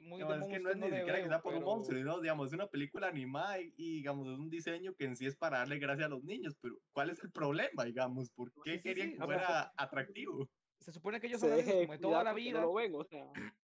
Muy 0.00 0.20
no, 0.20 0.34
es 0.34 0.46
que 0.46 0.60
no 0.60 0.70
es 0.70 0.76
ni 0.76 0.90
siquiera 0.90 1.22
que 1.22 1.28
sea 1.28 1.42
por 1.42 1.54
un 1.54 1.64
monstruo, 1.64 2.02
¿no? 2.02 2.20
digamos, 2.20 2.48
es 2.48 2.54
una 2.54 2.68
película 2.68 3.08
animada 3.08 3.60
y, 3.60 3.96
digamos, 3.96 4.26
es 4.28 4.38
un 4.38 4.48
diseño 4.48 4.94
que 4.94 5.04
en 5.04 5.16
sí 5.16 5.26
es 5.26 5.36
para 5.36 5.58
darle 5.58 5.78
gracia 5.78 6.06
a 6.06 6.08
los 6.08 6.24
niños, 6.24 6.56
pero 6.60 6.80
¿cuál 6.92 7.10
es 7.10 7.22
el 7.22 7.30
problema, 7.30 7.84
digamos? 7.84 8.30
¿Por 8.30 8.50
qué 8.64 8.80
querían 8.80 9.12
que 9.12 9.18
fuera 9.18 9.72
atractivo? 9.76 10.48
Se 10.80 10.92
supone 10.92 11.20
que 11.20 11.26
ellos 11.26 11.40
son 11.40 11.52
amigos 11.52 11.74
como 11.74 11.92
de 11.92 11.98
toda 11.98 12.24
la 12.24 12.32
vida. 12.32 12.64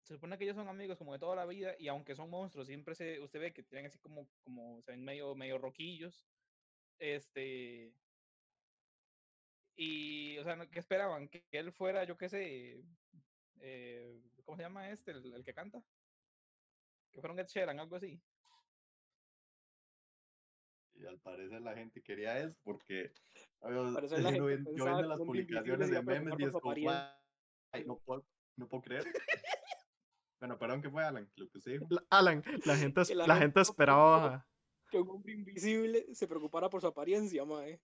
Se 0.01 0.15
supone 0.15 0.37
que 0.37 0.43
ellos 0.43 0.55
son 0.55 0.67
amigos 0.67 0.97
como 0.97 1.13
de 1.13 1.19
toda 1.19 1.35
la 1.35 1.45
vida 1.45 1.75
y 1.79 1.87
aunque 1.87 2.15
son 2.15 2.29
monstruos, 2.29 2.67
siempre 2.67 2.95
se, 2.95 3.21
usted 3.21 3.39
ve 3.39 3.53
que 3.53 3.63
tienen 3.63 3.85
así 3.85 3.99
como, 3.99 4.27
como, 4.43 4.79
o 4.79 4.97
medio, 4.97 5.35
medio 5.35 5.57
roquillos. 5.57 6.27
Este, 6.99 7.93
y, 9.75 10.37
o 10.37 10.43
sea, 10.43 10.57
¿qué 10.67 10.79
esperaban? 10.79 11.27
Que 11.27 11.43
él 11.51 11.71
fuera, 11.71 12.03
yo 12.03 12.17
qué 12.17 12.29
sé, 12.29 12.83
eh, 13.59 14.21
¿cómo 14.43 14.57
se 14.57 14.63
llama 14.63 14.89
este? 14.89 15.11
El, 15.11 15.43
que 15.43 15.53
canta. 15.53 15.83
Que 17.11 17.19
fueron 17.19 17.39
Ed 17.39 17.47
Sheeran, 17.47 17.79
algo 17.79 17.95
así. 17.95 18.21
Y 20.95 21.05
al 21.05 21.19
parecer 21.19 21.61
la 21.61 21.73
gente 21.73 22.01
quería 22.03 22.37
eso 22.39 22.55
porque 22.63 23.13
yo, 23.61 24.45
viendo 24.45 25.01
las 25.01 25.17
publicaciones 25.17 25.89
de 25.89 26.01
memes 26.03 26.35
y 26.37 26.43
es 26.43 26.51
como, 26.51 26.73
no 27.85 27.99
puedo, 27.99 28.25
no 28.57 28.67
puedo 28.67 28.83
creer. 28.83 29.03
bueno, 30.39 30.59
perdón 30.59 30.81
que 30.83 30.91
fue 30.91 31.03
Alan, 31.03 31.29
lo 31.35 31.49
que 31.49 31.59
dijo. 31.65 31.87
Alan, 32.11 32.43
la 32.65 32.77
gente, 32.77 33.01
la 33.15 33.37
gente 33.37 33.61
esperaba 33.61 34.47
que 34.91 34.99
un 34.99 35.09
hombre 35.09 35.33
invisible 35.33 36.13
se 36.13 36.27
preocupara 36.27 36.69
por 36.69 36.79
su 36.79 36.87
apariencia, 36.87 37.43
mae 37.43 37.81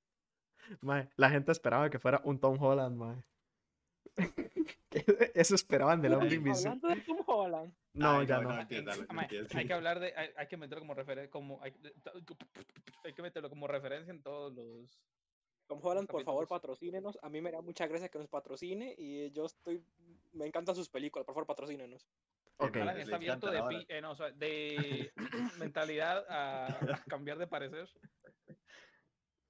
la 1.15 1.29
gente 1.29 1.51
esperaba 1.51 1.89
que 1.89 1.99
fuera 1.99 2.21
un 2.23 2.39
Tom 2.39 2.61
Holland, 2.61 2.95
mae. 2.95 3.23
Eso 5.33 5.55
esperaban 5.55 6.01
del 6.01 6.13
hombre 6.13 6.35
invisible. 6.35 6.79
de 6.95 7.01
Tom 7.01 7.19
Holland? 7.25 7.73
No, 7.93 8.23
ya 8.23 8.41
no. 8.41 8.51
hay 8.51 9.67
que 9.67 9.73
hablar 9.73 9.99
de, 9.99 10.13
hay, 10.35 10.47
que 10.47 10.57
meterlo 10.57 10.81
como 10.81 10.93
referencia, 10.93 11.29
como 11.29 11.61
hay, 11.61 11.73
hay, 13.03 13.13
que 13.13 13.21
meterlo 13.21 13.49
como 13.49 13.67
referencia 13.67 14.11
en 14.11 14.21
todos 14.21 14.53
los. 14.53 14.99
Tom 15.67 15.79
Holland, 15.83 16.07
por 16.07 16.23
favor, 16.23 16.47
patrocínenos. 16.47 17.19
A 17.21 17.29
mí 17.29 17.41
me 17.41 17.51
da 17.51 17.61
mucha 17.61 17.85
gracia 17.85 18.09
que 18.09 18.17
nos 18.17 18.27
patrocine 18.27 18.95
y 18.97 19.29
yo 19.31 19.45
estoy, 19.45 19.83
me 20.33 20.47
encantan 20.47 20.75
sus 20.75 20.89
películas. 20.89 21.25
Por 21.25 21.35
favor, 21.35 21.45
patrocínenos. 21.45 22.07
Okay. 22.57 22.81
Alan 22.81 22.99
está 22.99 23.15
abierto 23.15 23.51
de, 23.51 23.85
eh, 23.87 24.01
no, 24.01 24.11
o 24.11 24.15
sea, 24.15 24.31
de 24.31 25.13
mentalidad 25.59 26.25
a 26.27 26.67
cambiar 27.07 27.37
de 27.37 27.47
parecer. 27.47 27.87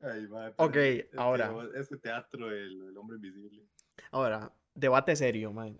Ay, 0.01 0.27
ok, 0.57 0.77
ahora. 1.17 1.53
Ese 1.75 1.97
teatro 1.97 2.47
del, 2.49 2.95
hombre 2.97 3.17
invisible. 3.17 3.67
Ahora, 4.11 4.53
debate 4.73 5.15
serio, 5.15 5.51
man. 5.51 5.77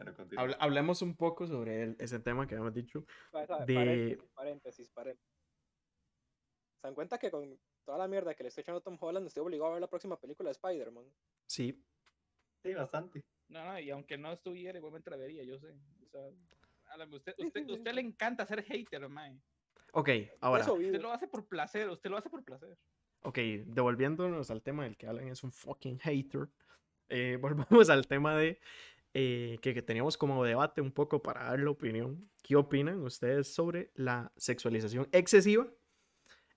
hablemos 0.59 1.01
un 1.01 1.15
poco 1.15 1.47
sobre 1.47 1.95
ese 1.99 2.19
tema 2.19 2.47
que 2.47 2.55
habíamos 2.55 2.73
dicho. 2.73 3.05
de... 3.65 4.19
Paréntesis, 4.33 4.89
paréntesis, 4.89 5.27
¿Se 6.81 6.87
dan 6.87 6.95
cuenta 6.95 7.17
que 7.17 7.31
con 7.31 7.59
toda 7.85 7.97
la 7.97 8.07
mierda 8.07 8.33
que 8.33 8.43
le 8.43 8.49
estoy 8.49 8.61
echando 8.61 8.79
a 8.79 8.83
Tom 8.83 8.97
Holland 8.99 9.27
estoy 9.27 9.43
obligado 9.43 9.71
a 9.71 9.73
ver 9.73 9.81
la 9.81 9.89
próxima 9.89 10.19
película 10.19 10.49
de 10.49 10.53
Spider-Man? 10.53 11.05
Sí. 11.45 11.83
Sí, 12.63 12.73
bastante. 12.73 13.23
No, 13.47 13.65
no, 13.65 13.79
y 13.79 13.89
aunque 13.89 14.17
no 14.17 14.31
estuviera, 14.31 14.77
igualmente 14.77 15.09
la 15.09 15.17
vería, 15.17 15.43
yo 15.43 15.57
sé. 15.59 15.75
O 16.05 16.09
sea, 16.09 16.21
usted, 17.11 17.35
usted, 17.37 17.69
usted 17.69 17.93
le 17.93 18.01
encanta 18.01 18.45
ser 18.45 18.63
hater, 18.63 19.07
man. 19.09 19.41
Ok, 19.93 20.09
ahora. 20.41 20.71
Usted 20.71 21.01
lo 21.01 21.11
hace 21.11 21.27
por 21.27 21.47
placer, 21.47 21.89
usted 21.89 22.09
lo 22.09 22.17
hace 22.17 22.29
por 22.29 22.43
placer. 22.43 22.77
Ok, 23.21 23.37
devolviéndonos 23.65 24.49
al 24.49 24.61
tema 24.61 24.85
del 24.85 24.95
que 24.95 25.07
Alan 25.07 25.27
es 25.27 25.43
un 25.43 25.51
fucking 25.51 25.99
hater, 25.99 26.49
eh, 27.09 27.37
volvamos 27.41 27.89
al 27.89 28.07
tema 28.07 28.35
de 28.35 28.59
eh, 29.13 29.57
que, 29.61 29.81
teníamos 29.81 30.17
como 30.17 30.43
debate 30.43 30.81
un 30.81 30.91
poco 30.91 31.21
para 31.21 31.45
dar 31.45 31.59
la 31.59 31.71
opinión. 31.71 32.29
¿Qué 32.43 32.55
opinan 32.55 33.01
ustedes 33.01 33.53
sobre 33.53 33.91
la 33.95 34.31
sexualización 34.37 35.07
excesiva 35.11 35.67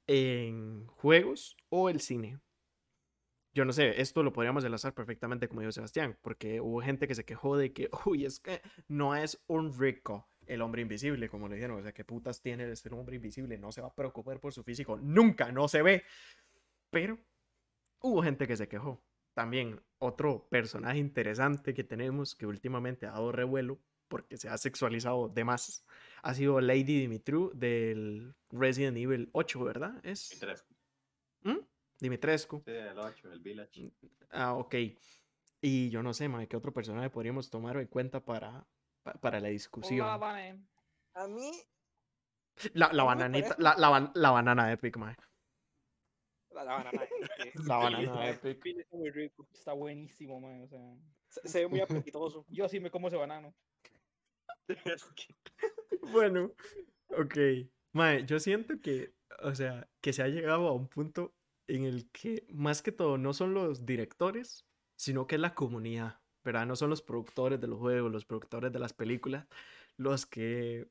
en 0.06 0.86
juegos 0.86 1.56
o 1.70 1.88
el 1.88 2.00
cine? 2.00 2.38
Yo 3.54 3.64
no 3.64 3.72
sé, 3.72 4.00
esto 4.00 4.22
lo 4.22 4.32
podríamos 4.32 4.64
enlazar 4.64 4.94
perfectamente 4.94 5.48
como 5.48 5.60
dijo 5.60 5.72
Sebastián, 5.72 6.18
porque 6.22 6.60
hubo 6.60 6.80
gente 6.80 7.06
que 7.06 7.14
se 7.14 7.24
quejó 7.24 7.56
de 7.56 7.72
que, 7.72 7.90
uy, 8.06 8.24
es 8.24 8.38
que 8.38 8.60
no 8.88 9.16
es 9.16 9.42
un 9.46 9.78
rico 9.78 10.28
el 10.46 10.60
hombre 10.60 10.82
invisible, 10.82 11.28
como 11.28 11.48
le 11.48 11.54
dijeron, 11.56 11.78
o 11.78 11.82
sea, 11.82 11.92
¿qué 11.92 12.04
putas 12.04 12.40
tiene 12.42 12.66
un 12.66 12.98
hombre 12.98 13.16
invisible? 13.16 13.56
No 13.58 13.72
se 13.72 13.80
va 13.80 13.88
a 13.88 13.94
preocupar 13.94 14.40
por 14.40 14.52
su 14.52 14.62
físico, 14.62 14.98
nunca, 14.98 15.52
no 15.52 15.68
se 15.68 15.82
ve. 15.82 16.04
Pero 16.92 17.18
hubo 18.00 18.22
gente 18.22 18.46
que 18.46 18.56
se 18.56 18.68
quejó. 18.68 19.02
También 19.34 19.80
otro 19.98 20.46
personaje 20.50 20.98
interesante 20.98 21.72
que 21.72 21.84
tenemos 21.84 22.34
que 22.36 22.46
últimamente 22.46 23.06
ha 23.06 23.12
dado 23.12 23.32
revuelo 23.32 23.80
porque 24.08 24.36
se 24.36 24.50
ha 24.50 24.58
sexualizado 24.58 25.30
de 25.30 25.42
más, 25.42 25.86
ha 26.22 26.34
sido 26.34 26.60
Lady 26.60 27.00
Dimitru 27.00 27.50
del 27.54 28.34
Resident 28.50 28.98
Evil 28.98 29.30
8, 29.32 29.64
¿verdad? 29.64 30.04
Es... 30.04 30.28
Dimitrescu. 30.28 30.74
¿Mm? 31.44 31.58
Dimitrescu. 31.98 32.62
Sí, 32.66 32.72
el 32.72 32.98
8, 32.98 33.32
el 33.32 33.40
Village. 33.40 33.90
Ah, 34.30 34.52
ok. 34.52 34.74
Y 35.62 35.88
yo 35.88 36.02
no 36.02 36.12
sé, 36.12 36.28
mae, 36.28 36.46
¿qué 36.46 36.58
otro 36.58 36.74
personaje 36.74 37.08
podríamos 37.08 37.48
tomar 37.48 37.78
en 37.78 37.86
cuenta 37.86 38.20
para, 38.22 38.66
pa- 39.02 39.14
para 39.14 39.40
la 39.40 39.48
discusión? 39.48 40.06
Hola. 40.06 40.58
A 41.14 41.26
mí, 41.28 41.50
La, 42.74 42.92
la 42.92 43.04
bananita, 43.04 43.56
la, 43.58 43.76
la, 43.78 44.10
la 44.14 44.30
banana 44.30 44.70
epic, 44.72 44.98
mae. 44.98 45.16
La, 46.54 46.64
la 46.64 46.74
banana. 46.74 47.02
eh, 47.38 47.52
La 47.66 47.76
banana 47.76 48.32
sí, 48.42 48.48
está 48.76 48.96
muy 48.96 49.10
rico. 49.10 49.46
Está 49.52 49.72
buenísimo, 49.72 50.40
man. 50.40 50.62
O 50.62 50.68
sea, 50.68 50.80
Se, 51.28 51.48
se 51.48 51.60
ve 51.60 51.68
muy 51.68 51.80
apetitoso. 51.80 52.46
yo 52.48 52.68
sí 52.68 52.80
me 52.80 52.90
como 52.90 53.08
ese 53.08 53.16
banano. 53.16 53.54
Es 54.68 55.04
Bueno, 56.12 56.52
ok. 57.08 57.34
Mae, 57.92 58.24
yo 58.26 58.40
siento 58.40 58.80
que, 58.80 59.14
o 59.42 59.54
sea, 59.54 59.90
que 60.00 60.12
se 60.12 60.22
ha 60.22 60.28
llegado 60.28 60.66
a 60.68 60.72
un 60.72 60.88
punto 60.88 61.36
en 61.66 61.84
el 61.84 62.10
que 62.10 62.46
más 62.50 62.82
que 62.82 62.92
todo 62.92 63.18
no 63.18 63.34
son 63.34 63.54
los 63.54 63.84
directores, 63.86 64.68
sino 64.96 65.26
que 65.26 65.36
es 65.36 65.40
la 65.40 65.54
comunidad, 65.54 66.22
¿verdad? 66.44 66.66
No 66.66 66.76
son 66.76 66.90
los 66.90 67.02
productores 67.02 67.60
de 67.60 67.66
los 67.68 67.78
juegos, 67.78 68.10
los 68.12 68.24
productores 68.24 68.72
de 68.72 68.78
las 68.78 68.92
películas, 68.94 69.46
los 69.96 70.26
que, 70.26 70.90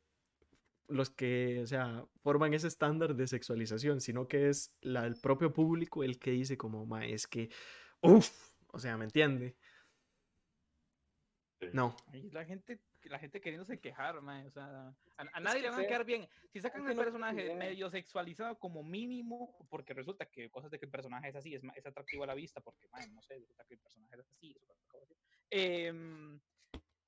los 0.92 1.10
que, 1.10 1.60
o 1.62 1.68
sea, 1.68 2.06
forman 2.22 2.54
ese 2.54 2.68
estándar 2.68 3.16
de 3.16 3.28
sexualización, 3.28 4.02
sino 4.02 4.28
que 4.28 4.50
es 4.50 4.76
la, 4.82 5.06
el 5.06 5.16
propio 5.20 5.52
público 5.54 6.04
el 6.04 6.20
que 6.20 6.32
dice 6.32 6.58
como, 6.58 6.86
mae, 6.86 7.14
es 7.14 7.28
que, 7.28 7.50
uff, 8.02 8.52
o 8.68 8.80
sea, 8.80 8.98
¿me 8.98 9.06
entiende? 9.06 9.56
Sí. 11.60 11.68
No. 11.74 11.96
Y 12.12 12.32
la 12.32 12.44
gente, 12.44 12.80
la 13.04 13.20
gente 13.20 13.40
queriéndose 13.40 13.80
quejar, 13.80 14.20
man. 14.22 14.48
O 14.48 14.52
sea, 14.52 14.66
a, 14.88 14.96
a 15.18 15.24
Es 15.24 15.42
nadie 15.44 15.58
que 15.58 15.62
le 15.62 15.70
van 15.70 15.78
a 15.80 15.82
sea- 15.82 15.88
quedar 15.88 16.06
bien. 16.06 16.28
Si 16.52 16.60
sacan 16.60 16.82
tiene 16.86 16.96
personaje 17.00 17.44
idea. 17.46 17.56
medio 17.56 17.90
sexualizado 17.90 18.58
como 18.58 18.84
mínimo, 18.84 19.56
porque 19.70 19.94
resulta 19.94 20.26
que 20.26 20.50
cosas 20.50 20.72
de 20.72 20.80
que 20.80 20.86
el 20.86 20.92
personaje 20.92 21.30
es 21.30 21.36
así, 21.36 21.54
es, 21.54 21.64
ma- 21.64 21.74
es 21.76 21.86
atractivo 21.86 22.24
a 22.24 22.28
la 22.28 22.34
vista, 22.36 22.62
porque, 22.62 22.88
man, 22.90 23.14
no 23.14 23.22
sé, 23.22 23.36
resulta 23.38 23.64
que 23.66 23.76
el 23.76 23.80
personaje 23.80 24.16
es 24.16 24.20
así. 24.22 24.58
eso, 24.60 24.74
acabo 24.88 25.06
de 25.06 25.10
decir. 25.10 25.18
Em, 25.52 26.40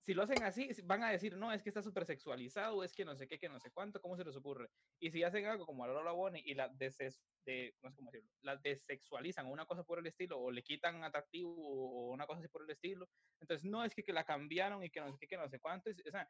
si 0.06 0.14
lo 0.14 0.24
hacen 0.24 0.44
así, 0.44 0.70
van 0.86 1.04
a 1.04 1.12
decir, 1.12 1.38
no, 1.38 1.52
es 1.54 1.64
que 1.64 1.70
está 1.70 1.82
súper 1.82 2.06
sexualizado, 2.06 2.84
es 2.84 2.94
que 2.94 3.06
no 3.06 3.16
sé 3.16 3.28
qué, 3.28 3.40
que 3.40 3.50
no 3.50 3.60
sé 3.60 3.72
cuánto, 3.72 4.02
¿cómo 4.02 4.18
se 4.18 4.26
les 4.26 4.36
ocurre? 4.36 4.70
Y 5.00 5.12
si 5.12 5.24
hacen 5.24 5.46
algo 5.46 5.66
como 5.66 5.84
a 5.86 5.88
Lola 5.88 6.12
Bonnie 6.12 6.44
y 6.46 6.54
la, 6.56 6.70
deses- 6.70 7.24
de, 7.46 7.76
no 7.82 7.90
sé 7.90 7.96
cómo 7.98 8.12
decirlo, 8.12 8.32
la 8.42 8.58
desexualizan 8.58 9.46
o 9.48 9.52
una 9.52 9.66
cosa 9.66 9.84
por 9.84 10.00
el 10.00 10.08
estilo, 10.08 10.40
o 10.40 10.52
le 10.52 10.64
quitan 10.64 11.04
atractivo 11.04 11.54
o 11.56 12.12
una 12.14 12.28
cosa 12.28 12.40
así 12.40 12.50
por 12.50 12.64
el 12.64 12.70
estilo, 12.72 13.10
entonces 13.40 13.70
no 13.70 13.84
es 13.86 13.96
que, 13.96 14.04
que 14.04 14.14
la 14.14 14.26
cambiaron 14.26 14.84
y 14.84 14.90
que 14.90 15.00
no 15.02 15.12
sé 15.14 15.18
qué, 15.20 15.28
que 15.28 15.38
no 15.38 15.50
sé 15.50 15.60
cuánto, 15.60 15.90
es- 15.90 15.98
o 16.08 16.12
sea, 16.12 16.30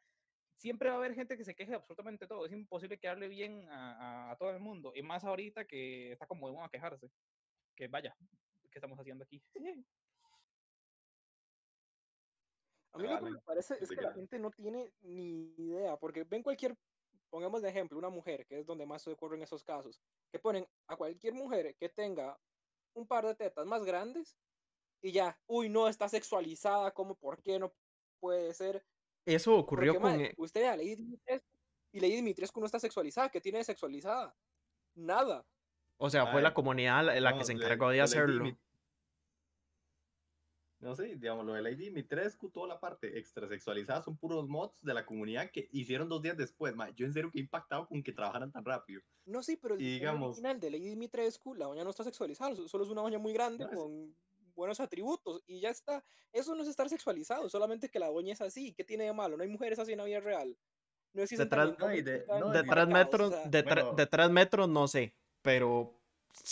siempre 0.56 0.88
va 0.90 0.96
a 0.96 0.98
haber 0.98 1.14
gente 1.14 1.36
que 1.36 1.44
se 1.44 1.54
queje 1.54 1.70
de 1.72 1.76
absolutamente 1.76 2.26
todo, 2.28 2.46
es 2.46 2.52
imposible 2.52 2.98
quedarle 2.98 3.28
bien 3.28 3.68
a, 3.68 4.28
a- 4.28 4.32
a 4.32 4.36
todo 4.36 4.50
el 4.50 4.60
mundo, 4.60 4.92
y 4.94 5.02
más 5.02 5.24
ahorita 5.24 5.66
que 5.66 6.12
está 6.12 6.26
como 6.26 6.48
de 6.48 6.54
moda 6.54 6.68
quejarse, 6.70 7.10
que 7.76 7.88
vaya, 7.88 8.16
¿qué 8.70 8.78
estamos 8.78 8.98
haciendo 9.00 9.24
aquí? 9.24 9.44
A 12.94 12.98
mí 12.98 13.08
lo 13.08 13.18
que 13.18 13.30
me 13.30 13.40
parece 13.40 13.74
es 13.80 13.88
que 13.88 14.00
la 14.00 14.12
gente 14.12 14.38
no 14.38 14.52
tiene 14.52 14.92
ni 15.02 15.52
idea, 15.58 15.96
porque 15.96 16.22
ven 16.22 16.44
cualquier, 16.44 16.76
pongamos 17.28 17.60
de 17.60 17.68
ejemplo, 17.68 17.98
una 17.98 18.08
mujer, 18.08 18.46
que 18.46 18.60
es 18.60 18.66
donde 18.66 18.86
más 18.86 19.02
se 19.02 19.10
ocurren 19.10 19.42
esos 19.42 19.64
casos, 19.64 20.00
que 20.30 20.38
ponen 20.38 20.64
a 20.86 20.96
cualquier 20.96 21.34
mujer 21.34 21.74
que 21.74 21.88
tenga 21.88 22.38
un 22.94 23.06
par 23.06 23.26
de 23.26 23.34
tetas 23.34 23.66
más 23.66 23.84
grandes 23.84 24.36
y 25.02 25.10
ya, 25.10 25.36
uy, 25.48 25.68
no, 25.68 25.88
está 25.88 26.08
sexualizada, 26.08 26.92
¿cómo, 26.92 27.16
por 27.16 27.42
qué 27.42 27.58
no 27.58 27.74
puede 28.20 28.54
ser? 28.54 28.86
Eso 29.26 29.56
ocurrió 29.56 29.94
Porque, 29.94 30.16
con... 30.16 30.20
eh, 30.20 30.34
usted 30.36 30.64
a 30.64 30.76
Lady 30.76 30.94
Dimitrescu, 30.94 31.48
y 31.92 32.00
Lady 32.00 32.16
Dimitrescu 32.16 32.60
no 32.60 32.66
está 32.66 32.78
sexualizada, 32.78 33.28
¿qué 33.28 33.40
tiene 33.40 33.58
de 33.58 33.64
sexualizada? 33.64 34.34
Nada. 34.94 35.44
O 35.96 36.08
sea, 36.10 36.28
fue 36.28 36.42
la 36.42 36.54
comunidad 36.54 37.04
la, 37.04 37.20
la 37.20 37.36
que 37.36 37.44
se 37.44 37.52
encargó 37.52 37.90
de 37.90 38.00
hacerlo. 38.00 38.56
No 40.84 40.94
sé, 40.94 41.16
digamos, 41.16 41.46
lo 41.46 41.54
de 41.54 41.62
Lady 41.62 41.84
Dimitrescu, 41.86 42.50
toda 42.50 42.68
la 42.68 42.78
parte 42.78 43.18
extrasexualizada 43.18 44.02
son 44.02 44.18
puros 44.18 44.46
mods 44.46 44.74
de 44.82 44.92
la 44.92 45.06
comunidad 45.06 45.50
que 45.50 45.66
hicieron 45.72 46.08
dos 46.10 46.20
días 46.20 46.36
después. 46.36 46.74
ma, 46.76 46.90
Yo 46.90 47.06
en 47.06 47.12
serio 47.14 47.30
que 47.30 47.38
he 47.38 47.42
impactado 47.42 47.88
con 47.88 48.02
que 48.02 48.12
trabajaran 48.12 48.52
tan 48.52 48.64
rápido. 48.64 49.00
No, 49.24 49.42
sí, 49.42 49.56
pero 49.56 49.74
el 49.76 49.80
Y 49.80 49.94
digamos- 49.94 50.28
original 50.32 50.60
de 50.60 50.70
Lady 50.70 50.90
Dimitrescu, 50.90 51.54
la 51.54 51.64
doña 51.66 51.84
no 51.84 51.90
está 51.90 52.04
sexualizada, 52.04 52.54
so- 52.54 52.68
solo 52.68 52.84
es 52.84 52.90
una 52.90 53.00
doña 53.00 53.18
muy 53.18 53.32
grande 53.32 53.64
No, 53.64 53.70
es- 53.70 53.76
con 53.76 54.14
buenos 54.54 54.78
atributos 54.78 55.42
y 55.46 55.60
ya 55.60 55.70
está. 55.70 56.04
Eso 56.32 56.54
no 56.54 56.62
es 56.62 56.68
estar 56.68 56.88
sexualizado, 56.90 57.48
solamente 57.48 57.88
que 57.88 57.98
la 57.98 58.08
doña 58.08 58.34
es 58.34 58.40
así. 58.42 58.74
¿Qué 58.74 58.84
tiene 58.84 59.04
de 59.04 59.12
malo? 59.14 59.36
No 59.38 59.42
hay 59.42 59.48
mujeres 59.48 59.78
así 59.78 59.92
en 59.92 59.98
la 59.98 60.04
vida 60.04 60.20
real. 60.20 60.56
No 61.14 61.22
existen 61.22 61.46
Detrás- 61.48 61.78
no, 61.78 61.86
de- 61.88 61.98
están 62.16 62.40
no, 62.40 62.50
De 62.50 62.58
de- 62.58 62.62
tres 62.64 62.66
marcados, 62.68 62.92
metros, 62.92 63.28
o 63.28 63.30
sea, 63.32 63.48
de, 63.48 63.64
tre- 63.64 63.82
Bueno. 63.82 63.92
de 63.96 64.06
tres 64.06 64.30
metros 64.30 64.68
no 64.68 64.86
sé, 64.86 65.16
pero 65.42 65.98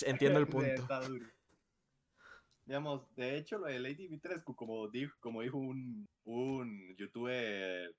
entiendo 0.06 0.38
el 0.38 0.46
punto. 0.48 0.86
de 3.16 3.36
hecho, 3.36 3.58
lo 3.58 3.66
de 3.66 3.78
Lady 3.80 3.94
Dimitrescu, 3.96 4.54
como 4.56 4.88
dijo, 4.88 5.16
como 5.20 5.42
dijo 5.42 5.58
un, 5.58 6.08
youtuber 6.96 7.94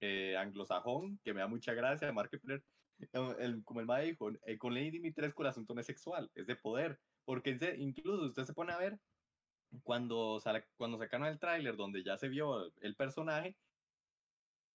eh, 0.00 0.36
anglosajón, 0.36 1.18
que 1.24 1.34
me 1.34 1.40
da 1.40 1.48
mucha 1.48 1.74
gracia, 1.74 2.12
Markiplier, 2.12 2.64
el- 3.12 3.36
el- 3.40 3.64
como 3.64 3.80
el 3.80 3.86
ma 3.86 4.00
dijo, 4.00 4.30
eh, 4.46 4.58
con 4.58 4.74
Lady 4.74 4.90
Dimitrescu 4.92 5.42
el 5.42 5.48
asunto 5.48 5.74
no 5.74 5.80
es 5.80 5.86
sexual, 5.86 6.30
es 6.34 6.46
de 6.46 6.56
poder. 6.56 7.00
Porque 7.24 7.58
incluso 7.78 8.24
usted 8.26 8.44
se 8.44 8.54
pone 8.54 8.72
a 8.72 8.78
ver, 8.78 9.00
cuando, 9.82 10.40
cuando 10.76 10.98
sacaron 10.98 11.26
el 11.28 11.38
tráiler 11.40 11.76
donde 11.76 12.02
ya 12.04 12.16
se 12.18 12.28
vio 12.28 12.72
el 12.80 12.96
personaje, 12.96 13.58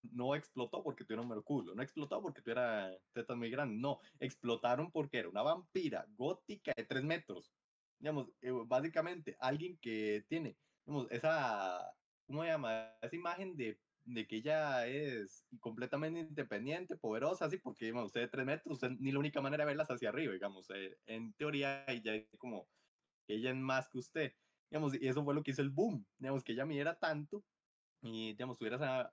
no 0.02 0.36
explotó 0.36 0.84
porque 0.84 1.04
tuviera 1.04 1.22
un 1.24 1.30
mercurio, 1.30 1.76
no 1.76 1.82
explotó 1.84 2.22
porque 2.22 2.41
tuviera 2.41 2.97
tetas 3.14 3.38
muy 3.38 3.50
grandes, 3.50 3.80
no, 3.80 4.00
explotaron 4.20 4.91
porque 4.91 5.20
era 5.20 5.30
una 5.30 5.41
vampira 5.41 6.06
gótica 6.10 6.74
de 6.76 6.86
3 6.86 7.04
metros. 7.04 7.59
Digamos, 8.00 8.32
eh, 8.41 8.52
básicamente, 8.68 9.36
alguien 9.39 9.78
que 9.80 10.26
tiene, 10.30 10.58
digamos, 10.86 11.08
esa, 11.12 11.93
¿cómo 12.28 12.43
se 12.43 12.50
llama? 12.50 12.97
Esa 13.02 13.16
imagen 13.16 13.56
de, 13.58 13.82
de 14.06 14.28
que 14.28 14.38
ella 14.38 14.88
es 14.88 15.45
completamente 15.60 16.22
independiente, 16.22 16.97
poderosa, 16.97 17.45
así, 17.45 17.58
porque, 17.58 17.86
digamos, 17.86 18.08
usted 18.08 18.22
de 18.22 18.28
3 18.30 18.45
metros, 18.45 18.74
usted 18.76 18.91
ni 19.00 19.12
la 19.12 19.20
única 19.20 19.41
manera 19.41 19.64
de 19.64 19.68
verlas 19.70 19.91
hacia 19.91 20.10
arriba, 20.10 20.34
digamos, 20.34 20.70
eh, 20.72 20.97
en 21.06 21.34
teoría 21.34 21.86
ella 21.88 22.16
es 22.16 22.30
como, 22.38 22.70
ella 23.28 23.52
es 23.52 23.56
más 23.58 23.89
que 23.89 24.00
usted, 24.00 24.34
digamos, 24.72 24.95
y 25.02 25.08
eso 25.08 25.24
fue 25.24 25.36
lo 25.36 25.43
que 25.43 25.52
hizo 25.52 25.62
el 25.62 25.70
boom, 25.72 26.06
digamos, 26.18 26.43
que 26.43 26.54
ella 26.54 26.66
midiera 26.66 26.97
tanto 27.00 27.45
y 28.02 28.30
digamos, 28.34 28.58
tuviera 28.58 28.78
esa 28.78 29.12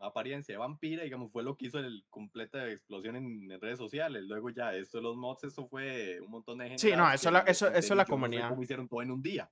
apariencia 0.00 0.54
de 0.54 0.58
vampira, 0.58 1.02
digamos, 1.02 1.32
fue 1.32 1.42
lo 1.42 1.56
que 1.56 1.66
hizo 1.66 1.78
el 1.80 2.04
completa 2.08 2.68
explosión 2.70 3.16
en, 3.16 3.50
en 3.50 3.60
redes 3.60 3.78
sociales. 3.78 4.22
Luego 4.24 4.50
ya, 4.50 4.74
esto 4.74 4.98
de 4.98 5.02
los 5.02 5.16
mods, 5.16 5.44
eso 5.44 5.66
fue 5.68 6.20
un 6.20 6.30
montón 6.30 6.58
de 6.58 6.68
gente. 6.68 6.78
Sí, 6.82 6.94
no, 6.96 7.10
eso 7.12 7.30
la- 7.30 7.40
eso- 7.40 7.68
eso 7.68 7.94
la 7.94 8.04
comunidad. 8.04 8.50
¿Cómo 8.50 8.62
hicieron 8.62 8.88
todo 8.88 9.02
en 9.02 9.10
un 9.10 9.22
día? 9.22 9.50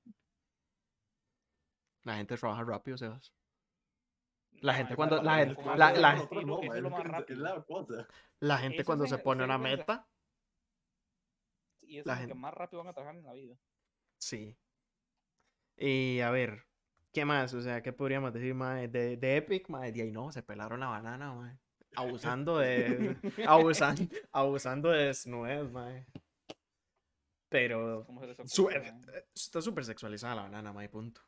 La 2.04 2.16
gente 2.16 2.36
trabaja 2.36 2.62
rápido, 2.64 2.96
Sebas. 2.96 3.32
La 4.60 4.72
No, 4.72 4.76
gente 4.78 4.92
es 4.92 4.96
cuando- 4.96 5.22
la 5.22 5.36
gente- 5.38 5.62
la- 5.76 5.92
la- 5.92 6.16
estilo, 6.16 6.42
no, 6.42 6.58
es 6.62 6.68
es 6.70 6.76
es-. 6.76 7.30
Es 7.30 7.38
la. 7.38 7.64
La 8.40 8.58
gente 8.58 8.76
Eso 8.78 8.86
cuando 8.86 9.04
es 9.04 9.10
se 9.10 9.18
pone 9.18 9.42
una 9.44 9.58
meta, 9.58 10.08
Y 11.82 11.98
eso 11.98 12.06
la 12.08 12.14
es 12.14 12.20
lo 12.20 12.22
que 12.22 12.28
gente- 12.28 12.34
más 12.34 12.54
rápido 12.54 12.82
van 12.82 12.88
a 12.90 12.94
trabajar 12.94 13.16
en 13.18 13.24
la 13.24 13.32
vida. 13.32 13.56
sí. 14.18 14.56
Y 15.78 16.20
a 16.20 16.30
ver, 16.30 16.65
¿qué 17.16 17.24
más? 17.24 17.54
O 17.54 17.62
sea, 17.62 17.82
¿qué 17.82 17.94
podríamos 17.94 18.30
decir, 18.34 18.52
mae? 18.54 18.88
De, 18.88 19.16
de 19.16 19.36
Epic, 19.38 19.70
mae, 19.70 19.90
de 19.90 20.02
ahí 20.02 20.12
no, 20.12 20.30
se 20.32 20.42
pelaron 20.42 20.80
la 20.80 20.88
banana, 20.88 21.32
mae. 21.32 21.58
Abusando 21.94 22.58
de. 22.58 23.16
abusando, 23.48 24.02
abusando 24.32 24.90
de 24.90 25.04
desnudez, 25.06 25.70
mae. 25.72 26.06
Pero. 27.48 28.04
¿Cómo 28.04 28.20
se 28.20 28.26
les 28.26 28.38
ocurre, 28.38 28.48
su- 28.50 28.64
mae? 28.68 29.24
está 29.34 29.62
súper 29.62 29.86
sexualizada 29.86 30.34
la 30.34 30.42
banana, 30.42 30.74
mae, 30.74 30.90
punto. 30.90 31.22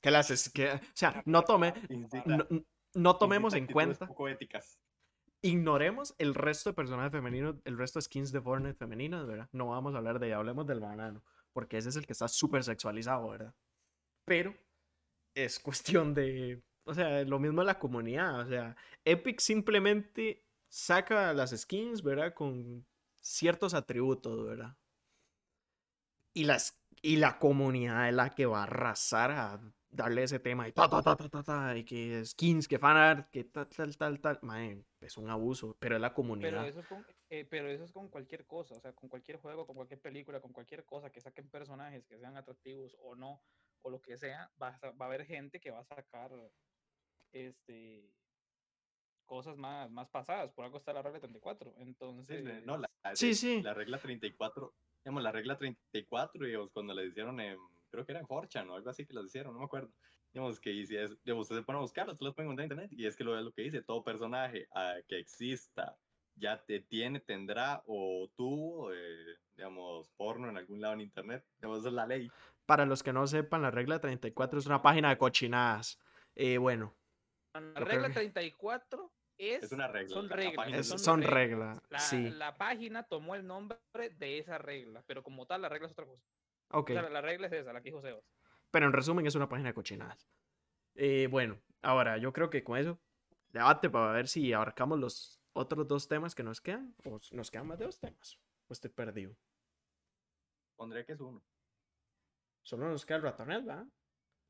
¿Qué 0.00 0.10
le 0.10 0.16
haces? 0.16 0.50
¿Qué- 0.54 0.70
O 0.72 0.80
sea, 0.94 1.22
no 1.26 1.42
tome. 1.42 1.74
Incita- 1.90 2.24
No, 2.24 2.46
no 2.94 3.16
tomemos 3.18 3.52
en 3.52 3.66
cuenta. 3.66 4.06
poco 4.06 4.26
éticas. 4.26 4.80
Ignoremos 5.42 6.14
el 6.16 6.34
resto 6.34 6.70
de 6.70 6.74
personajes 6.74 7.12
femeninos, 7.12 7.56
el 7.66 7.76
resto 7.76 7.98
de 7.98 8.04
skins 8.04 8.32
de 8.32 8.40
Fortnite 8.40 8.78
femeninas, 8.78 9.26
¿verdad? 9.26 9.50
No 9.52 9.68
vamos 9.68 9.94
a 9.94 9.98
hablar 9.98 10.18
de 10.18 10.28
ella, 10.28 10.38
hablemos 10.38 10.66
del 10.66 10.80
banano, 10.80 11.22
porque 11.52 11.76
ese 11.76 11.90
es 11.90 11.96
el 11.96 12.06
que 12.06 12.12
está 12.14 12.26
súper 12.26 12.64
sexualizado, 12.64 13.28
¿verdad? 13.28 13.54
Pero 14.24 14.54
es 15.44 15.58
cuestión 15.60 16.14
de, 16.14 16.62
o 16.84 16.94
sea, 16.94 17.22
lo 17.24 17.38
mismo 17.38 17.62
la 17.62 17.78
comunidad, 17.78 18.40
o 18.40 18.46
sea, 18.48 18.76
Epic 19.04 19.40
simplemente 19.40 20.44
saca 20.68 21.32
las 21.32 21.50
skins, 21.56 22.02
¿verdad? 22.02 22.34
Con 22.34 22.86
ciertos 23.20 23.74
atributos, 23.74 24.44
¿verdad? 24.46 24.76
Y, 26.34 26.44
las, 26.44 26.80
y 27.02 27.16
la 27.16 27.38
comunidad 27.38 28.08
es 28.08 28.14
la 28.14 28.30
que 28.30 28.46
va 28.46 28.60
a 28.60 28.62
arrasar 28.64 29.30
a 29.32 29.60
darle 29.90 30.22
ese 30.24 30.38
tema 30.38 30.68
y 30.68 30.72
ta, 30.72 30.88
ta, 30.88 31.02
ta, 31.02 31.16
ta, 31.16 31.28
ta, 31.28 31.42
ta, 31.42 31.76
y 31.76 31.84
que 31.84 32.24
skins, 32.24 32.68
que 32.68 32.78
fanart, 32.78 33.30
que 33.30 33.44
tal, 33.44 33.68
tal, 33.68 33.96
tal, 33.96 34.20
tal. 34.20 34.38
Mae, 34.42 34.84
es 35.00 35.16
un 35.16 35.30
abuso, 35.30 35.76
pero 35.80 35.96
es 35.96 36.00
la 36.00 36.08
Pero 36.10 36.14
comunidad. 36.14 36.68
eso, 36.68 36.80
es 36.80 36.86
con, 36.86 37.04
eh, 37.30 37.44
pero 37.44 37.68
eso 37.68 37.84
es 37.84 37.92
con 37.92 38.08
cualquier 38.08 38.46
cosa, 38.46 38.74
o 38.76 38.80
sea, 38.80 38.92
con 38.92 39.08
cualquier 39.08 39.38
juego, 39.38 39.66
con 39.66 39.74
cualquier 39.76 40.00
película, 40.00 40.40
con 40.40 40.52
cualquier 40.52 40.84
cosa 40.84 41.10
que 41.10 41.20
saquen 41.20 41.48
personajes 41.48 42.06
que 42.06 42.18
sean 42.18 42.36
atractivos 42.36 42.96
o 43.00 43.16
no, 43.16 43.42
o 43.82 43.90
lo 43.90 44.00
que 44.00 44.16
sea, 44.16 44.50
va 44.60 44.78
a, 44.82 44.90
va 44.92 45.06
a 45.06 45.08
haber 45.08 45.26
gente 45.26 45.60
que 45.60 45.70
va 45.70 45.80
a 45.80 45.84
sacar 45.84 46.30
este 47.32 48.10
cosas 49.28 49.56
más, 49.56 49.88
más 49.90 50.08
pasadas, 50.08 50.50
por 50.52 50.64
algo 50.64 50.78
está 50.78 50.92
la 50.92 51.02
regla 51.02 51.20
34. 51.20 51.74
Entonces, 51.78 52.64
no, 52.64 52.78
la, 52.78 52.90
sí, 53.14 53.34
sí. 53.34 53.62
la 53.62 53.74
regla 53.74 53.98
34, 53.98 54.74
digamos, 55.04 55.22
la 55.22 55.30
regla 55.30 55.56
34, 55.56 56.46
digamos, 56.46 56.72
cuando 56.72 56.94
la 56.94 57.04
hicieron 57.04 57.38
en, 57.38 57.58
creo 57.90 58.04
que 58.04 58.12
era 58.12 58.20
en 58.20 58.26
Forchan 58.26 58.68
o 58.70 58.74
algo 58.74 58.90
así 58.90 59.06
que 59.06 59.14
las 59.14 59.26
hicieron, 59.26 59.52
no 59.52 59.60
me 59.60 59.66
acuerdo. 59.66 59.92
Digamos, 60.32 60.58
que 60.58 60.86
si 60.86 60.96
es, 60.96 61.22
digamos, 61.24 61.42
ustedes 61.42 61.60
se 61.60 61.66
ponen 61.66 61.78
a 61.78 61.82
buscarlo, 61.82 62.12
ustedes 62.14 62.34
pueden 62.34 62.48
encontrar 62.48 62.64
en 62.64 62.72
internet, 62.72 62.90
y 62.98 63.06
es 63.06 63.16
que 63.16 63.24
lo, 63.24 63.38
es 63.38 63.44
lo 63.44 63.52
que 63.52 63.62
dice, 63.62 63.82
todo 63.82 64.02
personaje 64.02 64.66
ah, 64.74 64.96
que 65.06 65.18
exista, 65.18 65.96
ya 66.34 66.64
te 66.64 66.80
tiene, 66.80 67.20
tendrá 67.20 67.82
o 67.86 68.30
tuvo, 68.34 68.92
eh, 68.92 69.36
digamos, 69.56 70.10
porno 70.16 70.48
en 70.48 70.56
algún 70.56 70.80
lado 70.80 70.94
en 70.94 71.02
internet, 71.02 71.44
digamos, 71.60 71.80
esa 71.80 71.88
es 71.88 71.94
la 71.94 72.06
ley. 72.06 72.30
Para 72.68 72.84
los 72.84 73.02
que 73.02 73.14
no 73.14 73.26
sepan, 73.26 73.62
la 73.62 73.70
regla 73.70 73.98
34 73.98 74.58
es 74.58 74.66
una 74.66 74.82
página 74.82 75.08
de 75.08 75.16
cochinadas. 75.16 75.98
Eh, 76.34 76.58
bueno. 76.58 76.94
La 77.54 77.80
regla 77.80 78.10
34 78.10 79.10
es, 79.38 79.62
es 79.62 79.72
una 79.72 79.88
regla. 79.88 80.14
Son 80.14 80.28
reglas. 80.28 80.86
son, 81.00 81.22
reglas. 81.22 81.80
La, 81.88 81.98
sí. 81.98 82.28
la 82.28 82.58
página 82.58 83.04
tomó 83.04 83.34
el 83.34 83.46
nombre 83.46 83.78
de 84.18 84.36
esa 84.36 84.58
regla, 84.58 85.02
pero 85.06 85.22
como 85.22 85.46
tal, 85.46 85.62
la 85.62 85.70
regla 85.70 85.86
es 85.86 85.92
otra 85.92 86.04
cosa. 86.04 86.22
Ok. 86.72 86.90
O 86.90 86.92
sea, 86.92 87.08
la 87.08 87.22
regla 87.22 87.46
es 87.46 87.54
esa, 87.54 87.72
la 87.72 87.80
que 87.80 87.88
dijo 87.88 88.02
Sebas. 88.02 88.22
Pero 88.70 88.84
en 88.84 88.92
resumen, 88.92 89.26
es 89.26 89.34
una 89.34 89.48
página 89.48 89.70
de 89.70 89.74
cochinadas. 89.74 90.28
Eh, 90.94 91.26
bueno, 91.30 91.58
ahora 91.80 92.18
yo 92.18 92.34
creo 92.34 92.50
que 92.50 92.64
con 92.64 92.76
eso, 92.76 93.00
debate 93.48 93.88
para 93.88 94.12
ver 94.12 94.28
si 94.28 94.52
abarcamos 94.52 94.98
los 94.98 95.42
otros 95.54 95.88
dos 95.88 96.06
temas 96.06 96.34
que 96.34 96.42
nos 96.42 96.60
quedan, 96.60 96.94
o 97.06 97.18
nos 97.32 97.50
quedan 97.50 97.66
más 97.66 97.78
de 97.78 97.86
dos 97.86 97.98
temas. 97.98 98.38
O 98.66 98.74
estoy 98.74 98.90
perdido. 98.90 99.34
Pondré 100.76 101.06
que 101.06 101.12
es 101.12 101.20
uno. 101.20 101.42
Solo 102.68 102.86
nos 102.86 103.06
queda 103.06 103.16
el 103.16 103.22
ratonet, 103.22 103.64
¿verdad? 103.64 103.86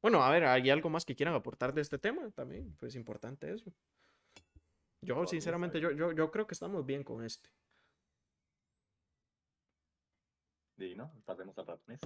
Bueno, 0.03 0.25
a 0.25 0.31
ver, 0.33 0.45
¿hay 0.45 0.69
algo 0.71 0.91
más 0.91 1.05
que 1.05 1.15
quieran 1.15 1.37
aportar 1.37 1.73
de 1.73 1.83
este 1.83 2.01
tema? 2.01 2.29
También, 2.33 2.75
pues 2.81 2.97
importante 2.97 3.55
eso. 3.55 3.73
Yo, 5.01 5.25
sinceramente, 5.25 5.79
yo, 5.79 5.93
yo, 5.93 6.11
yo 6.11 6.29
creo 6.33 6.45
que 6.45 6.55
estamos 6.55 6.85
bien 6.85 7.05
con 7.05 7.25
este. 7.25 7.49
Y 10.79 10.97
no, 10.97 11.13
pasemos 11.25 11.57
al 11.59 11.67
ratones. 11.69 12.01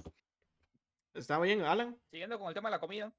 ¿Está 1.15 1.39
bien, 1.39 1.61
Alan? 1.61 1.99
Siguiendo 2.11 2.37
con 2.37 2.47
el 2.47 2.53
tema 2.53 2.69
de 2.69 2.75
la 2.75 2.79
comida. 2.79 3.11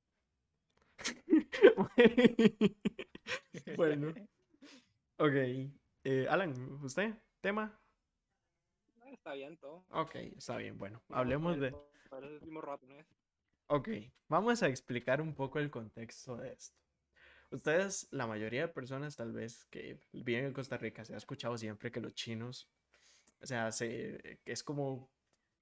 bueno. 3.77 4.15
Ok. 5.19 5.35
Eh, 6.05 6.29
Alan, 6.31 6.79
¿usted? 6.81 7.13
¿Tema? 7.41 7.77
Está 9.07 9.35
bien 9.35 9.57
todo. 9.57 9.85
Ok, 9.91 10.15
está 10.15 10.59
bien. 10.59 10.79
Bueno, 10.79 11.03
hablemos 11.09 11.59
de... 11.59 11.75
¿eh? 12.23 13.07
Ok, 13.67 13.89
vamos 14.29 14.63
a 14.63 14.69
explicar 14.69 15.21
un 15.21 15.35
poco 15.35 15.59
el 15.59 15.71
contexto 15.71 16.37
de 16.37 16.53
esto. 16.53 16.79
Ustedes, 17.51 18.09
la 18.11 18.27
mayoría 18.27 18.63
de 18.63 18.69
personas 18.69 19.17
tal 19.17 19.33
vez 19.33 19.65
que 19.67 20.01
viven 20.13 20.47
en 20.47 20.53
Costa 20.53 20.77
Rica, 20.77 21.05
se 21.05 21.15
ha 21.15 21.17
escuchado 21.17 21.57
siempre 21.57 21.91
que 21.91 22.01
los 22.01 22.15
chinos, 22.15 22.69
o 23.41 23.47
sea, 23.47 23.71
se, 23.73 24.41
es 24.45 24.63
como 24.63 25.11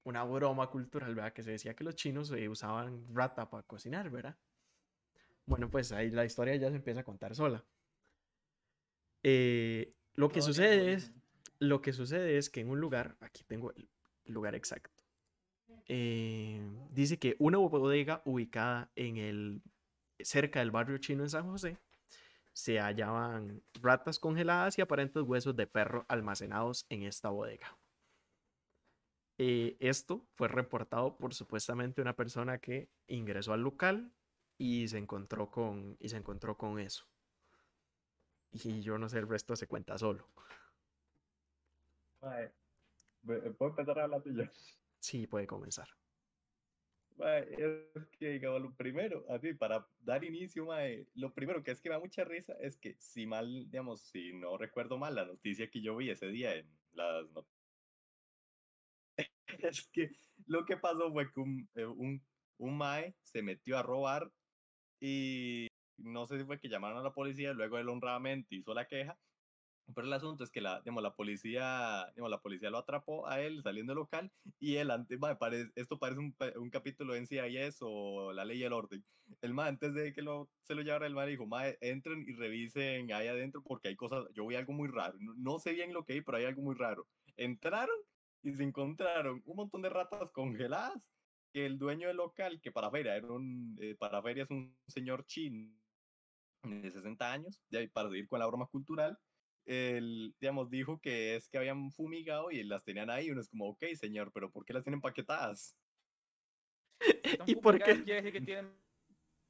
una 0.04 0.24
broma 0.24 0.68
cultural, 0.70 1.14
¿verdad? 1.14 1.32
Que 1.32 1.42
se 1.42 1.52
decía 1.52 1.74
que 1.74 1.84
los 1.84 1.94
chinos 1.94 2.30
eh, 2.32 2.48
usaban 2.48 3.06
rata 3.14 3.48
para 3.48 3.62
cocinar, 3.62 4.10
¿verdad? 4.10 4.36
Bueno, 5.46 5.70
pues 5.70 5.92
ahí 5.92 6.10
la 6.10 6.24
historia 6.24 6.56
ya 6.56 6.70
se 6.70 6.76
empieza 6.76 7.00
a 7.00 7.04
contar 7.04 7.34
sola. 7.34 7.64
Eh, 9.22 9.94
lo 10.14 10.30
que 10.30 10.42
sucede 10.42 10.94
es, 10.94 11.12
lo 11.58 11.82
que 11.82 11.92
sucede 11.92 12.38
es 12.38 12.50
que 12.50 12.60
en 12.60 12.70
un 12.70 12.80
lugar, 12.80 13.16
aquí 13.20 13.44
tengo 13.44 13.72
el 13.72 13.88
lugar 14.24 14.54
exacto. 14.54 15.01
Eh, 15.88 16.60
dice 16.90 17.18
que 17.18 17.36
una 17.38 17.58
bodega 17.58 18.22
ubicada 18.24 18.90
en 18.94 19.16
el 19.16 19.62
cerca 20.20 20.60
del 20.60 20.70
barrio 20.70 20.98
chino 20.98 21.22
en 21.22 21.30
San 21.30 21.46
José 21.46 21.78
se 22.52 22.78
hallaban 22.80 23.62
ratas 23.80 24.18
congeladas 24.18 24.78
y 24.78 24.82
aparentes 24.82 25.22
huesos 25.22 25.56
de 25.56 25.66
perro 25.66 26.04
almacenados 26.08 26.86
en 26.90 27.02
esta 27.02 27.30
bodega. 27.30 27.76
Eh, 29.38 29.76
esto 29.80 30.26
fue 30.34 30.48
reportado 30.48 31.16
por 31.16 31.34
supuestamente 31.34 32.02
una 32.02 32.14
persona 32.14 32.58
que 32.58 32.88
ingresó 33.06 33.52
al 33.52 33.62
local 33.62 34.12
y 34.58 34.86
se 34.88 34.98
encontró 34.98 35.50
con, 35.50 35.96
y 35.98 36.08
se 36.10 36.18
encontró 36.18 36.56
con 36.56 36.78
eso. 36.78 37.06
Y 38.52 38.82
yo 38.82 38.98
no 38.98 39.08
sé, 39.08 39.18
el 39.18 39.28
resto 39.28 39.56
se 39.56 39.66
cuenta 39.66 39.96
solo. 39.96 40.28
¿Puedo 43.24 43.70
empezar 43.70 43.98
a 43.98 44.04
hablar 44.04 44.22
yo? 44.24 44.44
Sí, 45.02 45.26
puede 45.26 45.48
comenzar. 45.48 45.88
es 47.18 48.08
que, 48.18 48.30
digamos, 48.30 48.62
lo 48.62 48.76
primero, 48.76 49.24
así, 49.28 49.52
para 49.54 49.88
dar 49.98 50.24
inicio, 50.24 50.64
mae, 50.66 51.08
lo 51.14 51.34
primero 51.34 51.62
que 51.62 51.72
es 51.72 51.80
que 51.80 51.88
me 51.88 51.96
da 51.96 52.00
mucha 52.00 52.24
risa 52.24 52.54
es 52.60 52.78
que, 52.78 52.94
si 53.00 53.26
mal, 53.26 53.68
digamos, 53.68 54.02
si 54.10 54.32
no 54.32 54.56
recuerdo 54.56 54.98
mal, 54.98 55.16
la 55.16 55.24
noticia 55.26 55.68
que 55.70 55.82
yo 55.82 55.96
vi 55.96 56.10
ese 56.10 56.28
día 56.28 56.54
en 56.54 56.80
las 56.92 57.24
noticias, 57.32 57.52
es 59.62 59.90
que 59.90 60.10
lo 60.46 60.64
que 60.64 60.76
pasó 60.76 61.12
fue 61.12 61.32
que 61.32 61.40
un, 61.40 61.68
eh, 61.74 61.84
un, 61.86 62.24
un 62.58 62.78
mae 62.78 63.16
se 63.22 63.42
metió 63.42 63.78
a 63.78 63.82
robar 63.82 64.32
y 65.00 65.68
no 65.96 66.26
sé 66.26 66.38
si 66.38 66.44
fue 66.44 66.60
que 66.60 66.68
llamaron 66.68 66.98
a 66.98 67.02
la 67.02 67.12
policía, 67.14 67.52
luego 67.54 67.78
él 67.78 67.88
honradamente 67.88 68.54
hizo 68.56 68.74
la 68.74 68.86
queja 68.86 69.18
pero 69.94 70.06
el 70.06 70.12
asunto 70.12 70.44
es 70.44 70.50
que 70.50 70.60
la, 70.60 70.80
digamos, 70.80 71.02
la, 71.02 71.14
policía, 71.14 72.06
digamos, 72.14 72.30
la 72.30 72.40
policía 72.40 72.70
lo 72.70 72.78
atrapó 72.78 73.26
a 73.26 73.40
él 73.40 73.62
saliendo 73.62 73.92
del 73.92 73.98
local 73.98 74.32
y 74.58 74.76
él, 74.76 74.90
antes, 74.90 75.18
parece, 75.38 75.70
esto 75.74 75.98
parece 75.98 76.20
un, 76.20 76.34
un, 76.56 76.70
capítulo 76.70 77.14
de 77.14 77.20
NCIS 77.20 77.78
o 77.80 78.32
La 78.32 78.44
Ley 78.44 78.58
y 78.58 78.64
el 78.64 78.72
Orden. 78.72 79.04
El 79.40 79.54
ma, 79.54 79.66
antes 79.66 79.94
de 79.94 80.12
que 80.12 80.22
lo, 80.22 80.50
se 80.62 80.74
lo 80.74 80.82
llevara 80.82 81.06
el 81.06 81.14
ma, 81.14 81.26
dijo, 81.26 81.46
ma, 81.46 81.66
entren 81.80 82.24
y 82.26 82.32
revisen 82.32 83.12
ahí 83.12 83.28
adentro 83.28 83.62
porque 83.62 83.88
hay 83.88 83.96
cosas, 83.96 84.24
yo 84.34 84.46
vi 84.46 84.56
algo 84.56 84.72
muy 84.72 84.88
raro. 84.88 85.16
No, 85.20 85.34
no 85.36 85.58
sé 85.58 85.72
bien 85.72 85.92
lo 85.92 86.04
que 86.04 86.14
hay, 86.14 86.20
pero 86.20 86.38
hay 86.38 86.44
algo 86.44 86.62
muy 86.62 86.74
raro. 86.74 87.06
Entraron 87.36 87.96
y 88.42 88.52
se 88.54 88.64
encontraron 88.64 89.42
un 89.44 89.56
montón 89.56 89.82
de 89.82 89.88
ratas 89.88 90.30
congeladas 90.32 90.94
que 91.52 91.66
el 91.66 91.78
dueño 91.78 92.08
del 92.08 92.16
local, 92.16 92.60
que 92.60 92.72
para 92.72 92.90
feria, 92.90 93.16
era 93.16 93.26
un, 93.28 93.76
eh, 93.80 93.94
para 93.94 94.22
feria 94.22 94.44
es 94.44 94.50
un 94.50 94.74
señor 94.86 95.26
chino 95.26 95.70
de 96.64 96.90
60 96.90 97.32
años, 97.32 97.60
ya 97.70 97.80
para 97.92 98.08
seguir 98.08 98.28
con 98.28 98.38
la 98.38 98.46
broma 98.46 98.66
cultural, 98.66 99.18
él, 99.66 100.34
digamos, 100.40 100.70
dijo 100.70 101.00
que 101.00 101.36
es 101.36 101.48
que 101.48 101.58
habían 101.58 101.90
fumigado 101.92 102.50
y 102.50 102.62
las 102.64 102.84
tenían 102.84 103.10
ahí. 103.10 103.30
Uno 103.30 103.40
es 103.40 103.48
como, 103.48 103.68
ok, 103.68 103.84
señor, 103.94 104.32
pero 104.32 104.50
¿por 104.50 104.64
qué 104.64 104.72
las 104.72 104.82
tienen 104.82 105.00
paquetadas? 105.00 105.76
¿Y 107.46 107.56
por 107.56 107.78
qué? 107.78 108.02
Quiere 108.02 108.22
decir 108.22 108.32
que 108.32 108.40
tienen 108.40 108.72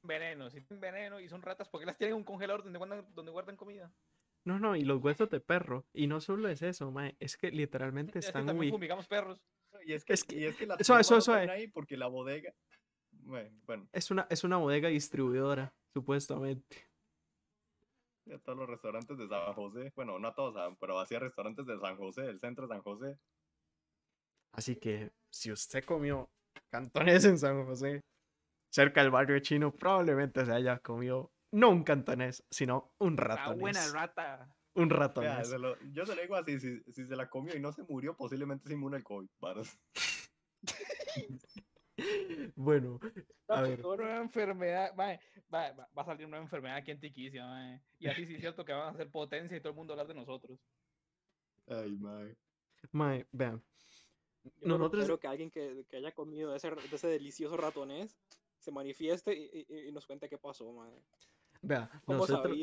veneno. 0.01 0.49
Si 0.49 0.61
tienen 0.61 0.81
veneno 0.81 1.19
y 1.19 1.27
son 1.27 1.41
ratas, 1.41 1.69
¿por 1.69 1.79
qué 1.79 1.85
las 1.85 1.97
tienen 1.97 2.13
en 2.13 2.17
un 2.17 2.23
congelador 2.23 2.63
donde 2.63 2.77
guardan, 2.77 3.05
donde 3.13 3.31
guardan 3.31 3.55
comida? 3.55 3.91
No, 4.45 4.59
no, 4.59 4.75
y 4.75 4.83
los 4.83 5.01
huesos 5.01 5.29
de 5.29 5.39
perro. 5.39 5.85
Y 5.93 6.07
no 6.07 6.19
solo 6.19 6.49
es 6.49 6.61
eso, 6.61 6.91
mae, 6.91 7.15
es 7.19 7.37
que 7.37 7.51
literalmente 7.51 8.19
están 8.19 8.41
es 8.41 8.45
que 8.45 8.51
también 8.51 8.73
fumigamos 8.73 9.07
perros. 9.07 9.39
Y 9.85 9.93
es 9.93 10.05
que, 10.05 10.13
es 10.13 10.23
que, 10.23 10.35
y 10.37 10.45
es 10.45 10.55
que 10.55 10.65
las 10.65 10.79
eso, 10.79 10.97
eso, 10.99 11.17
eso, 11.17 11.33
ahí 11.33 11.67
porque 11.67 11.97
la 11.97 12.07
bodega. 12.07 12.53
Bueno, 13.11 13.57
bueno. 13.65 13.87
Es 13.91 14.11
una, 14.11 14.27
es 14.29 14.43
una 14.43 14.57
bodega 14.57 14.89
distribuidora, 14.89 15.73
supuestamente 15.93 16.92
a 18.31 18.39
todos 18.39 18.57
los 18.57 18.69
restaurantes 18.69 19.17
de 19.17 19.27
San 19.27 19.53
José. 19.53 19.91
Bueno, 19.95 20.19
no 20.19 20.27
a 20.27 20.35
todos, 20.35 20.55
ah, 20.57 20.75
pero 20.79 20.99
hacía 20.99 21.19
restaurantes 21.19 21.65
de 21.65 21.79
San 21.79 21.97
José, 21.97 22.23
del 22.23 22.39
centro 22.39 22.67
de 22.67 22.73
San 22.73 22.81
José. 22.81 23.19
Así 24.53 24.75
que 24.75 25.11
si 25.31 25.51
usted 25.51 25.83
comió 25.83 26.29
cantonés 26.69 27.25
en 27.25 27.37
San 27.37 27.65
José, 27.65 28.01
cerca 28.71 29.01
del 29.01 29.11
barrio 29.11 29.39
chino, 29.39 29.73
probablemente 29.73 30.45
se 30.45 30.51
haya 30.51 30.79
comido 30.79 31.31
no 31.51 31.69
un 31.69 31.83
cantonés, 31.83 32.43
sino 32.49 32.95
un 32.99 33.17
ratonés. 33.17 33.59
buena 33.59 33.87
rata. 33.91 34.55
Un 34.75 34.89
ratonés. 34.89 35.51
yo 35.91 36.05
se 36.05 36.15
lo 36.15 36.21
digo 36.21 36.35
así, 36.35 36.59
si, 36.59 36.81
si, 36.91 37.05
se 37.05 37.15
la 37.15 37.29
comió 37.29 37.55
y 37.55 37.59
no 37.59 37.71
se 37.71 37.83
murió, 37.83 38.15
posiblemente 38.17 38.67
se 38.67 38.73
inmune 38.73 38.97
al 38.97 39.03
COVID. 39.03 39.29
bueno, 42.55 42.99
a 43.47 43.61
ver. 43.61 43.85
Una 43.85 43.95
nueva 43.95 44.17
enfermedad, 44.17 44.93
va, 44.99 45.17
va, 45.53 45.87
a 45.95 46.05
salir 46.05 46.25
una 46.25 46.37
enfermedad 46.37 46.77
aquí 46.77 46.91
en 46.91 46.99
Tiquicia, 46.99 47.81
y 47.99 48.07
así 48.07 48.25
sí 48.25 48.35
es 48.35 48.41
cierto 48.41 48.65
que 48.65 48.73
van 48.73 48.87
a 48.87 48.89
hacer 48.89 49.09
potencia 49.09 49.57
y 49.57 49.59
todo 49.59 49.69
el 49.69 49.75
mundo 49.75 49.93
hablar 49.93 50.07
de 50.07 50.13
nosotros. 50.13 50.59
Ay, 51.67 51.95
mae. 51.95 52.35
Mae, 52.91 53.25
vean. 53.31 53.63
nosotros... 54.61 55.03
espero 55.03 55.19
que 55.19 55.27
alguien 55.27 55.49
que, 55.49 55.85
que 55.89 55.97
haya 55.97 56.11
comido 56.11 56.55
ese, 56.55 56.71
ese, 56.91 57.07
delicioso 57.07 57.55
ratonés 57.55 58.17
se 58.59 58.71
manifieste 58.71 59.33
y, 59.33 59.87
y, 59.87 59.91
nos 59.91 60.05
cuente 60.05 60.29
qué 60.29 60.37
pasó, 60.37 60.71
mae. 60.71 60.91
Vea, 61.61 61.89
nosotros, 62.07 62.57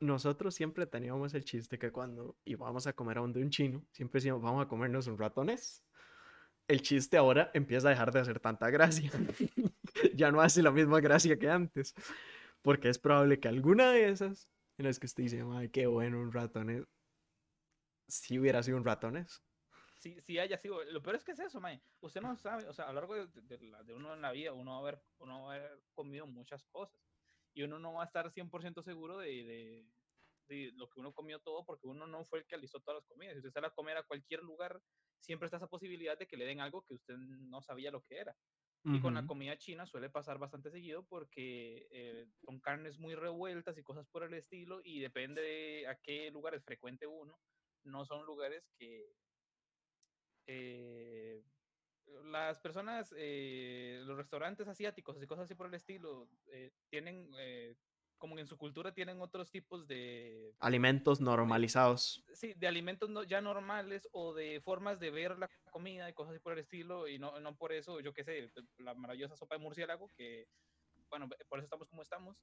nosotros 0.00 0.54
siempre 0.54 0.86
teníamos 0.86 1.34
el 1.34 1.44
chiste 1.44 1.76
que 1.76 1.90
cuando 1.90 2.36
íbamos 2.44 2.86
a 2.86 2.92
comer 2.92 3.18
a 3.18 3.22
donde 3.22 3.42
un 3.42 3.50
chino, 3.50 3.84
siempre 3.90 4.18
decíamos, 4.18 4.42
vamos 4.42 4.64
a 4.64 4.68
comernos 4.68 5.08
un 5.08 5.18
ratonés 5.18 5.85
el 6.68 6.82
chiste 6.82 7.16
ahora 7.16 7.50
empieza 7.54 7.88
a 7.88 7.90
dejar 7.90 8.12
de 8.12 8.20
hacer 8.20 8.40
tanta 8.40 8.70
gracia. 8.70 9.10
ya 10.14 10.30
no 10.30 10.40
hace 10.40 10.62
la 10.62 10.70
misma 10.70 11.00
gracia 11.00 11.38
que 11.38 11.48
antes. 11.48 11.94
Porque 12.62 12.88
es 12.88 12.98
probable 12.98 13.38
que 13.38 13.48
alguna 13.48 13.92
de 13.92 14.08
esas 14.08 14.48
en 14.78 14.86
las 14.86 14.98
que 14.98 15.06
usted 15.06 15.22
dice, 15.22 15.44
ay, 15.52 15.68
qué 15.70 15.86
bueno 15.86 16.20
un 16.20 16.32
ratones, 16.32 16.84
si 18.08 18.38
hubiera 18.38 18.62
sido 18.62 18.76
un 18.76 18.84
ratones. 18.84 19.42
Sí, 19.98 20.20
sí 20.20 20.38
haya 20.38 20.58
sido. 20.58 20.84
Lo 20.84 21.02
peor 21.02 21.16
es 21.16 21.24
que 21.24 21.32
es 21.32 21.38
eso, 21.38 21.60
mae. 21.60 21.80
Usted 22.00 22.20
no 22.20 22.36
sabe, 22.36 22.68
o 22.68 22.72
sea, 22.72 22.84
a 22.86 22.92
lo 22.92 23.00
largo 23.00 23.14
de, 23.14 23.58
de, 23.58 23.94
uno 23.94 24.14
en 24.14 24.20
la 24.20 24.32
vida, 24.32 24.52
uno 24.52 24.72
va, 24.72 24.76
a 24.76 24.80
haber, 24.80 25.02
uno 25.18 25.44
va 25.44 25.52
a 25.52 25.56
haber 25.56 25.82
comido 25.94 26.26
muchas 26.26 26.64
cosas. 26.66 27.00
Y 27.54 27.62
uno 27.62 27.78
no 27.78 27.94
va 27.94 28.02
a 28.02 28.06
estar 28.06 28.30
100% 28.30 28.82
seguro 28.82 29.18
de, 29.18 29.88
de 30.48 30.72
lo 30.74 30.88
que 30.90 31.00
uno 31.00 31.12
comió 31.12 31.40
todo 31.40 31.64
porque 31.64 31.86
uno 31.86 32.06
no 32.06 32.24
fue 32.24 32.40
el 32.40 32.46
que 32.46 32.54
alistó 32.54 32.80
todas 32.80 33.02
las 33.02 33.06
comidas. 33.06 33.34
Si 33.34 33.38
usted 33.38 33.52
sale 33.52 33.68
a 33.68 33.74
comer 33.74 33.96
a 33.96 34.02
cualquier 34.02 34.42
lugar, 34.42 34.80
siempre 35.20 35.46
está 35.46 35.56
esa 35.56 35.68
posibilidad 35.68 36.18
de 36.18 36.26
que 36.26 36.36
le 36.36 36.46
den 36.46 36.60
algo 36.60 36.82
que 36.82 36.94
usted 36.94 37.16
no 37.16 37.62
sabía 37.62 37.90
lo 37.90 38.02
que 38.02 38.18
era. 38.18 38.36
Y 38.84 39.00
con 39.00 39.14
la 39.14 39.26
comida 39.26 39.58
china 39.58 39.84
suele 39.84 40.10
pasar 40.10 40.38
bastante 40.38 40.70
seguido 40.70 41.04
porque 41.08 41.88
eh, 41.90 42.28
son 42.44 42.60
carnes 42.60 43.00
muy 43.00 43.16
revueltas 43.16 43.76
y 43.76 43.82
cosas 43.82 44.06
por 44.06 44.22
el 44.22 44.32
estilo 44.34 44.80
y 44.84 45.00
depende 45.00 45.42
de 45.42 45.88
a 45.88 45.96
qué 45.96 46.30
lugares 46.30 46.64
frecuente 46.64 47.04
uno. 47.04 47.36
No 47.82 48.04
son 48.04 48.24
lugares 48.24 48.70
que 48.78 49.12
eh, 50.46 51.42
las 52.26 52.60
personas, 52.60 53.12
eh, 53.16 54.02
los 54.04 54.16
restaurantes 54.16 54.68
asiáticos 54.68 55.20
y 55.20 55.26
cosas 55.26 55.46
así 55.46 55.56
por 55.56 55.66
el 55.66 55.74
estilo, 55.74 56.30
tienen 56.88 57.28
como 58.18 58.38
en 58.38 58.46
su 58.46 58.56
cultura 58.56 58.92
tienen 58.92 59.20
otros 59.20 59.50
tipos 59.50 59.86
de... 59.86 60.54
Alimentos 60.60 61.20
normalizados. 61.20 62.24
sí, 62.32 62.54
de 62.54 62.66
alimentos 62.66 63.10
ya 63.26 63.40
normales 63.40 64.08
o 64.12 64.34
de 64.34 64.60
formas 64.60 65.00
de 65.00 65.10
ver 65.10 65.38
la 65.38 65.48
comida 65.70 66.08
y 66.08 66.12
cosas 66.12 66.32
así 66.32 66.40
por 66.40 66.52
el 66.52 66.60
estilo, 66.60 67.08
y 67.08 67.18
no, 67.18 67.38
no 67.40 67.56
por 67.56 67.72
eso, 67.72 68.00
yo 68.00 68.12
qué 68.12 68.24
sé, 68.24 68.50
la 68.78 68.94
maravillosa 68.94 69.36
sopa 69.36 69.56
de 69.56 69.62
murciélago, 69.62 70.10
que, 70.16 70.46
bueno, 71.08 71.28
por 71.48 71.58
eso 71.58 71.64
estamos 71.64 71.88
como 71.88 72.02
estamos. 72.02 72.36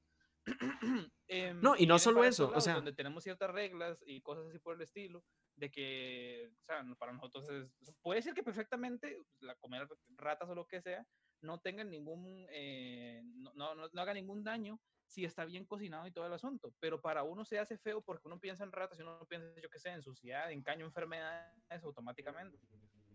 Em, 1.28 1.62
no, 1.62 1.76
y 1.78 1.88
no 1.88 1.98
solo 2.00 2.24
eso, 2.24 2.52
o 2.54 2.62
sea... 2.62 2.76
Donde 2.76 2.94
tenemos 2.94 3.24
ciertas 3.24 3.50
reglas 3.50 4.04
y 4.06 4.22
cosas 4.22 4.46
así 4.48 4.60
por 4.60 4.76
el 4.76 4.82
estilo, 4.82 5.24
de 5.56 5.72
que, 5.72 6.52
o 6.62 6.66
sea, 6.66 6.84
para 6.98 7.14
nosotros 7.14 7.50
es, 7.50 7.72
puede 8.02 8.22
ser 8.22 8.34
que 8.34 8.44
perfectamente 8.44 9.18
la 9.40 9.56
comer 9.56 9.88
ratas 10.18 10.50
o 10.50 10.56
lo 10.56 10.68
que 10.68 10.82
sea, 10.82 11.06
no 11.44 11.60
tengan 11.60 11.90
ningún, 11.90 12.48
eh, 12.52 13.22
no, 13.36 13.54
no, 13.54 13.88
no 13.92 14.02
haga 14.02 14.14
ningún 14.14 14.44
daño, 14.44 14.80
si 15.06 15.26
está 15.26 15.46
bien 15.46 15.66
cocinado 15.66 16.08
y 16.08 16.12
todo 16.12 16.26
el 16.26 16.34
asunto, 16.34 16.74
pero 16.80 17.00
para 17.02 17.24
uno 17.24 17.46
se 17.46 17.60
hace 17.60 17.78
feo 17.78 18.02
porque 18.02 18.28
uno 18.28 18.40
piensa 18.40 18.64
en 18.64 18.72
ratas 18.72 18.98
y 18.98 19.04
uno 19.04 19.26
piensa, 19.30 19.48
yo 19.62 19.70
qué 19.70 19.78
sé, 19.78 19.90
en 19.90 20.02
suciedad, 20.02 20.52
en 20.52 20.64
caño, 20.64 20.86
enfermedades 20.86 21.84
automáticamente. 21.84 22.58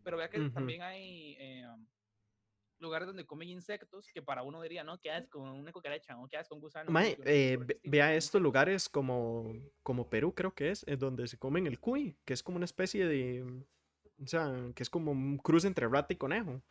Pero 0.04 0.16
vea 0.16 0.30
que 0.30 0.48
también 0.50 0.82
hay 0.82 1.36
eh, 1.40 1.66
lugares 2.78 3.08
donde 3.08 3.26
comen 3.26 3.48
insectos 3.48 4.12
que 4.12 4.22
para 4.22 4.42
uno 4.42 4.62
diría, 4.62 4.84
no, 4.84 4.98
¿qué 5.00 5.10
haces 5.10 5.28
con 5.28 5.48
una 5.48 5.72
cucaracha? 5.72 6.16
¿O 6.18 6.28
qué 6.28 6.36
haces 6.36 6.48
con 6.48 6.60
gusano? 6.60 6.90
Eh, 7.24 7.58
vea 7.82 8.14
estos 8.14 8.40
lugares 8.40 8.88
como, 8.88 9.52
como 9.82 10.08
Perú, 10.08 10.34
creo 10.34 10.54
que 10.54 10.70
es, 10.70 10.84
es 10.86 10.98
donde 10.98 11.26
se 11.26 11.38
comen 11.38 11.66
el 11.66 11.80
cuy, 11.80 12.16
que 12.24 12.32
es 12.32 12.42
como 12.42 12.56
una 12.56 12.64
especie 12.64 13.06
de, 13.06 13.42
o 14.22 14.26
sea, 14.26 14.54
que 14.74 14.82
es 14.82 14.90
como 14.90 15.10
un 15.10 15.38
cruce 15.38 15.66
entre 15.66 15.88
rata 15.88 16.12
y 16.12 16.16
conejo. 16.16 16.62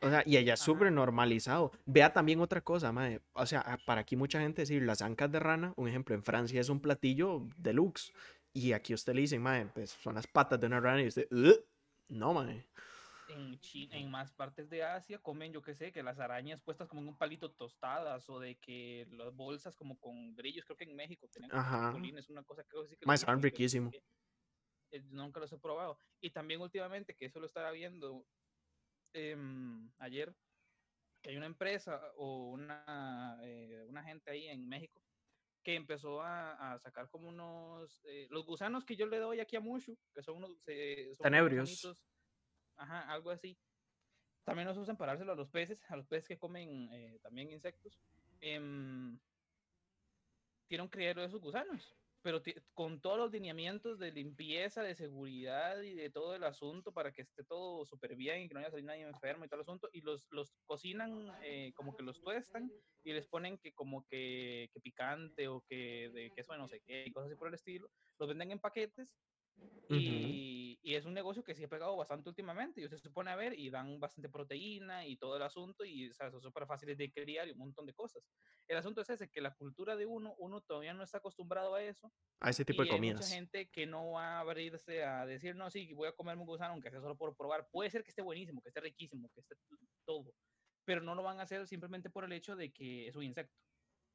O 0.00 0.08
sea, 0.08 0.22
y 0.24 0.36
ella 0.36 0.54
es 0.54 0.60
súper 0.60 0.92
normalizado. 0.92 1.72
Vea 1.84 2.12
también 2.12 2.40
otra 2.40 2.60
cosa, 2.60 2.92
madre. 2.92 3.20
O 3.32 3.46
sea, 3.46 3.78
para 3.84 4.02
aquí 4.02 4.16
mucha 4.16 4.40
gente 4.40 4.62
decir 4.62 4.82
las 4.82 5.02
ancas 5.02 5.30
de 5.32 5.40
rana, 5.40 5.72
un 5.76 5.88
ejemplo, 5.88 6.14
en 6.14 6.22
Francia 6.22 6.60
es 6.60 6.68
un 6.68 6.80
platillo 6.80 7.48
deluxe. 7.56 8.12
Y 8.52 8.72
aquí 8.72 8.94
usted 8.94 9.14
le 9.14 9.22
dice, 9.22 9.38
madre, 9.38 9.66
pues 9.74 9.90
son 9.90 10.14
las 10.14 10.26
patas 10.26 10.60
de 10.60 10.66
una 10.66 10.80
rana 10.80 11.02
y 11.02 11.08
usted, 11.08 11.28
no, 12.08 12.32
madre. 12.32 12.64
En, 13.28 13.58
en 13.92 14.10
más 14.10 14.32
partes 14.32 14.70
de 14.70 14.82
Asia 14.82 15.18
comen, 15.18 15.52
yo 15.52 15.62
qué 15.62 15.74
sé, 15.74 15.92
que 15.92 16.02
las 16.02 16.18
arañas 16.18 16.62
puestas 16.62 16.88
como 16.88 17.02
en 17.02 17.08
un 17.08 17.16
palito 17.16 17.50
tostadas 17.50 18.28
o 18.30 18.40
de 18.40 18.56
que 18.56 19.06
las 19.10 19.34
bolsas 19.34 19.76
como 19.76 19.98
con 19.98 20.34
grillos, 20.34 20.64
creo 20.64 20.76
que 20.76 20.84
en 20.84 20.96
México 20.96 21.28
tienen 21.28 21.50
es 22.16 22.30
una 22.30 22.42
cosa 22.42 22.64
que... 22.64 22.76
Más 23.04 23.20
son 23.20 23.42
riquísimo. 23.42 23.90
Eh, 24.90 25.02
nunca 25.10 25.40
los 25.40 25.52
he 25.52 25.58
probado. 25.58 25.98
Y 26.20 26.30
también 26.30 26.60
últimamente, 26.60 27.14
que 27.14 27.26
eso 27.26 27.38
lo 27.40 27.46
estaba 27.46 27.70
viendo 27.70 28.24
Em, 29.12 29.90
ayer 29.98 30.34
que 31.22 31.30
hay 31.30 31.36
una 31.36 31.46
empresa 31.46 32.00
o 32.16 32.50
una, 32.50 33.38
eh, 33.42 33.84
una 33.88 34.04
gente 34.04 34.30
ahí 34.30 34.48
en 34.48 34.68
México 34.68 35.02
que 35.62 35.74
empezó 35.74 36.22
a, 36.22 36.78
sacar 36.78 37.10
como 37.10 37.28
unos, 37.28 38.00
eh, 38.04 38.26
los 38.30 38.46
gusanos 38.46 38.84
que 38.84 38.96
yo 38.96 39.06
le 39.06 39.18
doy 39.18 39.40
aquí 39.40 39.56
a 39.56 39.60
Mushu, 39.60 39.98
que 40.14 40.22
son 40.22 40.36
unos... 40.36 40.62
Eh, 40.66 41.12
son 41.14 41.26
Ajá, 42.76 43.00
algo 43.12 43.30
así. 43.30 43.58
También 44.44 44.66
los 44.66 44.78
usan 44.78 44.96
para 44.96 45.12
dárselo 45.12 45.32
a 45.32 45.36
los 45.36 45.50
peces, 45.50 45.82
a 45.90 45.96
los 45.96 46.06
peces 46.06 46.28
que 46.28 46.38
comen 46.38 46.88
eh, 46.92 47.18
también 47.22 47.50
insectos. 47.50 48.00
Eh, 48.40 48.58
tiene 50.68 50.82
un 50.82 50.88
criadero 50.88 51.20
de 51.20 51.26
esos 51.26 51.40
gusanos 51.40 51.97
pero 52.22 52.42
con 52.74 53.00
todos 53.00 53.18
los 53.18 53.32
lineamientos 53.32 53.98
de 53.98 54.12
limpieza, 54.12 54.82
de 54.82 54.94
seguridad 54.94 55.80
y 55.82 55.94
de 55.94 56.10
todo 56.10 56.34
el 56.34 56.44
asunto 56.44 56.92
para 56.92 57.12
que 57.12 57.22
esté 57.22 57.44
todo 57.44 57.84
súper 57.86 58.16
bien 58.16 58.42
y 58.42 58.48
que 58.48 58.54
no 58.54 58.60
haya 58.60 58.70
salido 58.70 58.88
nadie 58.88 59.02
enfermo 59.02 59.44
y 59.44 59.48
todo 59.48 59.60
el 59.60 59.62
asunto, 59.62 59.88
y 59.92 60.00
los, 60.00 60.26
los 60.30 60.52
cocinan 60.66 61.30
eh, 61.42 61.72
como 61.74 61.96
que 61.96 62.02
los 62.02 62.20
tuestan 62.20 62.70
y 63.04 63.12
les 63.12 63.26
ponen 63.28 63.58
que 63.58 63.72
como 63.72 64.04
que, 64.06 64.68
que, 64.72 64.80
picante 64.80 65.48
o 65.48 65.62
que 65.68 66.10
de 66.10 66.30
queso 66.34 66.52
de 66.52 66.58
no 66.58 66.68
sé 66.68 66.80
qué 66.86 67.04
y 67.06 67.12
cosas 67.12 67.28
así 67.28 67.38
por 67.38 67.48
el 67.48 67.54
estilo, 67.54 67.88
los 68.18 68.28
venden 68.28 68.50
en 68.50 68.58
paquetes 68.58 69.16
y, 69.90 70.57
y, 70.88 70.94
es 70.94 71.04
un 71.04 71.14
negocio 71.14 71.44
que 71.44 71.54
sí 71.54 71.64
ha 71.64 71.68
pegado 71.68 71.96
bastante 71.96 72.28
últimamente. 72.28 72.80
Y 72.80 72.84
usted 72.84 72.98
se 72.98 73.10
pone 73.10 73.30
a 73.30 73.36
ver 73.36 73.58
y 73.58 73.70
dan 73.70 74.00
bastante 74.00 74.28
proteína 74.28 75.06
y 75.06 75.16
todo 75.16 75.36
el 75.36 75.42
asunto 75.42 75.84
y 75.84 76.08
o 76.08 76.14
sea, 76.14 76.30
son 76.30 76.40
súper 76.40 76.66
fáciles 76.66 76.96
de 76.96 77.12
criar 77.12 77.48
y 77.48 77.52
un 77.52 77.58
montón 77.58 77.86
de 77.86 77.94
cosas. 77.94 78.22
El 78.66 78.76
asunto 78.76 79.00
es 79.02 79.10
ese, 79.10 79.28
que 79.28 79.40
la 79.40 79.54
cultura 79.54 79.96
de 79.96 80.06
uno, 80.06 80.34
uno 80.38 80.60
todavía 80.60 80.94
no 80.94 81.02
está 81.02 81.18
acostumbrado 81.18 81.74
a 81.74 81.82
eso. 81.82 82.12
A 82.40 82.50
ese 82.50 82.64
tipo 82.64 82.82
de 82.82 82.88
comidas. 82.88 83.20
Hay 83.20 83.26
mucha 83.26 83.34
gente 83.34 83.70
que 83.70 83.86
no 83.86 84.12
va 84.12 84.36
a 84.36 84.40
abrirse 84.40 85.04
a 85.04 85.26
decir, 85.26 85.56
no, 85.56 85.70
sí, 85.70 85.92
voy 85.94 86.08
a 86.08 86.12
comerme 86.12 86.42
un 86.42 86.48
gusano, 86.48 86.72
aunque 86.72 86.90
sea 86.90 87.00
solo 87.00 87.16
por 87.16 87.36
probar. 87.36 87.68
Puede 87.70 87.90
ser 87.90 88.02
que 88.02 88.10
esté 88.10 88.22
buenísimo, 88.22 88.62
que 88.62 88.68
esté 88.68 88.80
riquísimo, 88.80 89.30
que 89.34 89.40
esté 89.40 89.56
todo. 90.06 90.32
Pero 90.84 91.02
no 91.02 91.14
lo 91.14 91.22
van 91.22 91.38
a 91.38 91.42
hacer 91.42 91.66
simplemente 91.66 92.10
por 92.10 92.24
el 92.24 92.32
hecho 92.32 92.56
de 92.56 92.72
que 92.72 93.08
es 93.08 93.16
un 93.16 93.24
insecto. 93.24 93.54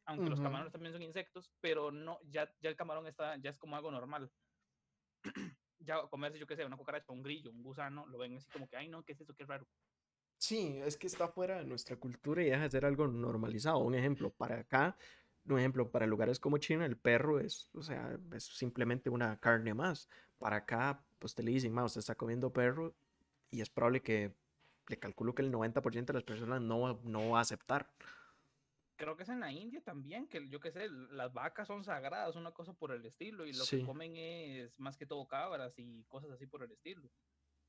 Aunque 0.05 0.29
los 0.29 0.41
camarones 0.41 0.73
también 0.73 0.91
son 0.91 1.01
insectos, 1.01 1.49
pero 1.61 1.89
no, 1.89 2.19
ya, 2.25 2.51
ya 2.59 2.69
el 2.69 2.75
camarón 2.75 3.07
está, 3.07 3.37
ya 3.37 3.51
es 3.51 3.57
como 3.57 3.77
algo 3.77 3.89
normal 3.89 4.29
ya 5.83 6.01
comerse, 6.09 6.39
yo 6.39 6.47
qué 6.47 6.55
sé, 6.55 6.65
una 6.65 6.77
cucaracha, 6.77 7.11
un 7.11 7.23
grillo, 7.23 7.51
un 7.51 7.63
gusano, 7.63 8.05
lo 8.07 8.17
ven 8.17 8.37
así 8.37 8.49
como 8.49 8.67
que, 8.67 8.77
ay, 8.77 8.87
no, 8.87 9.03
¿qué 9.03 9.13
es 9.13 9.21
eso? 9.21 9.33
Qué 9.35 9.45
raro. 9.45 9.67
Sí, 10.37 10.79
es 10.83 10.97
que 10.97 11.07
está 11.07 11.27
fuera 11.27 11.59
de 11.59 11.65
nuestra 11.65 11.95
cultura 11.95 12.43
y 12.43 12.49
deja 12.49 12.63
de 12.63 12.69
ser 12.69 12.85
algo 12.85 13.07
normalizado. 13.07 13.77
Un 13.79 13.95
ejemplo, 13.95 14.29
para 14.29 14.59
acá, 14.59 14.97
un 15.47 15.59
ejemplo, 15.59 15.89
para 15.89 16.05
lugares 16.05 16.39
como 16.39 16.57
China, 16.57 16.85
el 16.85 16.97
perro 16.97 17.39
es, 17.39 17.69
o 17.73 17.81
sea, 17.81 18.17
es 18.33 18.43
simplemente 18.43 19.09
una 19.09 19.39
carne 19.39 19.73
más. 19.73 20.09
Para 20.39 20.57
acá, 20.57 21.01
pues 21.19 21.33
te 21.33 21.43
le 21.43 21.51
dicen, 21.51 21.77
usted 21.77 21.99
está 21.99 22.15
comiendo 22.15 22.51
perro 22.51 22.93
y 23.51 23.61
es 23.61 23.69
probable 23.69 24.01
que 24.01 24.33
le 24.89 24.99
calculo 24.99 25.33
que 25.33 25.41
el 25.41 25.51
90% 25.51 26.05
de 26.07 26.13
las 26.13 26.23
personas 26.23 26.61
no, 26.61 26.99
no 27.03 27.29
va 27.29 27.39
a 27.39 27.41
aceptar 27.41 27.89
creo 28.95 29.15
que 29.15 29.23
es 29.23 29.29
en 29.29 29.39
la 29.39 29.51
India 29.51 29.81
también, 29.81 30.27
que 30.27 30.47
yo 30.49 30.59
qué 30.59 30.71
sé, 30.71 30.89
las 30.89 31.33
vacas 31.33 31.67
son 31.67 31.83
sagradas, 31.83 32.35
una 32.35 32.51
cosa 32.51 32.73
por 32.73 32.91
el 32.91 33.05
estilo, 33.05 33.45
y 33.45 33.53
lo 33.53 33.65
que 33.65 33.83
comen 33.83 34.15
es 34.15 34.79
más 34.79 34.97
que 34.97 35.05
todo 35.05 35.27
cabras 35.27 35.77
y 35.77 36.03
cosas 36.05 36.31
así 36.31 36.45
por 36.45 36.63
el 36.63 36.71
estilo. 36.71 37.09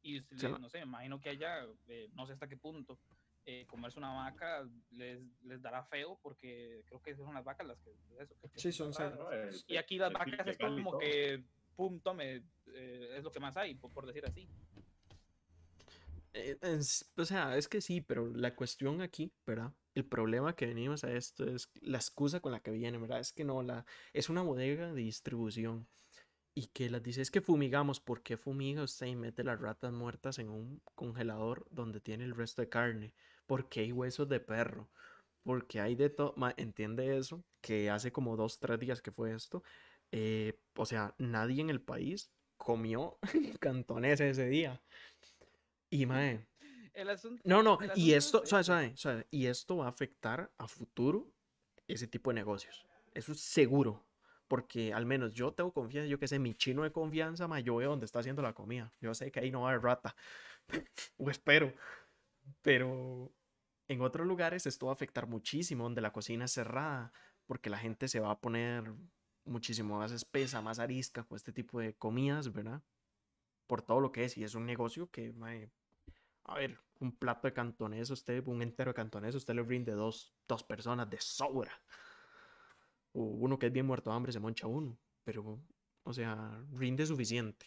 Y 0.02 0.20
no 0.60 0.68
sé, 0.68 0.80
imagino 0.80 1.18
que 1.18 1.30
allá, 1.30 1.66
eh, 1.88 2.10
no 2.12 2.26
sé 2.26 2.34
hasta 2.34 2.46
qué 2.46 2.58
punto, 2.58 2.98
eh, 3.46 3.66
comerse 3.66 3.98
una 3.98 4.14
vaca 4.14 4.68
les, 4.90 5.22
les, 5.42 5.62
dará 5.62 5.82
feo, 5.84 6.18
porque 6.22 6.82
creo 6.86 7.00
que 7.00 7.16
son 7.16 7.34
las 7.34 7.44
vacas 7.44 7.66
las 7.66 7.80
que... 7.80 7.90
Eso, 8.18 8.34
sí, 8.54 8.72
son 8.72 8.92
sagradas. 8.92 9.64
Y 9.66 9.76
aquí 9.76 9.98
las 9.98 10.12
vacas 10.12 10.46
es 10.46 10.58
como 10.58 10.98
que, 10.98 11.42
pum, 11.74 12.00
tome, 12.00 12.42
eh, 12.66 13.14
es 13.16 13.24
lo 13.24 13.30
que 13.30 13.40
más 13.40 13.56
hay, 13.56 13.74
por, 13.74 13.92
por 13.92 14.06
decir 14.06 14.26
así. 14.26 14.48
O 17.16 17.24
sea, 17.24 17.56
es 17.56 17.68
que 17.68 17.80
sí, 17.80 18.00
pero 18.00 18.32
la 18.34 18.54
cuestión 18.56 19.00
aquí, 19.00 19.32
¿verdad? 19.46 19.72
el 19.94 20.04
problema 20.04 20.56
que 20.56 20.66
venimos 20.66 21.04
a 21.04 21.12
esto 21.12 21.44
es 21.44 21.70
la 21.80 21.98
excusa 21.98 22.40
con 22.40 22.52
la 22.52 22.60
que 22.60 22.70
viene, 22.70 22.98
¿verdad? 22.98 23.20
Es 23.20 23.32
que 23.32 23.44
no, 23.44 23.62
la, 23.62 23.86
es 24.12 24.28
una 24.28 24.42
bodega 24.42 24.92
de 24.92 25.02
distribución 25.02 25.88
y 26.54 26.68
que 26.68 26.90
las 26.90 27.02
dice, 27.02 27.22
es 27.22 27.30
que 27.30 27.40
fumigamos, 27.40 28.00
¿por 28.00 28.22
qué 28.22 28.36
fumiga 28.36 28.82
usted 28.82 29.06
y 29.06 29.16
mete 29.16 29.44
las 29.44 29.60
ratas 29.60 29.92
muertas 29.92 30.38
en 30.38 30.50
un 30.50 30.82
congelador 30.94 31.66
donde 31.70 32.00
tiene 32.00 32.24
el 32.24 32.34
resto 32.34 32.62
de 32.62 32.68
carne? 32.68 33.14
¿Por 33.46 33.68
qué 33.68 33.80
hay 33.80 33.92
huesos 33.92 34.28
de 34.28 34.40
perro? 34.40 34.90
Porque 35.44 35.80
hay 35.80 35.94
de 35.94 36.10
todo, 36.10 36.34
entiende 36.56 37.18
eso, 37.18 37.44
que 37.60 37.90
hace 37.90 38.12
como 38.12 38.36
dos, 38.36 38.58
tres 38.60 38.80
días 38.80 39.02
que 39.02 39.12
fue 39.12 39.34
esto, 39.34 39.62
eh, 40.12 40.58
o 40.76 40.86
sea, 40.86 41.14
nadie 41.18 41.60
en 41.60 41.70
el 41.70 41.82
país 41.82 42.32
comió 42.56 43.18
cantones 43.60 44.20
ese 44.20 44.46
día. 44.46 44.82
Y 45.94 46.06
mae, 46.06 46.44
no, 47.44 47.62
no, 47.62 47.78
y 47.94 48.14
esto, 48.14 48.44
suave, 48.44 48.64
suave, 48.96 49.28
y 49.30 49.46
esto 49.46 49.76
va 49.76 49.86
a 49.86 49.90
afectar 49.90 50.50
a 50.58 50.66
futuro 50.66 51.32
ese 51.86 52.08
tipo 52.08 52.30
de 52.30 52.34
negocios. 52.34 52.84
Eso 53.12 53.30
es 53.30 53.40
seguro. 53.40 54.04
Porque 54.48 54.92
al 54.92 55.06
menos 55.06 55.34
yo 55.34 55.52
tengo 55.52 55.72
confianza, 55.72 56.08
yo 56.08 56.18
que 56.18 56.26
sé, 56.26 56.40
mi 56.40 56.54
chino 56.54 56.82
de 56.82 56.90
confianza, 56.90 57.46
ma, 57.46 57.60
yo 57.60 57.76
veo 57.76 57.90
dónde 57.90 58.06
está 58.06 58.18
haciendo 58.18 58.42
la 58.42 58.54
comida. 58.54 58.92
Yo 59.00 59.14
sé 59.14 59.30
que 59.30 59.38
ahí 59.38 59.52
no 59.52 59.62
va 59.62 59.68
a 59.68 59.70
haber 59.70 59.84
rata. 59.84 60.16
o 61.16 61.30
espero. 61.30 61.72
Pero 62.60 63.32
en 63.86 64.00
otros 64.00 64.26
lugares 64.26 64.66
esto 64.66 64.86
va 64.86 64.92
a 64.92 64.94
afectar 64.94 65.28
muchísimo, 65.28 65.84
donde 65.84 66.00
la 66.00 66.12
cocina 66.12 66.46
es 66.46 66.52
cerrada, 66.52 67.12
porque 67.46 67.70
la 67.70 67.78
gente 67.78 68.08
se 68.08 68.18
va 68.18 68.32
a 68.32 68.40
poner 68.40 68.92
muchísimo 69.44 69.96
más 69.98 70.10
espesa, 70.10 70.60
más 70.60 70.80
arisca 70.80 71.22
con 71.22 71.36
este 71.36 71.52
tipo 71.52 71.78
de 71.78 71.94
comidas, 71.94 72.52
¿verdad? 72.52 72.82
Por 73.68 73.80
todo 73.80 74.00
lo 74.00 74.10
que 74.10 74.24
es. 74.24 74.36
Y 74.36 74.42
es 74.42 74.56
un 74.56 74.66
negocio 74.66 75.08
que, 75.10 75.32
a 76.44 76.58
ver, 76.58 76.78
un 77.00 77.16
plato 77.16 77.48
de 77.48 77.54
cantonés, 77.54 78.10
usted, 78.10 78.46
un 78.46 78.62
entero 78.62 78.90
de 78.90 78.94
cantonés, 78.94 79.34
usted 79.34 79.54
le 79.54 79.62
brinde 79.62 79.92
dos, 79.92 80.34
dos 80.46 80.62
personas 80.62 81.08
de 81.08 81.20
sobra. 81.20 81.72
O 83.12 83.22
uno 83.22 83.58
que 83.58 83.66
es 83.66 83.72
bien 83.72 83.86
muerto 83.86 84.10
de 84.10 84.16
hambre 84.16 84.32
se 84.32 84.40
moncha 84.40 84.66
uno. 84.66 84.98
pero, 85.24 85.58
o 86.02 86.12
sea, 86.12 86.62
rinde 86.72 87.06
suficiente. 87.06 87.66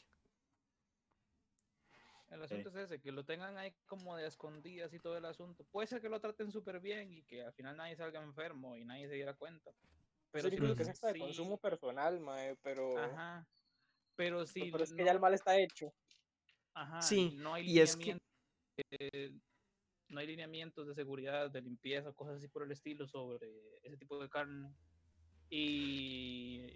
El 2.30 2.44
asunto 2.44 2.70
es 2.70 2.76
ese, 2.76 3.02
que 3.02 3.12
lo 3.12 3.24
tengan 3.24 3.58
ahí 3.58 3.74
como 3.86 4.16
de 4.16 4.28
escondidas 4.28 4.94
y 4.94 5.00
todo 5.00 5.18
el 5.18 5.26
asunto. 5.26 5.64
Puede 5.72 5.88
ser 5.88 6.02
que 6.02 6.10
lo 6.10 6.20
traten 6.20 6.52
súper 6.52 6.80
bien 6.80 7.12
y 7.12 7.24
que 7.24 7.44
al 7.44 7.54
final 7.54 7.78
nadie 7.78 7.96
salga 7.96 8.22
enfermo 8.22 8.76
y 8.76 8.84
nadie 8.84 9.08
se 9.08 9.16
diera 9.16 9.34
cuenta. 9.34 9.72
Pero 10.32 10.50
sí, 10.50 10.58
que 10.58 10.84
es 10.84 11.02
de 11.02 11.20
consumo 11.20 11.58
personal, 11.58 12.20
mae, 12.20 12.58
pero... 12.62 12.98
Ajá. 12.98 13.48
Pero 14.16 14.46
sí. 14.46 14.70
Pero 14.72 14.84
es 14.84 14.94
que 14.94 15.06
ya 15.06 15.12
el 15.12 15.20
mal 15.20 15.34
está 15.34 15.58
hecho. 15.58 15.94
Ajá. 16.74 17.02
Sí, 17.02 17.36
no 17.38 17.54
hay 17.54 17.70
y 17.70 17.80
es 17.80 17.96
que... 17.96 18.20
no 20.10 20.20
hay 20.20 20.28
lineamientos 20.28 20.88
de 20.88 20.96
seguridad, 20.96 21.52
de 21.52 21.62
limpieza, 21.62 22.14
cosas 22.14 22.38
así 22.38 22.48
por 22.48 22.64
el 22.64 22.72
estilo 22.72 23.08
sobre 23.08 23.50
ese 23.84 23.98
tipo 23.98 24.22
de 24.22 24.30
carne. 24.30 24.72
Y 25.50 26.74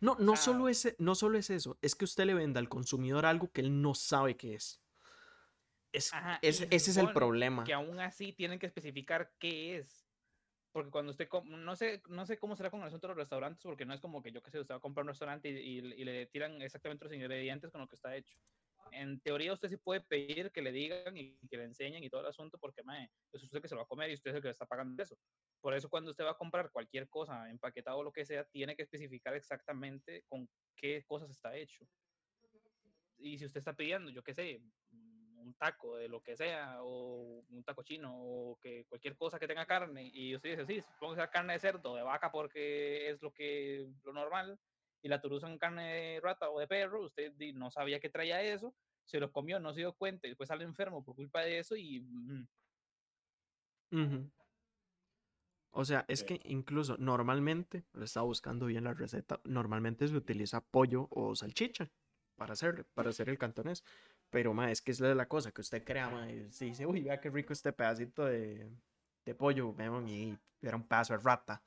no, 0.00 0.16
no, 0.18 0.36
solo 0.36 0.68
es, 0.68 0.94
no 0.98 1.14
solo 1.14 1.38
es 1.38 1.50
eso, 1.50 1.78
es 1.82 1.94
que 1.94 2.04
usted 2.04 2.24
le 2.24 2.34
venda 2.34 2.60
al 2.60 2.68
consumidor 2.68 3.26
algo 3.26 3.50
que 3.50 3.60
él 3.60 3.82
no 3.82 3.94
sabe 3.94 4.36
qué 4.36 4.54
es. 4.54 4.82
es, 5.92 6.12
ese 6.42 6.90
es 6.90 6.96
el 6.96 7.12
problema. 7.12 7.64
Que 7.64 7.72
aún 7.72 7.98
así 8.00 8.32
tienen 8.32 8.58
que 8.58 8.66
especificar 8.66 9.32
qué 9.38 9.78
es. 9.78 10.06
Porque 10.72 10.90
cuando 10.90 11.10
usted, 11.10 11.28
no 11.44 11.74
sé, 11.74 12.00
no 12.08 12.24
sé 12.26 12.38
cómo 12.38 12.54
será 12.54 12.70
con 12.70 12.80
el 12.80 12.86
asunto 12.86 13.08
de 13.08 13.14
los 13.14 13.18
restaurantes, 13.18 13.64
porque 13.64 13.84
no 13.84 13.92
es 13.92 14.00
como 14.00 14.22
que 14.22 14.30
yo 14.30 14.40
que 14.40 14.52
sé, 14.52 14.60
usted 14.60 14.74
va 14.74 14.78
a 14.78 14.80
comprar 14.80 15.02
un 15.02 15.08
restaurante 15.08 15.48
y, 15.50 15.78
y 15.78 16.04
le 16.04 16.26
tiran 16.26 16.62
exactamente 16.62 17.04
los 17.04 17.12
ingredientes 17.12 17.72
con 17.72 17.80
lo 17.80 17.88
que 17.88 17.96
está 17.96 18.14
hecho 18.14 18.38
en 18.92 19.20
teoría 19.20 19.52
usted 19.52 19.68
sí 19.68 19.76
puede 19.76 20.00
pedir 20.00 20.50
que 20.50 20.62
le 20.62 20.72
digan 20.72 21.16
y 21.16 21.38
que 21.48 21.56
le 21.56 21.64
enseñen 21.64 22.02
y 22.02 22.10
todo 22.10 22.20
el 22.20 22.26
asunto 22.26 22.58
porque 22.58 22.82
mae, 22.82 23.10
es 23.32 23.42
usted 23.42 23.60
que 23.60 23.68
se 23.68 23.74
lo 23.74 23.80
va 23.80 23.84
a 23.84 23.88
comer 23.88 24.10
y 24.10 24.14
usted 24.14 24.30
es 24.30 24.36
el 24.36 24.42
que 24.42 24.48
le 24.48 24.52
está 24.52 24.66
pagando 24.66 25.02
eso. 25.02 25.16
Por 25.60 25.74
eso 25.74 25.88
cuando 25.88 26.10
usted 26.10 26.24
va 26.24 26.32
a 26.32 26.38
comprar 26.38 26.70
cualquier 26.70 27.08
cosa 27.08 27.48
empaquetado 27.50 27.98
o 27.98 28.04
lo 28.04 28.12
que 28.12 28.24
sea, 28.24 28.44
tiene 28.44 28.76
que 28.76 28.82
especificar 28.82 29.34
exactamente 29.34 30.24
con 30.28 30.48
qué 30.76 31.04
cosas 31.06 31.30
está 31.30 31.56
hecho. 31.56 31.86
Y 33.18 33.38
si 33.38 33.44
usted 33.44 33.58
está 33.58 33.74
pidiendo, 33.74 34.10
yo 34.10 34.22
qué 34.22 34.32
sé, 34.32 34.62
un 34.90 35.54
taco 35.54 35.96
de 35.96 36.08
lo 36.08 36.22
que 36.22 36.36
sea, 36.36 36.82
o 36.82 37.44
un 37.48 37.64
taco 37.64 37.82
chino, 37.82 38.14
o 38.14 38.58
que 38.60 38.84
cualquier 38.86 39.16
cosa 39.16 39.38
que 39.38 39.46
tenga 39.46 39.66
carne, 39.66 40.10
y 40.12 40.34
usted 40.34 40.50
dice, 40.50 40.66
sí, 40.66 40.80
supongo 40.80 41.14
que 41.14 41.20
sea 41.20 41.30
carne 41.30 41.54
de 41.54 41.58
cerdo, 41.58 41.96
de 41.96 42.02
vaca, 42.02 42.30
porque 42.30 43.10
es 43.10 43.20
lo 43.20 43.32
que 43.32 43.86
lo 44.04 44.12
normal, 44.12 44.58
y 45.02 45.08
la 45.08 45.20
turuza 45.20 45.50
en 45.50 45.58
carne 45.58 45.92
de 45.92 46.20
rata 46.20 46.50
o 46.50 46.60
de 46.60 46.66
perro, 46.66 47.04
usted 47.04 47.32
no 47.54 47.70
sabía 47.70 48.00
que 48.00 48.10
traía 48.10 48.42
eso, 48.42 48.74
se 49.04 49.18
lo 49.18 49.32
comió, 49.32 49.58
no 49.58 49.72
se 49.72 49.80
dio 49.80 49.92
cuenta 49.94 50.26
y 50.26 50.30
después 50.30 50.48
sale 50.48 50.64
enfermo 50.64 51.04
por 51.04 51.14
culpa 51.16 51.40
de 51.42 51.58
eso 51.58 51.76
y... 51.76 52.04
O 55.72 55.84
sea, 55.84 56.04
es 56.08 56.24
que 56.24 56.40
incluso 56.44 56.96
normalmente, 56.98 57.84
lo 57.92 58.04
estaba 58.04 58.26
buscando 58.26 58.66
bien 58.66 58.84
la 58.84 58.94
receta, 58.94 59.40
normalmente 59.44 60.08
se 60.08 60.16
utiliza 60.16 60.60
pollo 60.60 61.08
o 61.10 61.34
salchicha 61.36 61.90
para 62.36 62.54
hacer, 62.54 62.86
para 62.94 63.10
hacer 63.10 63.28
el 63.28 63.38
cantonés. 63.38 63.84
Pero, 64.30 64.54
ma, 64.54 64.70
es 64.70 64.80
que 64.80 64.92
es 64.92 65.00
la 65.00 65.26
cosa 65.26 65.50
que 65.50 65.60
usted 65.60 65.84
crea, 65.84 66.08
ma, 66.08 66.30
y 66.30 66.50
se 66.50 66.66
dice, 66.66 66.86
uy, 66.86 67.02
vea 67.02 67.20
qué 67.20 67.30
rico 67.30 67.52
este 67.52 67.72
pedacito 67.72 68.24
de, 68.24 68.70
de 69.24 69.34
pollo, 69.34 69.74
y 70.06 70.36
era 70.62 70.76
un 70.76 70.86
pedazo 70.86 71.14
de 71.14 71.20
rata. 71.20 71.62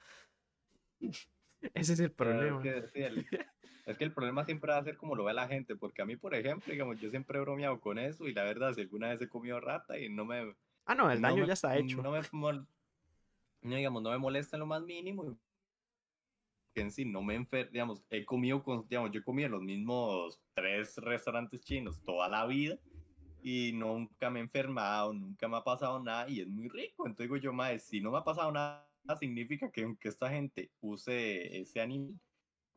Ese 1.74 1.94
es 1.94 2.00
el 2.00 2.12
problema. 2.12 2.62
Es 3.86 3.98
que, 3.98 4.06
el, 4.06 4.14
problema 4.14 4.46
siempre 4.46 4.72
va 4.72 4.78
a 4.78 4.84
ser 4.84 4.96
como 4.96 5.14
lo 5.14 5.26
ve 5.26 5.34
la 5.34 5.46
gente, 5.46 5.76
porque 5.76 6.02
a 6.02 6.06
mí, 6.06 6.16
por 6.16 6.34
ejemplo, 6.34 6.72
digamos, 6.72 7.02
yo 7.02 7.10
siempre 7.10 7.38
he 7.38 7.42
bromeado 7.42 7.82
con 7.82 8.00
eso 8.00 8.30
y 8.30 8.34
la 8.34 8.46
verdad, 8.46 8.74
si 8.74 8.80
alguna 8.80 9.10
vez 9.10 9.22
he 9.22 9.28
comido 9.28 9.60
rata 9.60 10.00
y 10.00 10.08
no 10.08 10.24
me... 10.24 10.56
Ah, 10.86 10.96
no, 10.96 11.12
el 11.12 11.22
daño 11.22 11.46
ya 11.46 11.52
está 11.52 11.78
hecho. 11.78 12.02
No 12.02 12.12
me, 12.12 12.22
no, 12.32 13.76
digamos, 13.76 14.02
no 14.02 14.12
me 14.12 14.18
molesta 14.18 14.56
en 14.56 14.62
lo 14.62 14.68
más 14.68 14.84
mínimo. 14.84 15.38
Que 16.74 16.80
en 16.80 16.92
sí 16.92 17.04
no 17.04 17.22
me 17.22 17.36
enfer... 17.36 17.72
digamos, 17.72 18.06
he 18.10 18.24
comido, 18.24 18.64
con, 18.64 18.88
digamos, 18.88 19.12
yo 19.12 19.20
he 19.20 19.24
comido 19.24 19.48
en 19.48 19.52
los 19.52 19.62
mismos 19.62 20.40
tres 20.54 20.96
restaurantes 21.00 21.60
chinos 21.60 22.02
toda 22.06 22.30
la 22.30 22.46
vida 22.46 22.80
y 23.42 23.74
nunca 23.74 24.30
me 24.30 24.40
he 24.40 24.44
enfermado, 24.44 25.14
nunca 25.14 25.50
me 25.50 25.58
ha 25.58 25.64
pasado 25.64 26.02
nada 26.02 26.30
y 26.30 26.40
es 26.40 26.48
muy 26.48 26.70
rico. 26.70 27.06
Entonces 27.06 27.26
digo 27.26 27.36
yo, 27.36 27.52
más, 27.52 27.84
si 27.84 28.00
no 28.00 28.12
me 28.12 28.20
ha 28.20 28.24
pasado 28.24 28.50
nada 28.52 28.88
significa 29.20 29.72
que 29.72 29.84
aunque 29.84 30.10
esta 30.10 30.30
gente 30.30 30.72
use 30.82 31.60
ese 31.60 31.82
anime, 31.82 32.20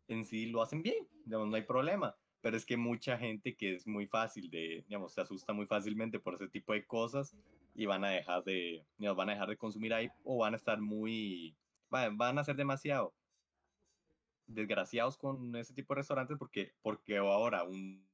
en 0.08 0.24
sí 0.24 0.46
lo 0.46 0.62
hacen 0.62 0.82
bien, 0.82 1.08
no 1.24 1.54
hay 1.54 1.62
problema. 1.62 2.16
Pero 2.40 2.56
es 2.56 2.64
que 2.64 2.76
mucha 2.76 3.18
gente 3.18 3.56
que 3.56 3.74
es 3.74 3.86
muy 3.86 4.06
fácil 4.06 4.50
de, 4.50 4.84
digamos, 4.86 5.14
se 5.14 5.20
asusta 5.20 5.52
muy 5.52 5.66
fácilmente 5.66 6.20
por 6.20 6.34
ese 6.34 6.48
tipo 6.48 6.72
de 6.72 6.86
cosas 6.86 7.34
y 7.74 7.86
van 7.86 8.04
a 8.04 8.10
dejar 8.10 8.44
de, 8.44 8.84
digamos, 8.98 9.16
van 9.16 9.30
a 9.30 9.32
dejar 9.32 9.48
de 9.48 9.56
consumir 9.56 9.92
ahí 9.94 10.08
o 10.22 10.38
van 10.38 10.54
a 10.54 10.56
estar 10.56 10.80
muy, 10.80 11.56
van 11.90 12.38
a 12.38 12.44
ser 12.44 12.56
demasiado 12.56 13.14
desgraciados 14.46 15.16
con 15.18 15.56
ese 15.56 15.74
tipo 15.74 15.94
de 15.94 16.00
restaurantes 16.00 16.38
porque, 16.38 16.72
porque 16.82 17.16
ahora 17.16 17.64
un, 17.64 18.08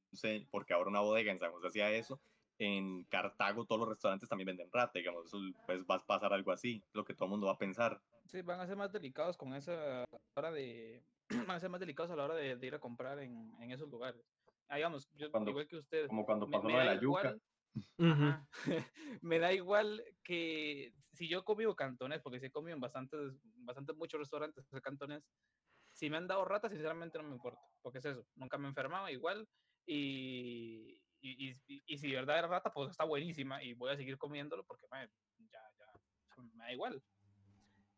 porque 0.49 0.73
ahora 0.73 0.89
una 0.89 1.01
bodega 1.01 1.31
en 1.31 1.39
San 1.39 1.51
José 1.51 1.67
hacía 1.67 1.91
eso 1.91 2.19
en 2.59 3.03
Cartago 3.05 3.65
todos 3.65 3.81
los 3.81 3.89
restaurantes 3.89 4.29
también 4.29 4.47
venden 4.47 4.69
rata, 4.71 4.99
digamos, 4.99 5.25
eso 5.25 5.39
pues 5.65 5.83
va 5.89 5.95
a 5.95 6.05
pasar 6.05 6.33
algo 6.33 6.51
así, 6.51 6.83
lo 6.93 7.03
que 7.03 7.13
todo 7.13 7.25
el 7.25 7.31
mundo 7.31 7.47
va 7.47 7.53
a 7.53 7.57
pensar. 7.57 8.01
Sí, 8.25 8.41
van 8.41 8.59
a 8.59 8.67
ser 8.67 8.77
más 8.77 8.91
delicados 8.91 9.37
con 9.37 9.53
esa 9.53 10.05
hora 10.35 10.51
de, 10.51 11.03
van 11.47 11.57
a 11.57 11.59
ser 11.59 11.69
más 11.69 11.79
delicados 11.79 12.11
a 12.11 12.15
la 12.15 12.25
hora 12.25 12.35
de, 12.35 12.57
ir 12.61 12.75
a 12.75 12.79
comprar 12.79 13.19
en, 13.19 13.53
en, 13.61 13.71
esos 13.71 13.89
lugares. 13.89 14.23
Ah, 14.69 14.77
digamos, 14.77 15.09
yo 15.13 15.27
igual 15.27 15.67
que 15.67 15.77
usted. 15.77 16.07
Como 16.07 16.25
cuando 16.25 16.49
pasó 16.49 16.69
lo 16.69 16.77
de 16.77 16.85
la 16.85 16.99
yuca. 16.99 17.35
me 19.21 19.39
da 19.39 19.51
igual 19.51 20.03
que 20.23 20.93
si 21.11 21.27
yo 21.27 21.39
he 21.39 21.43
comido 21.43 21.75
cantones, 21.75 22.21
porque 22.21 22.39
si 22.39 22.47
he 22.47 22.51
comido 22.51 22.75
en 22.75 22.81
bastantes, 22.81 23.33
bastantes 23.57 23.95
muchos 23.95 24.19
restaurantes 24.19 24.69
de 24.69 24.81
cantones, 24.81 25.23
si 25.91 26.09
me 26.09 26.17
han 26.17 26.27
dado 26.27 26.45
ratas, 26.45 26.71
sinceramente 26.71 27.17
no 27.17 27.23
me 27.25 27.35
importa, 27.35 27.61
porque 27.81 27.99
es 27.99 28.05
eso, 28.05 28.25
nunca 28.35 28.57
me 28.57 28.65
he 28.65 28.69
enfermado 28.69 29.09
igual 29.09 29.47
y, 29.85 31.02
y, 31.23 31.57
y, 31.85 31.97
si 31.97 32.09
de 32.09 32.15
verdad 32.15 32.39
era 32.39 32.47
rata, 32.47 32.71
pues 32.73 32.91
está 32.91 33.05
buenísima 33.05 33.63
y 33.63 33.73
voy 33.73 33.91
a 33.91 33.95
seguir 33.95 34.17
comiéndolo 34.17 34.63
porque 34.65 34.85
ya, 34.91 35.07
ya, 35.49 36.41
me 36.41 36.65
da 36.65 36.73
igual. 36.73 37.01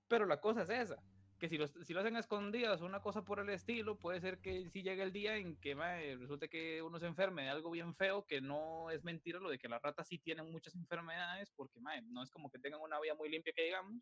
Pero 0.07 0.25
la 0.25 0.39
cosa 0.39 0.61
es 0.61 0.69
esa, 0.69 1.01
que 1.39 1.49
si, 1.49 1.57
si 1.83 1.93
lo 1.93 2.01
hacen 2.01 2.15
escondidas 2.17 2.81
o 2.81 2.85
una 2.85 3.01
cosa 3.01 3.23
por 3.23 3.39
el 3.39 3.49
estilo, 3.49 3.97
puede 3.97 4.21
ser 4.21 4.39
que 4.39 4.69
si 4.69 4.83
llegue 4.83 5.01
el 5.01 5.11
día 5.11 5.37
en 5.37 5.57
que 5.57 5.73
resulte 6.19 6.49
que 6.49 6.83
uno 6.83 6.99
se 6.99 7.07
enferme 7.07 7.43
de 7.43 7.49
algo 7.49 7.71
bien 7.71 7.95
feo, 7.95 8.25
que 8.25 8.41
no 8.41 8.91
es 8.91 9.03
mentira 9.03 9.39
lo 9.39 9.49
de 9.49 9.57
que 9.57 9.67
las 9.67 9.81
ratas 9.81 10.07
sí 10.07 10.19
tienen 10.19 10.51
muchas 10.51 10.75
enfermedades, 10.75 11.51
porque 11.55 11.79
no 11.79 12.21
es 12.21 12.29
como 12.29 12.51
que 12.51 12.59
tengan 12.59 12.81
una 12.81 12.99
vida 12.99 13.15
muy 13.15 13.29
limpia 13.29 13.53
que 13.53 13.63
digamos, 13.63 13.95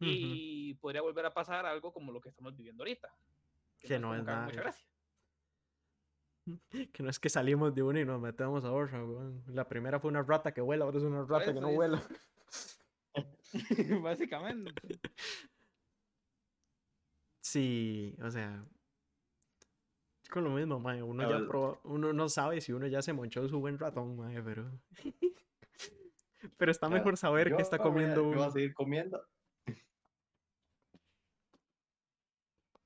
y 0.00 0.74
podría 0.74 1.02
volver 1.02 1.26
a 1.26 1.32
pasar 1.32 1.64
algo 1.66 1.92
como 1.92 2.12
lo 2.12 2.20
que 2.20 2.28
estamos 2.28 2.56
viviendo 2.56 2.82
ahorita. 2.82 3.14
Que, 3.78 3.98
no, 3.98 4.14
es 4.14 4.24
nada. 4.24 4.46
Muchas 4.46 4.60
gracias. 4.60 4.93
Que 6.92 7.02
no 7.02 7.10
es 7.10 7.18
que 7.18 7.28
salimos 7.28 7.74
de 7.74 7.82
una 7.82 8.00
y 8.00 8.04
nos 8.04 8.20
metemos 8.20 8.64
a 8.64 8.72
otra, 8.72 9.02
La 9.46 9.68
primera 9.68 10.00
fue 10.00 10.10
una 10.10 10.22
rata 10.22 10.52
que 10.52 10.60
vuela, 10.60 10.84
ahora 10.84 10.98
es 10.98 11.04
una 11.04 11.24
rata 11.24 11.52
que 11.52 11.60
no 11.60 11.72
vuela. 11.72 12.02
Básicamente. 14.02 15.00
Sí, 17.40 18.16
o 18.22 18.30
sea. 18.30 18.64
Con 20.30 20.44
lo 20.44 20.50
mismo, 20.50 20.80
mae. 20.80 21.02
Uno 21.02 21.28
ya 21.28 21.38
uno 21.84 22.12
no 22.12 22.28
sabe 22.28 22.60
si 22.60 22.72
uno 22.72 22.86
ya 22.88 23.02
se 23.02 23.12
monchó 23.12 23.46
su 23.48 23.60
buen 23.60 23.78
ratón, 23.78 24.16
mae, 24.16 24.42
pero. 24.42 24.70
pero 26.56 26.72
está 26.72 26.88
mejor 26.88 27.16
saber 27.16 27.54
que 27.54 27.62
está 27.62 27.78
comiendo 27.78 28.24
uno. 28.24 28.38
Yo 28.38 28.44
a 28.44 28.50
seguir 28.50 28.74
comiendo. 28.74 29.24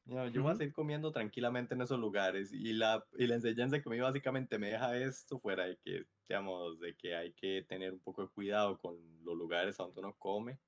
Yo, 0.08 0.42
voy 0.42 0.52
a 0.52 0.54
seguir 0.54 0.72
comiendo 0.72 1.12
tranquilamente 1.12 1.74
en 1.74 1.82
esos 1.82 2.00
lugares 2.00 2.50
y 2.50 2.72
la, 2.72 3.04
y 3.18 3.26
la 3.26 3.34
enseñanza 3.34 3.78
que 3.78 3.88
a 3.90 3.92
mí 3.92 4.00
básicamente 4.00 4.58
me 4.58 4.70
deja 4.70 4.96
esto 4.96 5.38
fuera 5.38 5.66
de 5.66 5.76
que, 5.84 6.06
digamos, 6.26 6.80
de 6.80 6.96
que 6.96 7.14
hay 7.14 7.32
que 7.34 7.66
tener 7.68 7.92
un 7.92 8.00
poco 8.00 8.22
de 8.22 8.28
cuidado 8.28 8.78
con 8.78 8.96
los 9.22 9.36
lugares 9.36 9.76
donde 9.76 10.00
uno 10.00 10.14
come, 10.18 10.58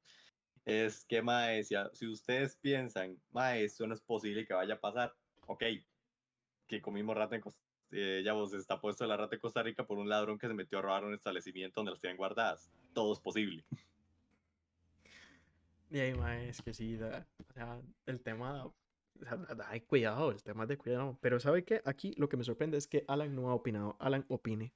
es 0.67 1.07
que, 1.07 1.23
mae, 1.23 1.65
si, 1.65 1.75
si 1.95 2.07
ustedes 2.07 2.57
piensan, 2.57 3.19
mae, 3.31 3.65
esto 3.65 3.87
no 3.87 3.95
es 3.95 4.03
posible 4.03 4.45
que 4.45 4.53
vaya 4.53 4.75
a 4.75 4.81
pasar, 4.81 5.15
ok, 5.47 5.65
que 6.67 6.83
comimos 6.83 7.17
rata 7.17 7.37
en 7.37 7.41
Costa 7.41 7.61
eh, 7.93 8.23
ya 8.25 8.35
vos 8.35 8.53
está 8.53 8.81
puesto 8.81 9.05
la 9.05 9.17
rata 9.17 9.35
de 9.35 9.41
Costa 9.41 9.63
Rica 9.63 9.85
por 9.85 9.99
un 9.99 10.09
ladrón 10.09 10.39
que 10.39 10.47
se 10.47 10.55
metió 10.55 10.79
a 10.79 10.83
robar 10.83 11.05
un 11.05 11.15
establecimiento 11.15 11.81
donde 11.81 11.91
las 11.91 12.01
tienen 12.01 12.17
guardadas. 12.17 12.71
Todo 12.93 13.13
es 13.13 13.19
posible. 13.19 13.65
Y 15.91 15.99
ahí, 15.99 16.15
mae, 16.15 16.49
es 16.49 16.63
que 16.63 16.73
sí, 16.73 16.97
o 17.03 17.53
sea, 17.53 17.81
el 18.07 18.21
tema 18.21 18.73
hay 19.67 19.81
cuidado, 19.83 20.31
el 20.31 20.43
tema 20.43 20.67
de 20.67 20.77
cuidado. 20.77 21.19
Pero 21.21 21.41
¿sabe 21.41 21.65
qué? 21.65 21.83
Aquí 21.85 22.15
lo 22.17 22.29
que 22.29 22.37
me 22.37 22.45
sorprende 22.45 22.77
es 22.77 22.87
que 22.87 23.05
Alan 23.09 23.35
no 23.35 23.51
ha 23.51 23.55
opinado. 23.55 23.97
Alan 23.99 24.25
opine. 24.29 24.73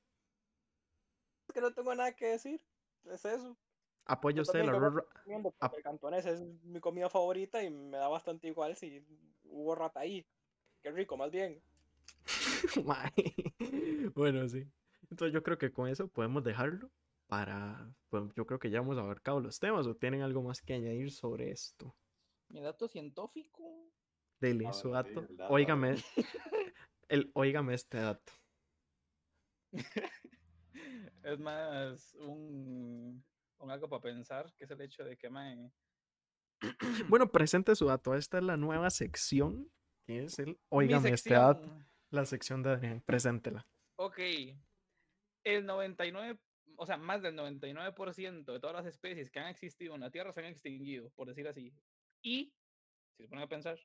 Es 1.48 1.54
que 1.54 1.60
no 1.60 1.72
tengo 1.72 1.94
nada 1.94 2.12
que 2.12 2.26
decir. 2.26 2.60
Es 3.04 3.24
eso. 3.24 3.56
Apoya 4.06 4.42
usted 4.42 4.60
el 4.60 4.68
arroz. 4.68 5.04
El 5.26 5.82
cantonés 5.82 6.26
es 6.26 6.40
mi 6.64 6.80
comida 6.80 7.08
favorita 7.08 7.62
y 7.62 7.70
me 7.70 7.96
da 7.96 8.08
bastante 8.08 8.48
igual 8.48 8.76
si 8.76 9.04
hubo 9.44 9.74
rata 9.74 10.00
ahí. 10.00 10.26
Qué 10.82 10.90
rico, 10.90 11.16
más 11.16 11.30
bien. 11.30 11.62
bueno, 14.14 14.48
sí. 14.48 14.66
Entonces 15.10 15.32
yo 15.32 15.42
creo 15.42 15.58
que 15.58 15.72
con 15.72 15.88
eso 15.88 16.08
podemos 16.08 16.44
dejarlo 16.44 16.90
para... 17.26 17.94
Pues, 18.10 18.24
yo 18.36 18.46
creo 18.46 18.58
que 18.58 18.70
ya 18.70 18.78
hemos 18.78 18.98
abarcado 18.98 19.40
los 19.40 19.58
temas 19.58 19.86
o 19.86 19.94
tienen 19.94 20.22
algo 20.22 20.42
más 20.42 20.60
que 20.60 20.74
añadir 20.74 21.10
sobre 21.10 21.50
esto. 21.50 21.94
Mi 22.48 22.60
dato 22.60 22.88
científico 22.88 23.88
Dele 24.40 24.66
A 24.66 24.72
su 24.72 24.90
dato. 24.90 25.26
Óigame, 25.48 25.94
el, 27.08 27.30
óigame 27.34 27.74
este 27.74 27.98
dato. 27.98 28.32
es 31.22 31.38
más 31.38 32.14
un, 32.14 33.24
un 33.58 33.70
algo 33.70 33.88
para 33.88 34.02
pensar, 34.02 34.52
que 34.54 34.64
es 34.64 34.70
el 34.70 34.80
hecho 34.80 35.04
de 35.04 35.16
que 35.16 35.30
mae, 35.30 35.70
Bueno, 37.08 37.30
presente 37.30 37.74
su 37.74 37.86
dato. 37.86 38.14
Esta 38.14 38.38
es 38.38 38.44
la 38.44 38.56
nueva 38.56 38.90
sección, 38.90 39.70
que 40.06 40.24
es 40.24 40.38
el 40.38 40.58
óigame 40.68 41.10
este 41.10 41.34
dato. 41.34 41.68
La 42.10 42.24
sección 42.24 42.62
de 42.62 42.70
Adrián. 42.70 43.02
Preséntela. 43.04 43.66
Ok. 43.96 44.18
El 45.44 45.66
99, 45.66 46.38
o 46.76 46.86
sea, 46.86 46.96
más 46.96 47.22
del 47.22 47.36
99% 47.36 48.44
de 48.44 48.60
todas 48.60 48.76
las 48.76 48.86
especies 48.86 49.30
que 49.30 49.40
han 49.40 49.48
existido 49.48 49.94
en 49.94 50.00
la 50.00 50.10
Tierra 50.10 50.32
se 50.32 50.40
han 50.40 50.46
extinguido, 50.46 51.10
por 51.10 51.28
decir 51.28 51.46
así. 51.48 51.74
Y, 52.22 52.54
si 53.16 53.24
se 53.24 53.28
ponen 53.28 53.44
a 53.44 53.48
pensar, 53.48 53.78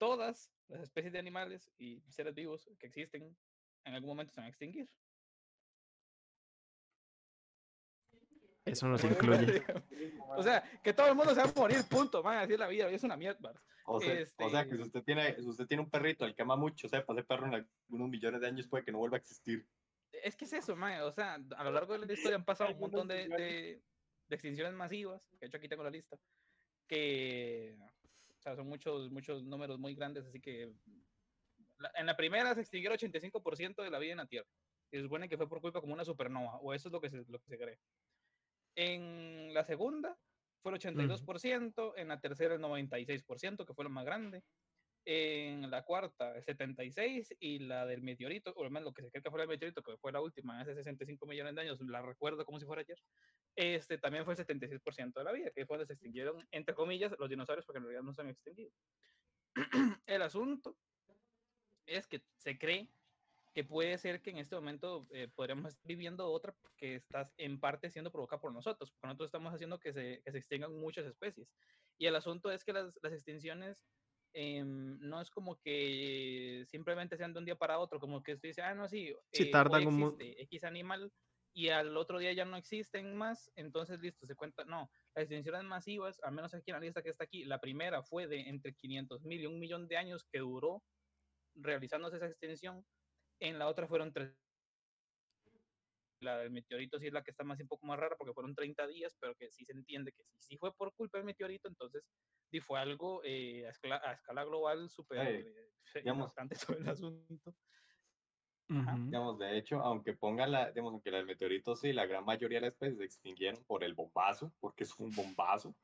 todas 0.00 0.50
las 0.68 0.80
especies 0.80 1.12
de 1.12 1.18
animales 1.18 1.70
y 1.78 2.00
seres 2.10 2.34
vivos 2.34 2.68
que 2.78 2.86
existen 2.86 3.36
en 3.84 3.94
algún 3.94 4.08
momento 4.08 4.32
se 4.32 4.40
van 4.40 4.46
a 4.46 4.48
extinguir. 4.48 4.88
Eso 8.64 8.86
nos 8.88 9.02
incluye. 9.04 9.62
o 10.36 10.42
sea, 10.42 10.62
que 10.82 10.92
todo 10.92 11.08
el 11.08 11.14
mundo 11.14 11.34
se 11.34 11.40
va 11.42 11.48
a 11.48 11.52
morir, 11.54 11.84
punto, 11.88 12.22
man, 12.22 12.38
así 12.38 12.52
es 12.54 12.58
la 12.58 12.68
vida, 12.68 12.88
es 12.88 13.02
una 13.02 13.16
mierda. 13.16 13.52
O 13.86 14.00
sea, 14.00 14.24
o 14.38 14.50
sea, 14.50 14.64
que 14.64 14.70
si 14.76 14.82
Este- 14.82 14.82
usted, 14.98 15.02
tiene, 15.04 15.34
si 15.36 15.48
usted 15.48 15.66
tiene 15.66 15.82
un 15.82 15.90
perrito 15.90 16.24
al 16.24 16.34
que 16.34 16.42
ama 16.42 16.56
mucho, 16.56 16.88
sepa, 16.88 17.12
ese 17.12 17.24
perro 17.24 17.46
en 17.46 17.54
algunos 17.54 18.08
millones 18.08 18.40
de 18.40 18.46
años 18.46 18.68
puede 18.68 18.84
que 18.84 18.92
no 18.92 18.98
vuelva 18.98 19.16
a 19.16 19.20
existir. 19.20 19.66
Es 20.12 20.36
que 20.36 20.44
es 20.44 20.52
eso, 20.52 20.76
man. 20.76 21.00
O 21.02 21.10
sea, 21.12 21.34
a 21.34 21.64
lo 21.64 21.72
largo 21.72 21.98
de 21.98 22.06
la 22.06 22.12
historia 22.12 22.36
han 22.36 22.44
pasado 22.44 22.72
un 22.72 22.80
montón 22.80 23.08
de, 23.08 23.28
de- 23.28 23.82
de 24.28 24.34
extinciones 24.36 24.74
masivas. 24.74 25.20
De 25.40 25.46
hecho 25.46 25.56
aquí 25.56 25.68
tengo 25.68 25.82
la 25.82 25.90
lista. 25.90 26.16
Que, 26.86 27.76
o 28.40 28.42
sea, 28.42 28.56
son 28.56 28.68
muchos, 28.68 29.10
muchos 29.10 29.44
números 29.44 29.78
muy 29.78 29.94
grandes. 29.94 30.24
Así 30.24 30.40
que 30.40 30.72
la- 31.78 31.92
en 31.94 32.06
la 32.06 32.16
primera 32.16 32.54
se 32.54 32.62
extinguió 32.62 32.88
el 32.90 32.94
85% 32.94 33.82
de 33.82 33.90
la 33.90 33.98
vida 33.98 34.12
en 34.12 34.18
la 34.18 34.26
Tierra. 34.26 34.48
Y 34.90 34.96
se 34.96 35.02
supone 35.02 35.28
que 35.28 35.36
fue 35.36 35.46
por 35.48 35.60
culpa 35.60 35.80
como 35.82 35.92
una 35.92 36.06
supernova. 36.06 36.56
O 36.56 36.72
eso 36.72 36.88
es 36.88 36.92
lo 36.92 37.00
que 37.02 37.10
se, 37.10 37.18
lo 37.28 37.38
que 37.38 37.48
se 37.48 37.58
cree. 37.58 37.78
En 38.74 39.52
la 39.52 39.62
segunda 39.64 40.18
fue 40.62 40.72
el 40.72 40.76
82%. 40.76 41.94
En 41.96 42.08
la 42.08 42.18
tercera 42.20 42.54
el 42.54 42.60
96%, 42.62 43.66
que 43.66 43.74
fue 43.74 43.84
lo 43.84 43.90
más 43.90 44.06
grande. 44.06 44.42
En 45.04 45.70
la 45.70 45.82
cuarta, 45.84 46.36
el 46.36 46.42
76, 46.42 47.34
y 47.40 47.58
la 47.60 47.86
del 47.86 48.02
meteorito, 48.02 48.52
o 48.56 48.64
al 48.64 48.70
menos 48.70 48.86
lo 48.86 48.92
que 48.92 49.02
se 49.02 49.10
cree 49.10 49.22
que 49.22 49.30
fue 49.30 49.42
el 49.42 49.48
meteorito, 49.48 49.82
que 49.82 49.96
fue 49.98 50.12
la 50.12 50.20
última 50.20 50.60
hace 50.60 50.74
65 50.74 51.26
millones 51.26 51.54
de 51.54 51.60
años, 51.62 51.80
la 51.82 52.02
recuerdo 52.02 52.44
como 52.46 52.58
si 52.60 52.66
fuera 52.66 52.82
ayer, 52.82 52.98
este 53.56 53.98
también 53.98 54.24
fue 54.24 54.34
el 54.34 54.38
76% 54.38 55.20
de 55.20 55.24
la 55.24 55.32
vida, 55.32 55.50
que 55.50 55.66
fue 55.66 55.76
donde 55.76 55.86
se 55.86 55.94
extinguieron, 55.94 56.46
entre 56.50 56.74
comillas, 56.74 57.14
los 57.18 57.28
dinosaurios, 57.28 57.66
porque 57.66 57.78
en 57.78 57.84
realidad 57.84 58.02
no 58.02 58.12
se 58.14 58.22
han 58.22 58.28
extinguido. 58.28 58.72
el 60.06 60.22
asunto 60.22 60.76
es 61.86 62.06
que 62.06 62.22
se 62.36 62.58
cree 62.58 62.88
que 63.52 63.64
puede 63.64 63.98
ser 63.98 64.22
que 64.22 64.30
en 64.30 64.38
este 64.38 64.54
momento 64.54 65.08
eh, 65.12 65.28
podríamos 65.34 65.66
estar 65.66 65.84
viviendo 65.84 66.30
otra 66.30 66.54
que 66.76 66.94
está 66.94 67.32
en 67.36 67.58
parte 67.58 67.90
siendo 67.90 68.12
provocada 68.12 68.40
por 68.40 68.52
nosotros, 68.52 68.92
porque 68.92 69.08
nosotros 69.08 69.28
estamos 69.28 69.52
haciendo 69.52 69.80
que 69.80 69.92
se, 69.92 70.22
que 70.24 70.30
se 70.30 70.38
extingan 70.38 70.78
muchas 70.78 71.04
especies. 71.04 71.48
Y 71.98 72.06
el 72.06 72.14
asunto 72.14 72.50
es 72.52 72.64
que 72.64 72.72
las, 72.72 72.98
las 73.02 73.12
extinciones 73.12 73.84
em, 74.32 74.98
no 75.00 75.20
es 75.20 75.30
como 75.30 75.58
que 75.58 76.62
simplemente 76.68 77.16
sean 77.16 77.32
de 77.32 77.40
un 77.40 77.44
día 77.44 77.56
para 77.58 77.80
otro, 77.80 77.98
como 77.98 78.22
que 78.22 78.34
usted 78.34 78.50
dice, 78.50 78.62
ah, 78.62 78.74
no, 78.74 78.88
sí, 78.88 79.12
Sí, 79.32 79.44
eh, 79.44 79.50
tardan 79.50 79.80
hoy 79.80 79.86
un 79.86 79.98
mo- 79.98 80.10
existe 80.12 80.42
X 80.44 80.64
animal 80.64 81.12
y 81.52 81.68
al 81.68 81.96
otro 81.96 82.18
día 82.18 82.32
ya 82.32 82.44
no 82.44 82.56
existen 82.56 83.16
más, 83.16 83.50
entonces 83.56 83.98
listo, 84.00 84.26
se 84.26 84.34
cuenta, 84.34 84.64
no, 84.64 84.90
las 85.14 85.24
extinciones 85.24 85.64
masivas, 85.64 86.20
al 86.22 86.32
menos 86.32 86.54
aquí 86.54 86.70
en 86.70 86.74
la 86.74 86.80
lista 86.80 87.02
que 87.02 87.10
está 87.10 87.24
aquí, 87.24 87.44
la 87.44 87.60
primera 87.60 88.02
fue 88.02 88.26
de 88.28 88.40
entre 88.48 88.74
500 88.74 89.24
mil 89.24 89.40
y 89.40 89.46
un 89.46 89.58
millón 89.58 89.88
de 89.88 89.96
años 89.96 90.24
que 90.30 90.38
duró 90.38 90.82
realizándose 91.54 92.16
esa 92.16 92.26
extinción, 92.26 92.84
en 93.40 93.58
la 93.58 93.68
otra 93.68 93.88
fueron 93.88 94.12
tres. 94.12 94.36
La 96.22 96.36
del 96.38 96.50
meteorito 96.50 96.98
sí 96.98 97.06
es 97.06 97.12
la 97.14 97.22
que 97.22 97.30
está 97.30 97.44
más 97.44 97.58
un 97.60 97.66
poco 97.66 97.86
más 97.86 97.98
rara 97.98 98.14
porque 98.18 98.34
fueron 98.34 98.54
30 98.54 98.86
días, 98.86 99.16
pero 99.18 99.34
que 99.34 99.50
sí 99.50 99.64
se 99.64 99.72
entiende 99.72 100.12
que 100.12 100.22
si 100.24 100.40
sí 100.40 100.56
fue 100.58 100.74
por 100.74 100.94
culpa 100.94 101.16
del 101.16 101.24
meteorito, 101.24 101.66
entonces 101.66 102.04
sí 102.50 102.60
fue 102.60 102.78
algo 102.78 103.22
eh, 103.24 103.66
a, 103.66 103.70
escala, 103.70 104.00
a 104.04 104.12
escala 104.12 104.44
global 104.44 104.90
súper 104.90 105.18
Eh, 105.94 106.02
importante 106.04 106.54
sobre 106.78 106.80
el 106.80 106.88
asunto. 106.90 107.54
Digamos, 108.70 109.36
de 109.38 109.58
hecho, 109.58 109.80
aunque 109.80 110.12
pongan 110.12 110.52
la, 110.52 110.70
digamos, 110.70 110.92
aunque 110.92 111.10
el 111.10 111.26
meteorito 111.26 111.74
sí, 111.74 111.92
la 111.92 112.06
gran 112.06 112.24
mayoría 112.24 112.60
de 112.60 112.66
las 112.66 112.72
especies 112.74 112.98
se 112.98 113.04
extinguieron 113.04 113.64
por 113.64 113.82
el 113.82 113.94
bombazo, 113.94 114.52
porque 114.60 114.84
es 114.84 114.94
un 115.00 115.10
bombazo. 115.10 115.74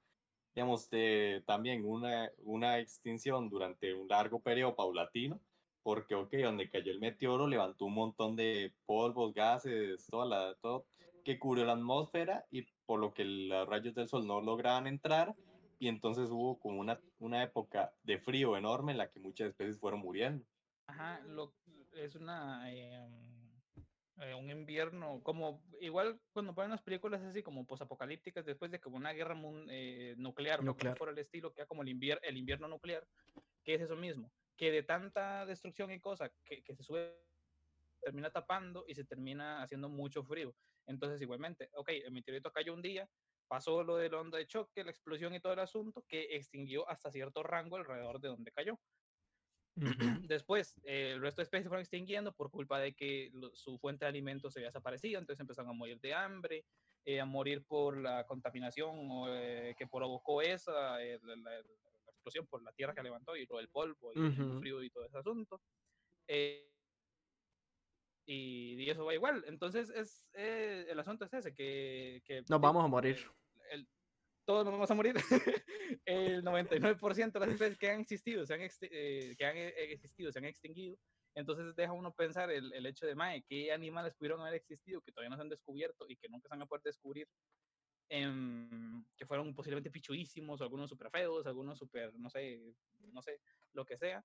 Digamos, 0.55 0.89
de, 0.91 1.43
también 1.47 1.85
una, 1.85 2.31
una 2.45 2.79
extinción 2.79 3.49
durante 3.49 3.93
un 3.93 4.07
largo 4.07 4.41
periodo 4.41 4.77
paulatino, 4.77 5.41
porque, 5.83 6.15
ok, 6.15 6.33
donde 6.45 6.71
cayó 6.71 6.93
el 6.93 7.01
meteoro 7.01 7.49
levantó 7.49 7.87
un 7.87 7.95
montón 7.95 8.37
de 8.37 8.73
polvos, 8.87 9.35
gases, 9.35 10.07
toda 10.07 10.27
la, 10.27 10.55
todo, 10.63 10.87
que 11.25 11.41
cubrió 11.41 11.65
la 11.65 11.73
atmósfera 11.73 12.47
y 12.53 12.63
por 12.87 13.01
lo 13.01 13.13
que 13.13 13.25
los 13.25 13.69
rayos 13.69 13.97
del 13.97 14.09
sol 14.09 14.29
no 14.29 14.41
lograban 14.41 14.87
entrar, 14.87 15.35
y 15.81 15.89
entonces 15.89 16.31
hubo 16.31 16.59
como 16.61 16.79
una, 16.79 17.01
una 17.19 17.43
época 17.43 17.93
de 18.05 18.19
frío 18.19 18.57
enorme 18.57 18.93
en 18.93 18.99
la 18.99 19.11
que 19.11 19.19
muchas 19.19 19.49
especies 19.49 19.79
fueron 19.79 20.01
muriendo. 20.01 20.45
Ajá, 20.87 21.21
lo, 21.27 21.53
es 21.97 22.15
una 22.15 22.71
em, 22.73 23.61
eh, 24.19 24.35
un 24.35 24.51
invierno, 24.51 25.23
como 25.23 25.63
igual 25.81 26.21
cuando 26.33 26.55
ponen 26.55 26.71
las 26.71 26.83
películas 26.83 27.23
así 27.23 27.43
como 27.43 27.67
posapocalípticas 27.67 28.45
después 28.47 28.71
de 28.71 28.81
como 28.81 28.97
una 28.97 29.13
guerra 29.13 29.37
eh, 29.71 30.15
nuclear, 30.19 30.59
cosas 30.61 30.67
Nuclear. 30.67 30.99
por 30.99 31.09
el 31.09 31.19
estilo, 31.19 31.53
que 31.53 31.67
como 31.67 31.83
el, 31.83 31.89
invier- 31.89 32.21
el 32.23 32.37
invierno 32.37 32.69
nuclear, 32.69 33.07
que 33.65 33.75
es 33.75 33.83
eso 33.83 33.97
mismo, 33.97 34.33
que 34.57 34.71
de 34.71 34.83
tanta 34.83 35.45
destrucción 35.47 35.91
y 35.93 36.01
cosa 36.01 36.33
que, 36.45 36.63
que 36.63 36.75
se 36.75 36.83
sube, 36.83 37.27
termina 38.01 38.31
tapando 38.31 38.85
y 38.87 38.95
se 38.95 39.05
termina 39.05 39.63
haciendo 39.63 39.89
mucho 39.89 40.23
frío. 40.25 40.55
Entonces, 40.87 41.21
igualmente, 41.21 41.69
ok, 41.75 41.89
el 41.91 42.13
meteorito 42.13 42.53
cayó 42.53 42.73
un 42.73 42.83
día, 42.83 43.09
pasó 43.49 43.83
lo 43.83 43.97
de 43.97 44.09
la 44.09 44.21
onda 44.21 44.39
de 44.39 44.47
choque, 44.47 44.85
la 44.85 44.91
explosión 44.91 45.35
y 45.35 45.41
todo 45.41 45.53
el 45.53 45.59
asunto, 45.59 46.05
que 46.09 46.37
extinguió 46.37 46.89
hasta 46.89 47.11
cierto 47.11 47.43
rango 47.43 47.77
alrededor 47.77 48.21
de 48.21 48.29
donde 48.29 48.53
cayó. 48.53 48.79
Después, 50.29 50.75
eh, 50.85 51.13
el 51.15 51.21
resto 51.21 51.41
de 51.41 51.45
especies 51.45 51.69
fueron 51.69 51.83
extinguiendo 51.83 52.33
por 52.33 52.51
culpa 52.51 52.79
de 52.79 52.95
que 52.95 53.31
lo- 53.35 53.55
su 53.55 53.79
fuente 53.79 54.05
de 54.05 54.09
alimento 54.09 54.51
se 54.51 54.59
había 54.59 54.69
desaparecido, 54.69 55.19
entonces 55.21 55.41
empezaron 55.41 55.71
a 55.71 55.75
morir 55.75 56.01
de 56.01 56.15
hambre, 56.15 56.65
eh, 57.05 57.21
a 57.21 57.25
morir 57.27 57.63
por 57.65 57.97
la 58.01 58.25
contaminación 58.27 58.97
eh, 59.29 59.75
que 59.79 59.87
provocó 59.87 60.43
esa, 60.43 61.03
eh, 61.05 61.19
la, 61.23 61.37
la- 61.37 61.63
la 61.63 62.13
explosión 62.13 62.47
por 62.47 62.63
la 62.63 62.73
tierra 62.73 62.95
que 62.95 63.03
levantó 63.03 63.37
y 63.37 63.47
lo 63.47 63.59
del 63.59 63.69
polvo 63.69 64.13
y 64.13 64.17
el 64.19 64.27
Ujú. 64.33 64.59
frío 64.61 64.83
y 64.83 64.91
todo 64.91 65.05
ese 65.05 65.19
asunto. 65.19 65.61
Eh, 66.27 66.73
y, 68.27 68.83
y 68.83 68.91
eso 68.91 69.05
va 69.05 69.15
igual. 69.15 69.45
Entonces, 69.47 69.91
es, 69.91 70.31
eh, 70.35 70.87
el 70.89 70.99
asunto 70.99 71.25
es 71.27 71.33
ese, 71.35 71.55
que... 71.55 72.23
que 72.25 72.43
Nos 72.49 72.61
vamos 72.61 72.85
a 72.85 72.89
morir. 72.89 73.17
el- 73.71 73.81
el- 73.81 73.89
todos 74.47 74.65
nos 74.65 74.73
vamos 74.73 74.91
a 74.91 74.95
morir. 74.95 75.15
el 76.07 76.43
99% 76.43 77.33
de 77.33 77.41
las 77.41 77.49
especies 77.51 77.79
que 77.79 77.91
han 77.91 78.01
existido, 78.01 78.47
se 78.47 78.55
han, 78.55 78.61
eh, 78.63 79.35
que 79.37 79.45
han 79.45 79.57
eh, 79.57 79.75
existido, 79.93 80.33
se 80.33 80.39
han 80.39 80.47
extinguido. 80.47 80.97
Entonces 81.35 81.77
deja 81.77 81.93
uno 81.93 82.15
pensar 82.15 82.51
el, 82.51 82.73
el 82.73 82.87
hecho 82.87 83.07
de, 83.07 83.15
mae, 83.15 83.45
¿qué 83.47 83.71
animales 83.73 84.15
pudieron 84.15 84.41
haber 84.41 84.55
existido 84.55 85.03
que 85.03 85.13
todavía 85.13 85.29
no 85.31 85.37
se 85.37 85.43
han 85.43 85.51
descubierto 85.51 86.07
y 86.09 86.17
que 86.17 86.29
nunca 86.31 86.49
se 86.49 86.55
van 86.55 86.63
a 86.63 86.67
poder 86.67 86.83
descubrir? 86.83 87.29
em, 88.09 89.05
que 89.17 89.27
fueron 89.27 89.55
posiblemente 89.55 89.91
pichudísimos, 89.91 90.61
algunos 90.61 90.91
súper 90.91 91.11
feos, 91.11 91.47
algunos 91.47 91.79
súper, 91.79 92.15
no 92.15 92.31
sé, 92.31 92.75
no 93.13 93.23
sé, 93.23 93.41
lo 93.73 93.85
que 93.85 93.99
sea. 93.99 94.25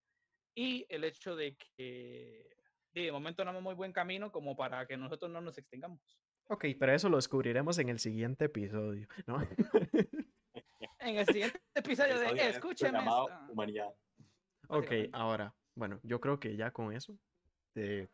Y 0.55 0.85
el 0.89 1.03
hecho 1.03 1.35
de 1.35 1.55
que 1.55 2.49
de 2.93 3.11
momento 3.11 3.43
no 3.43 3.49
vamos 3.49 3.63
muy 3.63 3.75
buen 3.75 3.93
camino 3.93 4.31
como 4.31 4.55
para 4.55 4.85
que 4.85 4.97
nosotros 4.97 5.31
no 5.31 5.41
nos 5.41 5.57
extingamos. 5.57 6.19
Ok, 6.51 6.65
pero 6.77 6.93
eso 6.93 7.07
lo 7.07 7.15
descubriremos 7.15 7.77
en 7.77 7.87
el 7.87 7.97
siguiente 7.97 8.45
episodio, 8.45 9.07
¿no? 9.25 9.41
En 10.99 11.17
el 11.17 11.25
siguiente 11.25 11.61
episodio 11.75 12.19
de 12.19 12.25
Episodio 12.27 12.43
de 12.43 12.49
esto. 12.49 12.67
Humanidad. 13.49 13.93
Ok, 14.67 14.91
ahora, 15.13 15.55
bueno, 15.75 16.01
yo 16.03 16.19
creo 16.19 16.41
que 16.41 16.57
ya 16.57 16.71
con 16.71 16.93
eso 16.93 17.17
eh, 17.75 18.09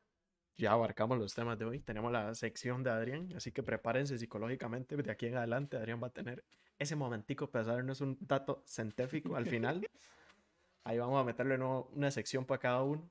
ya 0.55 0.73
abarcamos 0.73 1.17
los 1.17 1.33
temas 1.33 1.57
de 1.57 1.65
hoy. 1.65 1.79
Tenemos 1.79 2.11
la 2.11 2.35
sección 2.35 2.83
de 2.83 2.91
Adrián, 2.91 3.33
así 3.35 3.51
que 3.51 3.63
prepárense 3.63 4.19
psicológicamente. 4.19 4.95
De 4.95 5.11
aquí 5.11 5.25
en 5.25 5.37
adelante, 5.37 5.75
Adrián 5.75 5.99
va 6.01 6.07
a 6.07 6.13
tener 6.13 6.43
ese 6.77 6.95
momentico 6.95 7.49
para 7.49 7.65
darnos 7.65 8.01
un 8.01 8.19
dato 8.21 8.61
científico 8.67 9.35
al 9.35 9.47
final. 9.47 9.81
Ahí 10.83 10.99
vamos 10.99 11.19
a 11.19 11.23
meterle 11.23 11.57
nuevo 11.57 11.89
una 11.91 12.11
sección 12.11 12.45
para 12.45 12.59
cada 12.59 12.83
uno, 12.83 13.09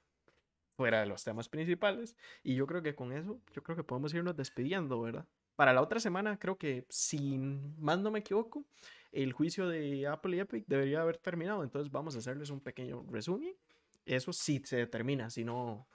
fuera 0.77 1.01
de 1.01 1.07
los 1.07 1.25
temas 1.25 1.49
principales. 1.49 2.17
Y 2.43 2.55
yo 2.55 2.67
creo 2.67 2.83
que 2.83 2.95
con 2.95 3.13
eso, 3.13 3.41
yo 3.53 3.63
creo 3.63 3.77
que 3.77 3.85
podemos 3.85 4.13
irnos 4.15 4.37
despidiendo, 4.37 5.01
¿verdad? 5.01 5.27
Para 5.57 5.73
la 5.73 5.81
otra 5.83 5.99
semana, 6.01 6.39
creo 6.39 6.59
que, 6.59 6.85
si 6.91 7.39
más 7.39 7.99
no 7.99 8.11
me 8.11 8.19
equivoco, 8.19 8.65
el 9.11 9.33
juicio 9.33 9.69
de 9.69 10.07
Apple 10.07 10.37
y 10.37 10.41
Epic 10.41 10.65
debería 10.67 11.01
haber 11.01 11.17
terminado. 11.17 11.63
Entonces 11.63 11.91
vamos 11.91 12.15
a 12.15 12.19
hacerles 12.19 12.51
un 12.51 12.61
pequeño 12.61 13.05
resumen. 13.11 13.55
Eso 14.05 14.33
sí 14.33 14.61
se 14.65 14.87
termina, 14.87 15.31
si 15.31 15.45
no, 15.45 15.89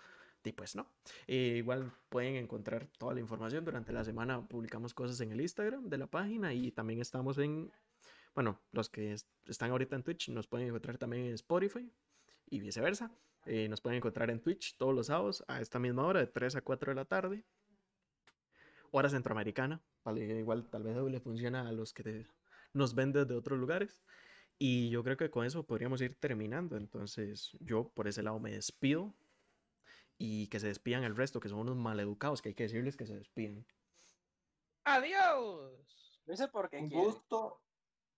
pues 0.56 0.76
no. 0.76 0.88
Eh, 1.28 1.58
igual 1.58 1.92
pueden 2.10 2.36
encontrar 2.36 2.88
toda 2.98 3.14
la 3.14 3.20
información. 3.20 3.64
Durante 3.64 3.94
la 3.94 4.04
semana 4.04 4.42
publicamos 4.48 4.94
cosas 4.96 5.22
en 5.22 5.32
el 5.32 5.40
Instagram 5.42 5.88
de 5.88 5.98
la 6.00 6.08
página 6.08 6.54
y 6.54 6.72
también 6.72 7.00
estamos 7.00 7.38
en, 7.38 7.72
bueno, 8.34 8.60
los 8.72 8.90
que 8.90 9.14
est- 9.14 9.30
están 9.48 9.70
ahorita 9.70 9.96
en 9.96 10.02
Twitch 10.04 10.30
nos 10.30 10.48
pueden 10.48 10.68
encontrar 10.70 10.98
también 10.98 11.26
en 11.26 11.34
Spotify. 11.34 11.88
y 12.50 12.60
viceversa. 12.60 13.10
Eh, 13.46 13.68
nos 13.68 13.82
pueden 13.82 13.98
encontrar 13.98 14.30
en 14.30 14.40
Twitch 14.40 14.78
todos 14.78 14.94
los 14.94 15.08
sábados 15.08 15.44
a 15.48 15.62
esta 15.62 15.80
misma 15.80 16.06
hora, 16.06 16.20
de 16.20 16.28
3 16.28 16.58
a 16.58 16.62
4 16.62 16.92
de 16.92 16.96
la 16.96 17.06
tarde. 17.06 17.46
Hora 18.92 19.10
centroamericana. 19.10 19.82
Vale, 20.04 20.22
igual 20.40 20.70
tal 20.70 20.84
vez 20.84 20.96
le 20.96 21.20
funciona 21.20 21.68
a 21.68 21.72
los 21.72 21.94
que 21.94 22.28
nos 22.74 22.94
ven 22.96 23.12
desde 23.12 23.36
otros 23.36 23.58
lugares. 23.58 24.02
Y 24.58 24.90
yo 24.90 25.04
creo 25.04 25.18
que 25.18 25.32
con 25.32 25.46
eso 25.46 25.66
podríamos 25.66 26.02
ir 26.02 26.16
terminando. 26.20 26.78
Entonces 26.78 27.52
yo 27.60 27.90
por 27.90 28.08
ese 28.08 28.22
lado 28.22 28.40
me 28.40 28.52
despido. 28.52 29.14
Y 30.18 30.48
que 30.48 30.60
se 30.60 30.68
despidan 30.68 31.04
el 31.04 31.16
resto, 31.16 31.40
que 31.40 31.50
son 31.50 31.60
unos 31.60 31.78
maleducados, 31.78 32.44
que 32.44 32.50
hay 32.50 32.56
que 32.56 32.64
decirles 32.64 32.96
que 32.96 33.08
se 33.08 33.16
despidan. 33.16 33.66
Adiós. 34.84 36.22
No 36.28 36.36
sé 36.36 36.48
por 36.48 36.70
qué. 36.70 36.78
Un 36.78 36.90
gusto. 36.90 37.60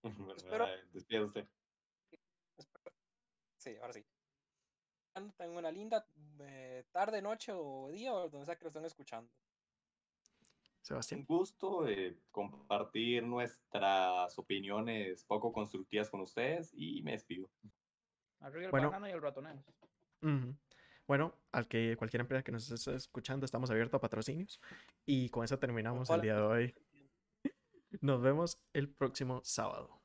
Espero... 0.35 0.67
Despide 0.91 1.23
usted. 1.23 1.47
Sí, 3.57 3.77
ahora 3.77 3.93
sí. 3.93 4.05
Tengan 5.13 5.57
una 5.57 5.71
linda 5.71 6.05
eh, 6.39 6.85
tarde, 6.91 7.21
noche 7.21 7.51
o 7.53 7.89
día, 7.91 8.13
o 8.13 8.29
donde 8.29 8.45
sea 8.45 8.55
que 8.55 8.63
lo 8.63 8.69
estén 8.69 8.85
escuchando. 8.85 9.31
Sebastián. 10.81 11.21
Un 11.21 11.25
gusto 11.27 11.87
eh, 11.87 12.17
compartir 12.31 13.23
nuestras 13.23 14.37
opiniones 14.37 15.23
poco 15.23 15.53
constructivas 15.53 16.09
con 16.09 16.21
ustedes 16.21 16.73
y 16.75 17.01
me 17.03 17.11
despido. 17.11 17.49
Arriba 18.39 18.65
el 18.65 18.71
Bueno. 18.71 18.89
banano 18.89 19.07
y 19.07 19.11
el 19.11 19.21
ratonero. 19.21 19.63
Bueno, 21.05 21.35
al 21.51 21.67
que 21.67 21.95
cualquier 21.95 22.21
empresa 22.21 22.43
que 22.43 22.51
nos 22.51 22.69
esté 22.69 22.95
escuchando, 22.95 23.45
estamos 23.45 23.69
abiertos 23.69 23.97
a 23.97 24.01
patrocinios. 24.01 24.59
Y 25.05 25.29
con 25.29 25.43
eso 25.43 25.59
terminamos 25.59 26.09
el 26.09 26.21
día 26.21 26.35
de 26.35 26.41
hoy. 26.41 26.75
Nos 28.01 28.21
vemos 28.21 28.59
el 28.73 28.89
próximo 28.89 29.41
sábado. 29.43 30.02